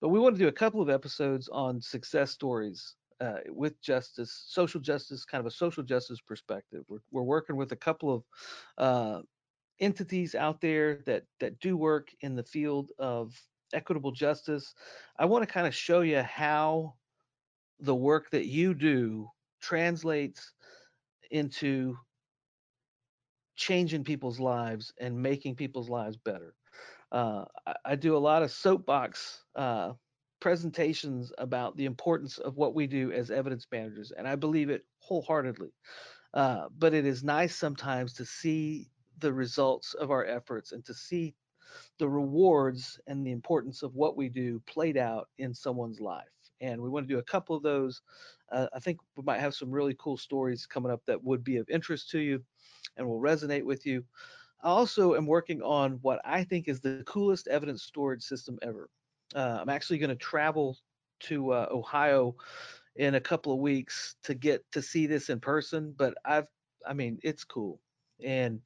But 0.01 0.09
we 0.09 0.20
want 0.20 0.36
to 0.36 0.39
do 0.39 0.47
a 0.47 0.53
couple 0.53 0.82
of 0.82 0.89
episodes 0.89 1.49
on 1.49 1.82
success 1.82 2.32
stories 2.32 2.95
uh, 3.22 3.39
with 3.47 3.82
justice, 3.82 4.43
social 4.47 4.82
justice, 4.82 5.26
kind 5.26 5.39
of 5.39 5.45
a 5.47 5.51
social 5.51 5.84
justice 5.84 6.22
perspective. 6.22 6.84
We're, 6.88 6.99
we're 7.11 7.24
working 7.24 7.55
with 7.55 7.72
a 7.72 7.78
couple 7.78 8.13
of 8.13 8.24
uh, 8.78 9.22
entities 9.80 10.36
out 10.36 10.61
there 10.61 11.01
that 11.05 11.26
that 11.39 11.59
do 11.59 11.78
work 11.78 12.09
in 12.22 12.36
the 12.36 12.43
field 12.43 12.91
of 12.99 13.34
equitable 13.74 14.11
justice. 14.11 14.74
I 15.18 15.26
want 15.26 15.47
to 15.47 15.53
kind 15.53 15.68
of 15.68 15.76
show 15.76 16.01
you 16.01 16.22
how 16.22 16.95
the 17.80 17.95
work 17.95 18.30
that 18.32 18.47
you 18.47 18.74
do 18.74 19.30
translates 19.61 20.53
into 21.32 21.97
changing 23.55 24.03
people's 24.03 24.39
lives 24.39 24.93
and 24.99 25.22
making 25.22 25.55
people's 25.55 25.89
lives 25.89 26.18
better. 26.18 26.55
Uh, 27.11 27.45
I, 27.65 27.75
I, 27.85 27.95
do 27.95 28.17
a 28.17 28.19
lot 28.19 28.43
of 28.43 28.51
soapbox 28.51 29.43
uh, 29.55 29.93
presentations 30.39 31.31
about 31.37 31.77
the 31.77 31.85
importance 31.85 32.37
of 32.39 32.57
what 32.57 32.75
we 32.75 32.87
do 32.87 33.11
as 33.11 33.31
evidence 33.31 33.67
managers, 33.71 34.11
and 34.11 34.27
I 34.27 34.35
believe 34.35 34.69
it 34.69 34.85
wholeheartedly. 34.99 35.69
Uh, 36.33 36.65
but 36.77 36.93
it 36.93 37.05
is 37.05 37.23
nice 37.23 37.55
sometimes 37.55 38.13
to 38.13 38.25
see 38.25 38.89
the 39.19 39.31
results 39.31 39.93
of 39.93 40.11
our 40.11 40.25
efforts 40.25 40.71
and 40.71 40.83
to 40.85 40.93
see 40.93 41.35
the 41.99 42.09
rewards 42.09 42.99
and 43.07 43.25
the 43.25 43.31
importance 43.31 43.83
of 43.83 43.95
what 43.95 44.17
we 44.17 44.27
do 44.27 44.61
played 44.65 44.97
out 44.97 45.29
in 45.37 45.53
someone's 45.53 46.01
life 46.01 46.27
and 46.61 46.81
we 46.81 46.89
want 46.89 47.07
to 47.07 47.13
do 47.13 47.19
a 47.19 47.23
couple 47.23 47.55
of 47.55 47.63
those. 47.63 48.01
Uh, 48.51 48.67
I 48.73 48.79
think 48.79 48.99
we 49.15 49.23
might 49.23 49.39
have 49.39 49.55
some 49.55 49.71
really 49.71 49.95
cool 49.99 50.17
stories 50.17 50.65
coming 50.65 50.91
up 50.91 51.01
that 51.05 51.23
would 51.23 51.43
be 51.43 51.57
of 51.57 51.69
interest 51.69 52.09
to 52.11 52.19
you 52.19 52.43
and 52.97 53.07
will 53.07 53.19
resonate 53.19 53.63
with 53.63 53.85
you. 53.85 54.03
I 54.66 54.70
also 54.70 55.13
am 55.13 55.28
working 55.28 55.61
on 55.61 55.99
what 56.01 56.20
I 56.26 56.43
think 56.43 56.68
is 56.68 56.82
the 56.82 57.03
coolest 57.05 57.47
evidence 57.47 57.84
storage 57.84 58.24
system 58.24 58.57
ever. 58.63 58.89
Uh, 59.36 59.59
I'm 59.61 59.70
actually 59.70 59.99
going 59.99 60.09
to 60.09 60.16
travel 60.16 60.76
to 61.22 61.51
uh, 61.51 61.68
Ohio 61.70 62.36
in 62.95 63.13
a 63.13 63.22
couple 63.22 63.53
of 63.53 63.59
weeks 63.59 64.16
to 64.24 64.34
get 64.34 64.66
to 64.72 64.82
see 64.82 65.05
this 65.05 65.30
in 65.30 65.39
person, 65.39 65.93
but 65.95 66.16
I've, 66.26 66.47
I 66.86 66.93
mean, 66.93 67.20
it's 67.22 67.43
cool. 67.43 67.80
And 68.24 68.59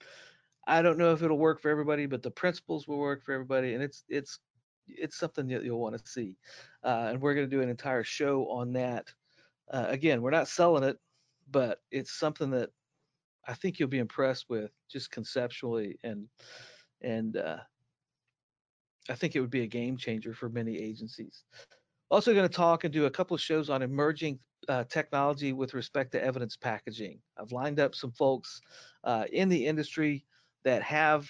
I 0.66 0.82
don't 0.82 0.98
know 0.98 1.12
if 1.12 1.22
it'll 1.22 1.38
work 1.38 1.60
for 1.60 1.70
everybody, 1.70 2.06
but 2.06 2.24
the 2.24 2.32
principles 2.32 2.88
will 2.88 3.00
work 3.00 3.26
for 3.26 3.34
everybody. 3.34 3.74
And 3.74 3.84
it's, 3.84 4.06
it's 4.08 4.40
it's 4.88 5.18
something 5.18 5.48
that 5.48 5.64
you'll 5.64 5.82
want 5.82 5.98
to 5.98 6.10
see. 6.10 6.38
Uh, 6.84 7.08
and 7.10 7.22
we're 7.22 7.36
going 7.36 7.50
to 7.50 7.56
do 7.56 7.62
an 7.62 7.70
entire 7.70 8.04
show 8.04 8.50
on 8.50 8.72
that. 8.74 9.14
Uh, 9.70 9.86
again, 9.90 10.22
we're 10.22 10.32
not 10.32 10.48
selling 10.48 10.84
it, 10.84 10.98
but 11.52 11.80
it's 11.92 12.12
something 12.14 12.52
that 12.52 12.70
I 13.50 13.56
think 13.56 13.80
you'll 13.80 13.90
be 13.90 13.98
impressed 13.98 14.46
with 14.48 14.72
just 14.90 15.10
conceptually 15.10 15.98
and 16.04 16.28
and 17.02 17.36
uh, 17.36 17.58
I 19.10 19.16
think 19.16 19.36
it 19.36 19.42
would 19.42 19.50
be 19.50 19.64
a 19.64 19.68
game 19.68 19.98
changer 19.98 20.34
for 20.34 20.50
many 20.50 20.78
agencies. 20.78 21.44
Also, 22.12 22.34
going 22.34 22.48
to 22.48 22.56
talk 22.56 22.84
and 22.84 22.94
do 22.94 23.06
a 23.06 23.10
couple 23.10 23.34
of 23.34 23.42
shows 23.42 23.70
on 23.70 23.82
emerging 23.82 24.40
uh, 24.68 24.84
technology 24.84 25.54
with 25.54 25.74
respect 25.74 26.12
to 26.12 26.24
evidence 26.24 26.56
packaging. 26.56 27.20
I've 27.38 27.52
lined 27.52 27.80
up 27.80 27.96
some 27.96 28.12
folks 28.12 28.62
uh, 29.04 29.26
in 29.32 29.50
the 29.50 29.66
industry 29.66 30.26
that 30.64 30.84
have 30.84 31.28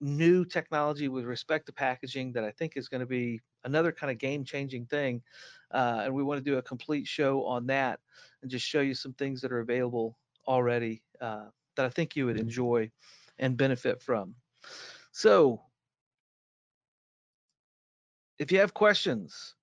new 0.00 0.44
technology 0.44 1.08
with 1.08 1.24
respect 1.24 1.66
to 1.66 1.72
packaging 1.72 2.32
that 2.32 2.42
I 2.44 2.50
think 2.52 2.76
is 2.76 2.88
going 2.88 3.00
to 3.00 3.06
be 3.06 3.40
another 3.64 3.92
kind 3.92 4.10
of 4.10 4.18
game 4.18 4.44
changing 4.44 4.86
thing. 4.86 5.22
Uh, 5.72 6.02
and 6.04 6.14
we 6.14 6.22
want 6.22 6.42
to 6.42 6.50
do 6.50 6.58
a 6.58 6.62
complete 6.62 7.06
show 7.06 7.44
on 7.44 7.66
that 7.66 8.00
and 8.42 8.50
just 8.50 8.66
show 8.66 8.80
you 8.80 8.94
some 8.94 9.12
things 9.12 9.40
that 9.42 9.52
are 9.52 9.60
available 9.60 10.16
already 10.48 11.02
uh, 11.20 11.46
that 11.80 11.86
I 11.86 11.90
think 11.90 12.14
you 12.14 12.26
would 12.26 12.36
mm-hmm. 12.36 12.44
enjoy 12.44 12.90
and 13.38 13.56
benefit 13.56 14.02
from. 14.02 14.34
So, 15.12 15.62
if 18.38 18.52
you 18.52 18.58
have 18.58 18.74
questions, 18.74 19.54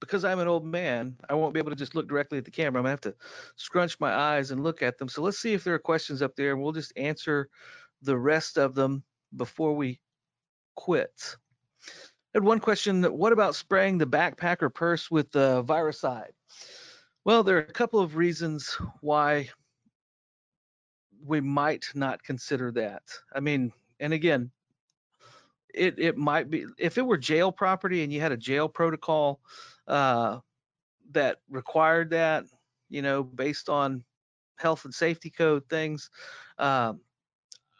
because 0.00 0.24
I'm 0.24 0.38
an 0.38 0.48
old 0.48 0.64
man, 0.64 1.16
I 1.28 1.34
won't 1.34 1.52
be 1.52 1.60
able 1.60 1.70
to 1.70 1.76
just 1.76 1.94
look 1.94 2.08
directly 2.08 2.38
at 2.38 2.46
the 2.46 2.50
camera. 2.50 2.80
I'm 2.80 2.84
gonna 2.84 2.90
have 2.90 3.00
to 3.02 3.14
scrunch 3.56 4.00
my 4.00 4.14
eyes 4.14 4.50
and 4.50 4.62
look 4.62 4.82
at 4.82 4.96
them. 4.96 5.08
So 5.08 5.20
let's 5.22 5.38
see 5.38 5.52
if 5.52 5.64
there 5.64 5.74
are 5.74 5.78
questions 5.78 6.22
up 6.22 6.34
there, 6.34 6.52
and 6.52 6.62
we'll 6.62 6.72
just 6.72 6.92
answer 6.96 7.50
the 8.00 8.16
rest 8.16 8.56
of 8.56 8.74
them 8.74 9.02
before 9.36 9.74
we 9.74 10.00
quit. 10.76 11.36
I 11.86 12.38
had 12.38 12.44
one 12.44 12.60
question, 12.60 13.02
what 13.02 13.32
about 13.32 13.54
spraying 13.54 13.98
the 13.98 14.06
backpack 14.06 14.62
or 14.62 14.70
purse 14.70 15.10
with 15.10 15.30
the 15.30 15.62
virucide? 15.62 16.32
Well, 17.24 17.42
there 17.42 17.56
are 17.56 17.60
a 17.60 17.72
couple 17.72 18.00
of 18.00 18.16
reasons 18.16 18.78
why 19.02 19.50
we 21.24 21.40
might 21.40 21.86
not 21.94 22.22
consider 22.22 22.70
that. 22.72 23.02
I 23.34 23.40
mean, 23.40 23.72
and 24.00 24.12
again, 24.12 24.50
it 25.74 25.98
it 25.98 26.16
might 26.16 26.50
be 26.50 26.66
if 26.78 26.98
it 26.98 27.06
were 27.06 27.18
jail 27.18 27.52
property 27.52 28.02
and 28.02 28.12
you 28.12 28.20
had 28.20 28.32
a 28.32 28.36
jail 28.36 28.68
protocol 28.68 29.40
uh, 29.86 30.38
that 31.10 31.38
required 31.48 32.10
that, 32.10 32.44
you 32.88 33.02
know, 33.02 33.22
based 33.22 33.68
on 33.68 34.04
health 34.56 34.84
and 34.84 34.94
safety 34.94 35.30
code 35.30 35.62
things, 35.68 36.10
um, 36.58 37.00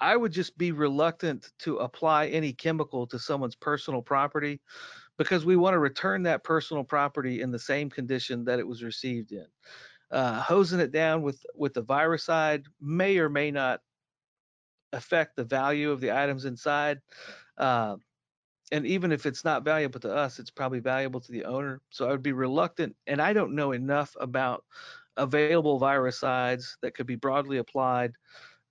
I 0.00 0.16
would 0.16 0.32
just 0.32 0.56
be 0.56 0.72
reluctant 0.72 1.52
to 1.60 1.78
apply 1.78 2.28
any 2.28 2.52
chemical 2.52 3.06
to 3.08 3.18
someone's 3.18 3.56
personal 3.56 4.02
property 4.02 4.60
because 5.16 5.44
we 5.44 5.56
want 5.56 5.74
to 5.74 5.80
return 5.80 6.22
that 6.22 6.44
personal 6.44 6.84
property 6.84 7.42
in 7.42 7.50
the 7.50 7.58
same 7.58 7.90
condition 7.90 8.44
that 8.44 8.60
it 8.60 8.66
was 8.66 8.84
received 8.84 9.32
in. 9.32 9.46
Uh, 10.10 10.40
hosing 10.40 10.80
it 10.80 10.90
down 10.90 11.22
with 11.22 11.44
with 11.54 11.74
the 11.74 11.82
virucide 11.82 12.64
may 12.80 13.18
or 13.18 13.28
may 13.28 13.50
not 13.50 13.80
affect 14.92 15.36
the 15.36 15.44
value 15.44 15.90
of 15.90 16.00
the 16.00 16.10
items 16.10 16.46
inside. 16.46 16.98
Uh, 17.58 17.96
and 18.72 18.86
even 18.86 19.12
if 19.12 19.26
it's 19.26 19.44
not 19.44 19.64
valuable 19.64 20.00
to 20.00 20.14
us, 20.14 20.38
it's 20.38 20.50
probably 20.50 20.80
valuable 20.80 21.20
to 21.20 21.32
the 21.32 21.44
owner. 21.44 21.80
So 21.90 22.06
I 22.06 22.10
would 22.10 22.22
be 22.22 22.32
reluctant, 22.32 22.96
and 23.06 23.20
I 23.20 23.32
don't 23.32 23.54
know 23.54 23.72
enough 23.72 24.14
about 24.20 24.64
available 25.16 25.78
virucides 25.78 26.76
that 26.80 26.94
could 26.94 27.06
be 27.06 27.16
broadly 27.16 27.58
applied. 27.58 28.12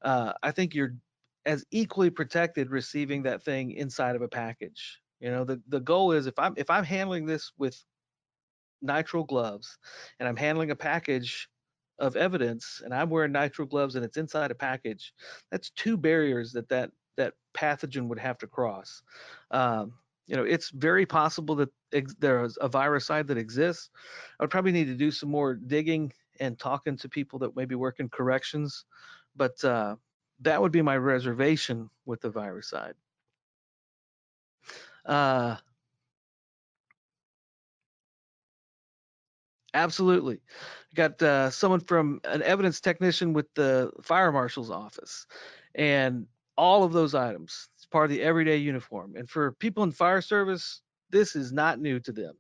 Uh, 0.01 0.33
I 0.41 0.51
think 0.51 0.73
you're 0.73 0.95
as 1.45 1.65
equally 1.71 2.09
protected 2.09 2.69
receiving 2.69 3.23
that 3.23 3.43
thing 3.43 3.71
inside 3.71 4.15
of 4.15 4.21
a 4.21 4.27
package. 4.27 5.01
You 5.19 5.31
know, 5.31 5.43
the, 5.43 5.61
the 5.67 5.79
goal 5.79 6.11
is 6.11 6.27
if 6.27 6.38
I'm 6.38 6.53
if 6.57 6.69
I'm 6.69 6.83
handling 6.83 7.25
this 7.25 7.51
with 7.57 7.83
nitrile 8.84 9.28
gloves 9.28 9.78
and 10.19 10.28
I'm 10.28 10.36
handling 10.36 10.71
a 10.71 10.75
package 10.75 11.49
of 11.99 12.15
evidence 12.15 12.82
and 12.84 12.93
I'm 12.93 13.09
wearing 13.09 13.34
nitrile 13.34 13.69
gloves 13.69 13.95
and 13.95 14.05
it's 14.05 14.17
inside 14.17 14.51
a 14.51 14.55
package, 14.55 15.13
that's 15.51 15.71
two 15.71 15.97
barriers 15.97 16.51
that 16.53 16.69
that, 16.69 16.91
that 17.17 17.34
pathogen 17.55 18.07
would 18.07 18.19
have 18.19 18.38
to 18.39 18.47
cross. 18.47 19.01
Um, 19.51 19.93
you 20.28 20.36
know, 20.36 20.43
it's 20.43 20.69
very 20.69 21.05
possible 21.05 21.55
that 21.55 21.69
ex- 21.93 22.15
there's 22.19 22.57
a 22.61 22.69
viricide 22.69 23.28
that 23.28 23.38
exists. 23.38 23.89
I 24.39 24.43
would 24.43 24.51
probably 24.51 24.73
need 24.73 24.88
to 24.88 24.95
do 24.95 25.09
some 25.09 25.30
more 25.30 25.55
digging 25.55 26.11
and 26.39 26.59
talking 26.59 26.97
to 26.97 27.09
people 27.09 27.39
that 27.39 27.55
maybe 27.55 27.75
work 27.75 27.99
in 27.99 28.09
corrections, 28.09 28.86
but 29.36 29.63
uh, 29.63 29.95
that 30.41 30.61
would 30.61 30.71
be 30.71 30.82
my 30.82 30.97
reservation 30.97 31.89
with 32.05 32.21
the 32.21 32.30
viricide. 32.30 32.93
Uh, 35.05 35.55
absolutely. 39.74 40.39
Got 40.95 41.22
uh, 41.22 41.49
someone 41.49 41.82
from 41.82 42.22
an 42.24 42.41
evidence 42.43 42.80
technician 42.80 43.34
with 43.34 43.53
the 43.53 43.91
fire 44.01 44.32
marshal's 44.32 44.72
office, 44.72 45.28
and 45.76 46.26
all 46.57 46.84
of 46.84 46.93
those 46.93 47.13
items. 47.13 47.70
It's 47.76 47.86
part 47.86 48.05
of 48.05 48.11
the 48.11 48.22
everyday 48.22 48.57
uniform. 48.57 49.15
And 49.15 49.30
for 49.30 49.51
people 49.53 49.84
in 49.84 49.91
fire 49.91 50.22
service, 50.22 50.82
this 51.09 51.36
is 51.36 51.51
not 51.51 51.80
new 51.80 51.99
to 51.99 52.11
them. 52.11 52.36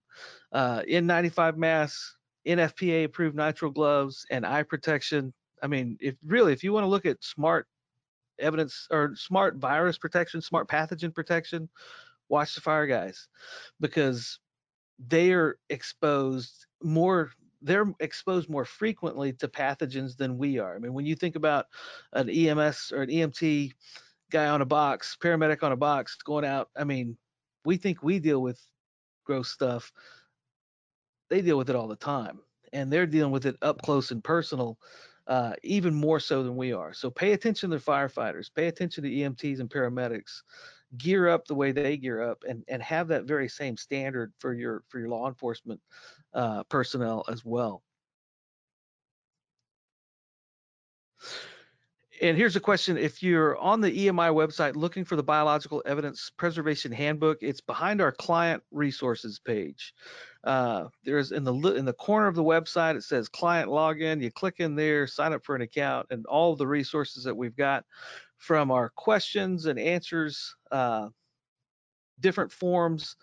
Uh, 0.51 0.81
N95 0.81 1.57
masks, 1.57 2.17
NFPA 2.47 3.05
approved 3.05 3.37
nitrile 3.37 3.73
gloves, 3.73 4.25
and 4.31 4.45
eye 4.45 4.63
protection. 4.63 5.33
I 5.61 5.67
mean, 5.67 5.97
if 5.99 6.15
really, 6.25 6.53
if 6.53 6.63
you 6.63 6.73
want 6.73 6.83
to 6.83 6.89
look 6.89 7.05
at 7.05 7.23
smart 7.23 7.67
evidence 8.39 8.87
or 8.91 9.15
smart 9.15 9.57
virus 9.57 9.97
protection, 9.97 10.41
smart 10.41 10.67
pathogen 10.67 11.13
protection, 11.13 11.69
watch 12.29 12.55
the 12.55 12.61
fire 12.61 12.87
guys 12.87 13.27
because 13.79 14.39
they 14.99 15.31
are 15.31 15.57
exposed 15.69 16.65
more 16.81 17.31
they're 17.61 17.91
exposed 17.99 18.49
more 18.49 18.65
frequently 18.65 19.33
to 19.33 19.47
pathogens 19.47 20.15
than 20.15 20.37
we 20.37 20.59
are. 20.59 20.75
I 20.75 20.79
mean, 20.79 20.93
when 20.93 21.05
you 21.05 21.15
think 21.15 21.35
about 21.35 21.65
an 22.13 22.29
EMS 22.29 22.91
or 22.95 23.01
an 23.01 23.09
EMT 23.09 23.71
guy 24.31 24.47
on 24.47 24.61
a 24.61 24.65
box, 24.65 25.17
paramedic 25.19 25.63
on 25.63 25.71
a 25.71 25.77
box 25.77 26.15
going 26.17 26.45
out, 26.45 26.69
I 26.75 26.83
mean, 26.83 27.17
we 27.65 27.77
think 27.77 28.03
we 28.03 28.19
deal 28.19 28.41
with 28.41 28.61
gross 29.25 29.49
stuff. 29.49 29.91
They 31.29 31.41
deal 31.41 31.57
with 31.57 31.69
it 31.69 31.75
all 31.75 31.87
the 31.87 31.95
time, 31.95 32.39
and 32.73 32.91
they're 32.93 33.07
dealing 33.07 33.31
with 33.31 33.45
it 33.45 33.57
up 33.61 33.81
close 33.81 34.11
and 34.11 34.23
personal, 34.23 34.77
uh, 35.25 35.53
even 35.63 35.93
more 35.93 36.19
so 36.19 36.43
than 36.43 36.55
we 36.55 36.73
are. 36.73 36.93
So 36.93 37.09
pay 37.09 37.33
attention 37.33 37.71
to 37.71 37.77
the 37.77 37.83
firefighters, 37.83 38.53
pay 38.53 38.67
attention 38.67 39.03
to 39.03 39.09
EMTs 39.09 39.59
and 39.59 39.69
paramedics 39.69 40.43
gear 40.97 41.27
up 41.27 41.45
the 41.45 41.55
way 41.55 41.71
they 41.71 41.97
gear 41.97 42.21
up 42.21 42.43
and 42.47 42.63
and 42.67 42.81
have 42.81 43.07
that 43.09 43.25
very 43.25 43.49
same 43.49 43.75
standard 43.75 44.31
for 44.39 44.53
your 44.53 44.83
for 44.87 44.99
your 44.99 45.09
law 45.09 45.27
enforcement 45.27 45.81
uh, 46.33 46.63
personnel 46.65 47.25
as 47.27 47.43
well. 47.43 47.83
And 52.19 52.35
here's 52.35 52.55
a 52.55 52.59
question. 52.59 52.97
If 52.97 53.21
you're 53.21 53.57
on 53.57 53.79
the 53.79 54.07
emi 54.07 54.33
website 54.33 54.75
looking 54.75 55.05
for 55.05 55.15
the 55.15 55.23
biological 55.23 55.83
evidence 55.85 56.31
preservation 56.35 56.91
handbook 56.91 57.37
it's 57.41 57.61
behind 57.61 58.01
our 58.01 58.11
client 58.11 58.63
resources 58.71 59.39
page. 59.39 59.93
Uh, 60.43 60.85
there's 61.03 61.31
in 61.31 61.43
the 61.43 61.53
in 61.53 61.85
the 61.85 61.93
corner 61.93 62.27
of 62.27 62.35
the 62.35 62.43
website 62.43 62.95
it 62.95 63.03
says 63.03 63.27
client 63.29 63.69
login. 63.69 64.21
You 64.21 64.31
click 64.31 64.55
in 64.59 64.75
there 64.75 65.05
sign 65.05 65.33
up 65.33 65.43
for 65.43 65.55
an 65.55 65.61
account 65.61 66.07
and 66.09 66.25
all 66.25 66.55
the 66.55 66.67
resources 66.67 67.23
that 67.25 67.35
we've 67.35 67.55
got 67.55 67.85
from 68.37 68.71
our 68.71 68.89
questions 68.89 69.65
and 69.65 69.79
answers, 69.79 70.55
uh, 70.71 71.09
different 72.19 72.51
forms. 72.51 73.15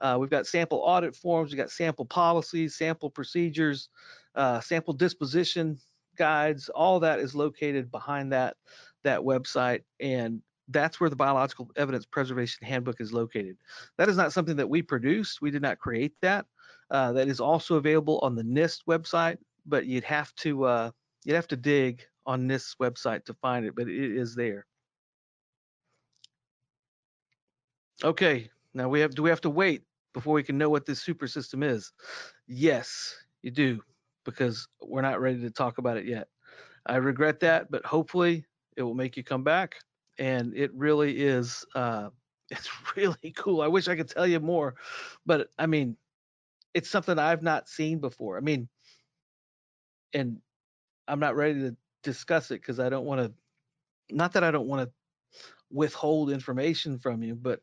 Uh, 0.00 0.16
we've 0.20 0.30
got 0.30 0.46
sample 0.46 0.78
audit 0.78 1.14
forms, 1.14 1.50
we've 1.50 1.58
got 1.58 1.70
sample 1.70 2.04
policies, 2.04 2.76
sample 2.76 3.10
procedures, 3.10 3.88
uh, 4.34 4.60
sample 4.60 4.94
disposition 4.94 5.78
guides. 6.16 6.68
All 6.68 7.00
that 7.00 7.18
is 7.18 7.34
located 7.34 7.90
behind 7.90 8.32
that 8.32 8.56
that 9.04 9.20
website, 9.20 9.82
and 10.00 10.42
that's 10.68 11.00
where 11.00 11.10
the 11.10 11.16
biological 11.16 11.70
evidence 11.76 12.04
preservation 12.04 12.66
handbook 12.66 13.00
is 13.00 13.12
located. 13.12 13.56
That 13.96 14.08
is 14.08 14.16
not 14.16 14.32
something 14.32 14.56
that 14.56 14.68
we 14.68 14.82
produced. 14.82 15.40
We 15.40 15.50
did 15.50 15.62
not 15.62 15.78
create 15.78 16.12
that. 16.20 16.46
Uh, 16.90 17.12
that 17.12 17.28
is 17.28 17.40
also 17.40 17.76
available 17.76 18.18
on 18.22 18.34
the 18.34 18.42
NIST 18.42 18.80
website, 18.88 19.38
but 19.66 19.86
you'd 19.86 20.04
have 20.04 20.34
to 20.36 20.64
uh, 20.64 20.90
you'd 21.28 21.34
have 21.34 21.46
to 21.46 21.56
dig 21.56 22.02
on 22.24 22.48
this 22.48 22.74
website 22.80 23.26
to 23.26 23.34
find 23.34 23.66
it, 23.66 23.74
but 23.76 23.86
it 23.86 24.16
is 24.16 24.34
there. 24.34 24.64
Okay, 28.02 28.48
now 28.72 28.88
we 28.88 29.00
have 29.00 29.14
do 29.14 29.22
we 29.22 29.28
have 29.28 29.42
to 29.42 29.50
wait 29.50 29.82
before 30.14 30.32
we 30.32 30.42
can 30.42 30.56
know 30.56 30.70
what 30.70 30.86
this 30.86 31.02
super 31.02 31.28
system 31.28 31.62
is? 31.62 31.92
Yes, 32.46 33.14
you 33.42 33.50
do, 33.50 33.82
because 34.24 34.66
we're 34.80 35.02
not 35.02 35.20
ready 35.20 35.40
to 35.42 35.50
talk 35.50 35.76
about 35.76 35.98
it 35.98 36.06
yet. 36.06 36.28
I 36.86 36.96
regret 36.96 37.40
that, 37.40 37.70
but 37.70 37.84
hopefully 37.84 38.46
it 38.78 38.82
will 38.82 38.94
make 38.94 39.16
you 39.18 39.22
come 39.22 39.44
back. 39.44 39.74
And 40.18 40.56
it 40.56 40.72
really 40.72 41.18
is 41.20 41.66
uh, 41.74 42.08
it's 42.50 42.70
really 42.96 43.34
cool. 43.36 43.60
I 43.60 43.66
wish 43.66 43.86
I 43.86 43.96
could 43.96 44.08
tell 44.08 44.26
you 44.26 44.40
more, 44.40 44.76
but 45.26 45.48
I 45.58 45.66
mean, 45.66 45.94
it's 46.72 46.88
something 46.88 47.18
I've 47.18 47.42
not 47.42 47.68
seen 47.68 47.98
before. 47.98 48.38
I 48.38 48.40
mean, 48.40 48.66
and 50.14 50.38
I'm 51.08 51.20
not 51.20 51.36
ready 51.36 51.60
to 51.60 51.76
discuss 52.02 52.50
it 52.50 52.60
because 52.60 52.78
I 52.80 52.88
don't 52.88 53.04
want 53.04 53.20
to. 53.20 53.32
Not 54.14 54.32
that 54.32 54.44
I 54.44 54.50
don't 54.50 54.68
want 54.68 54.88
to 54.88 54.94
withhold 55.70 56.30
information 56.30 56.98
from 56.98 57.22
you, 57.22 57.34
but 57.34 57.60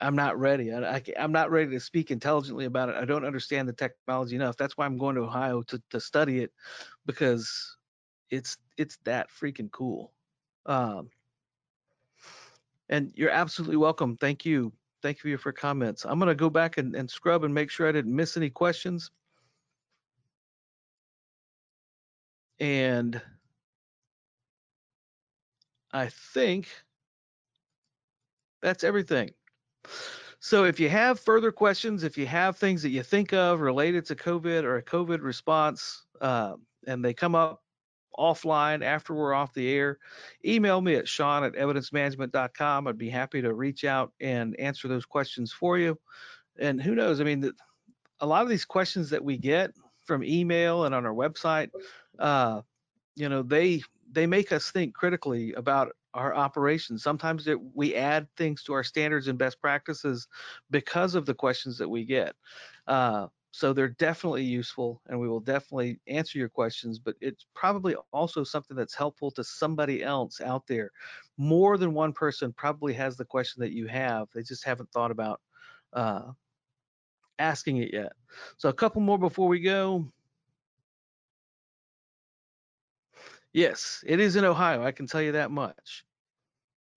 I'm 0.00 0.16
not 0.16 0.38
ready. 0.38 0.72
I, 0.72 0.96
I, 0.96 1.02
am 1.16 1.32
not 1.32 1.50
ready 1.50 1.70
to 1.72 1.80
speak 1.80 2.10
intelligently 2.10 2.64
about 2.64 2.88
it. 2.88 2.96
I 2.96 3.04
don't 3.04 3.24
understand 3.24 3.68
the 3.68 3.72
technology 3.72 4.36
enough. 4.36 4.56
That's 4.56 4.76
why 4.76 4.86
I'm 4.86 4.98
going 4.98 5.16
to 5.16 5.22
Ohio 5.22 5.62
to 5.62 5.80
to 5.90 6.00
study 6.00 6.40
it 6.40 6.52
because 7.06 7.76
it's 8.30 8.58
it's 8.76 8.98
that 9.04 9.28
freaking 9.30 9.70
cool. 9.70 10.12
Um, 10.66 11.10
and 12.88 13.12
you're 13.14 13.30
absolutely 13.30 13.76
welcome. 13.76 14.16
Thank 14.16 14.44
you. 14.44 14.72
Thank 15.02 15.24
you 15.24 15.36
for 15.36 15.48
your 15.48 15.52
comments. 15.52 16.04
I'm 16.04 16.18
going 16.18 16.28
to 16.28 16.34
go 16.34 16.50
back 16.50 16.78
and, 16.78 16.94
and 16.94 17.10
scrub 17.10 17.42
and 17.42 17.52
make 17.52 17.70
sure 17.70 17.88
I 17.88 17.92
didn't 17.92 18.14
miss 18.14 18.36
any 18.36 18.50
questions. 18.50 19.10
And 22.62 23.20
I 25.90 26.10
think 26.32 26.68
that's 28.62 28.84
everything. 28.84 29.30
So 30.38 30.62
if 30.62 30.78
you 30.78 30.88
have 30.88 31.18
further 31.18 31.50
questions, 31.50 32.04
if 32.04 32.16
you 32.16 32.24
have 32.26 32.56
things 32.56 32.80
that 32.82 32.90
you 32.90 33.02
think 33.02 33.32
of 33.32 33.60
related 33.60 34.06
to 34.06 34.14
COVID 34.14 34.62
or 34.62 34.76
a 34.76 34.82
COVID 34.82 35.22
response, 35.22 36.04
uh, 36.20 36.54
and 36.86 37.04
they 37.04 37.12
come 37.12 37.34
up 37.34 37.64
offline 38.16 38.84
after 38.84 39.12
we're 39.12 39.34
off 39.34 39.52
the 39.54 39.68
air, 39.68 39.98
email 40.44 40.80
me 40.80 40.94
at 40.94 41.08
shawn 41.08 41.42
at 41.42 41.54
evidencemanagement.com. 41.54 42.86
I'd 42.86 42.96
be 42.96 43.10
happy 43.10 43.42
to 43.42 43.54
reach 43.54 43.84
out 43.84 44.12
and 44.20 44.54
answer 44.60 44.86
those 44.86 45.04
questions 45.04 45.52
for 45.52 45.78
you. 45.78 45.98
And 46.60 46.80
who 46.80 46.94
knows? 46.94 47.20
I 47.20 47.24
mean, 47.24 47.50
a 48.20 48.26
lot 48.26 48.44
of 48.44 48.48
these 48.48 48.64
questions 48.64 49.10
that 49.10 49.24
we 49.24 49.36
get 49.36 49.72
from 50.06 50.22
email 50.22 50.84
and 50.84 50.94
on 50.94 51.06
our 51.06 51.14
website, 51.14 51.70
uh, 52.18 52.62
you 53.16 53.28
know, 53.28 53.42
they 53.42 53.82
they 54.10 54.26
make 54.26 54.52
us 54.52 54.70
think 54.70 54.94
critically 54.94 55.52
about 55.54 55.92
our 56.14 56.34
operations. 56.34 57.02
Sometimes 57.02 57.46
it, 57.46 57.58
we 57.74 57.94
add 57.94 58.28
things 58.36 58.62
to 58.64 58.74
our 58.74 58.84
standards 58.84 59.28
and 59.28 59.38
best 59.38 59.60
practices 59.60 60.28
because 60.70 61.14
of 61.14 61.24
the 61.24 61.34
questions 61.34 61.78
that 61.78 61.88
we 61.88 62.04
get. 62.04 62.34
Uh, 62.86 63.28
so 63.52 63.72
they're 63.72 63.88
definitely 63.88 64.44
useful 64.44 65.02
and 65.08 65.18
we 65.18 65.28
will 65.28 65.40
definitely 65.40 66.00
answer 66.06 66.38
your 66.38 66.48
questions, 66.48 66.98
but 66.98 67.14
it's 67.20 67.46
probably 67.54 67.94
also 68.12 68.44
something 68.44 68.76
that's 68.76 68.94
helpful 68.94 69.30
to 69.32 69.44
somebody 69.44 70.02
else 70.02 70.40
out 70.40 70.66
there. 70.66 70.90
More 71.36 71.76
than 71.76 71.92
one 71.92 72.12
person 72.14 72.52
probably 72.54 72.94
has 72.94 73.16
the 73.16 73.26
question 73.26 73.60
that 73.60 73.72
you 73.72 73.86
have. 73.88 74.28
They 74.34 74.42
just 74.42 74.64
haven't 74.64 74.90
thought 74.90 75.10
about 75.10 75.40
uh, 75.92 76.32
asking 77.38 77.78
it 77.78 77.92
yet. 77.92 78.12
So 78.56 78.70
a 78.70 78.74
couple 78.74 79.02
more 79.02 79.18
before 79.18 79.48
we 79.48 79.60
go. 79.60 80.10
Yes, 83.52 84.02
it 84.06 84.18
is 84.18 84.36
in 84.36 84.44
Ohio. 84.44 84.82
I 84.82 84.92
can 84.92 85.06
tell 85.06 85.20
you 85.20 85.32
that 85.32 85.50
much. 85.50 86.04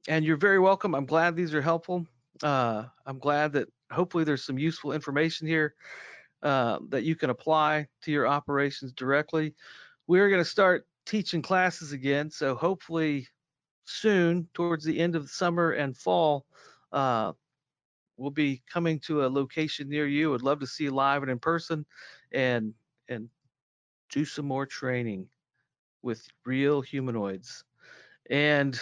And 0.08 0.24
you're 0.24 0.38
very 0.38 0.60
welcome. 0.60 0.96
I'm 0.96 1.06
glad 1.06 1.36
these 1.36 1.54
are 1.54 1.62
helpful. 1.62 2.06
Uh, 2.42 2.86
I'm 3.06 3.20
glad 3.20 3.54
that 3.54 3.68
hopefully 3.92 4.24
there's 4.24 4.44
some 4.44 4.58
useful 4.58 4.94
information 4.94 5.48
here 5.48 5.76
uh, 6.44 6.80
that 6.90 7.04
you 7.04 7.16
can 7.16 7.30
apply 7.30 7.88
to 8.04 8.12
your 8.12 8.28
operations 8.28 8.94
directly. 8.94 9.54
We're 10.08 10.30
going 10.30 10.44
to 10.44 10.50
start 10.50 10.88
teaching 11.06 11.42
classes 11.42 11.92
again, 11.92 12.30
so 12.30 12.56
hopefully 12.56 13.28
soon, 13.86 14.48
towards 14.54 14.86
the 14.86 15.00
end 15.00 15.16
of 15.16 15.24
the 15.24 15.30
summer 15.30 15.72
and 15.72 15.98
fall, 15.98 16.46
uh, 16.92 17.34
we'll 18.18 18.32
be 18.32 18.62
coming 18.72 19.00
to 19.00 19.26
a 19.26 19.28
location 19.28 19.90
near 19.90 20.08
you. 20.08 20.34
I'd 20.34 20.42
love 20.42 20.60
to 20.60 20.68
see 20.68 20.86
you 20.86 20.92
live 20.92 21.22
and 21.22 21.32
in 21.32 21.40
person, 21.40 21.86
and 22.32 22.74
and 23.10 23.30
do 24.10 24.26
some 24.26 24.46
more 24.46 24.66
training 24.66 25.28
with 26.06 26.26
real 26.46 26.82
humanoids. 26.82 27.66
And 28.30 28.80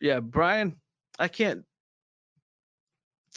yeah, 0.00 0.20
Brian, 0.20 0.76
I 1.18 1.28
can't 1.28 1.64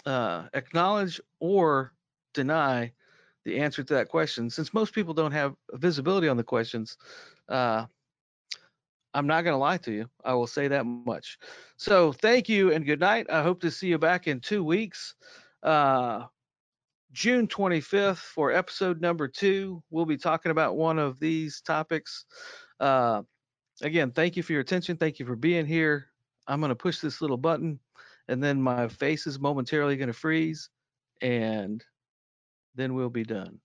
uh, 0.06 0.48
acknowledge 0.54 1.20
or 1.40 1.94
deny 2.34 2.94
the 3.46 3.60
answer 3.60 3.84
to 3.84 3.94
that 3.96 4.10
question. 4.10 4.50
Since 4.50 4.74
most 4.74 4.94
people 4.94 5.14
don't 5.14 5.32
have 5.34 5.56
visibility 5.74 6.28
on 6.28 6.38
the 6.38 6.44
questions, 6.44 6.98
uh, 7.50 7.86
I'm 9.14 9.28
not 9.28 9.44
going 9.44 9.54
to 9.54 9.58
lie 9.58 9.78
to 9.78 9.92
you. 9.92 10.10
I 10.24 10.34
will 10.34 10.48
say 10.48 10.70
that 10.70 10.86
much. 10.86 11.38
So 11.76 12.14
thank 12.14 12.48
you 12.48 12.72
and 12.72 12.86
good 12.86 13.02
night. 13.02 13.28
I 13.30 13.44
hope 13.44 13.60
to 13.62 13.72
see 13.72 13.88
you 13.88 13.98
back 13.98 14.28
in 14.28 14.40
two 14.40 14.64
weeks. 14.64 15.16
Uh, 15.62 16.28
June 17.12 17.48
25th 17.48 18.18
for 18.18 18.52
episode 18.52 19.02
number 19.02 19.28
two. 19.28 19.84
We'll 19.90 20.06
be 20.06 20.18
talking 20.18 20.52
about 20.52 20.78
one 20.78 20.98
of 20.98 21.20
these 21.20 21.62
topics. 21.62 22.26
Uh, 22.80 23.24
again, 23.82 24.12
thank 24.12 24.38
you 24.38 24.44
for 24.44 24.54
your 24.54 24.62
attention. 24.62 24.98
Thank 24.98 25.20
you 25.20 25.26
for 25.26 25.36
being 25.36 25.66
here. 25.66 26.08
I'm 26.48 26.60
going 26.60 26.70
to 26.70 26.76
push 26.76 27.00
this 27.00 27.22
little 27.22 27.38
button 27.38 27.80
and 28.28 28.42
then 28.42 28.62
my 28.62 28.88
face 28.88 29.28
is 29.28 29.40
momentarily 29.40 29.98
going 29.98 30.08
to 30.08 30.14
freeze 30.14 30.70
and 31.22 31.84
then 32.76 32.94
we'll 32.94 33.10
be 33.10 33.24
done. 33.24 33.60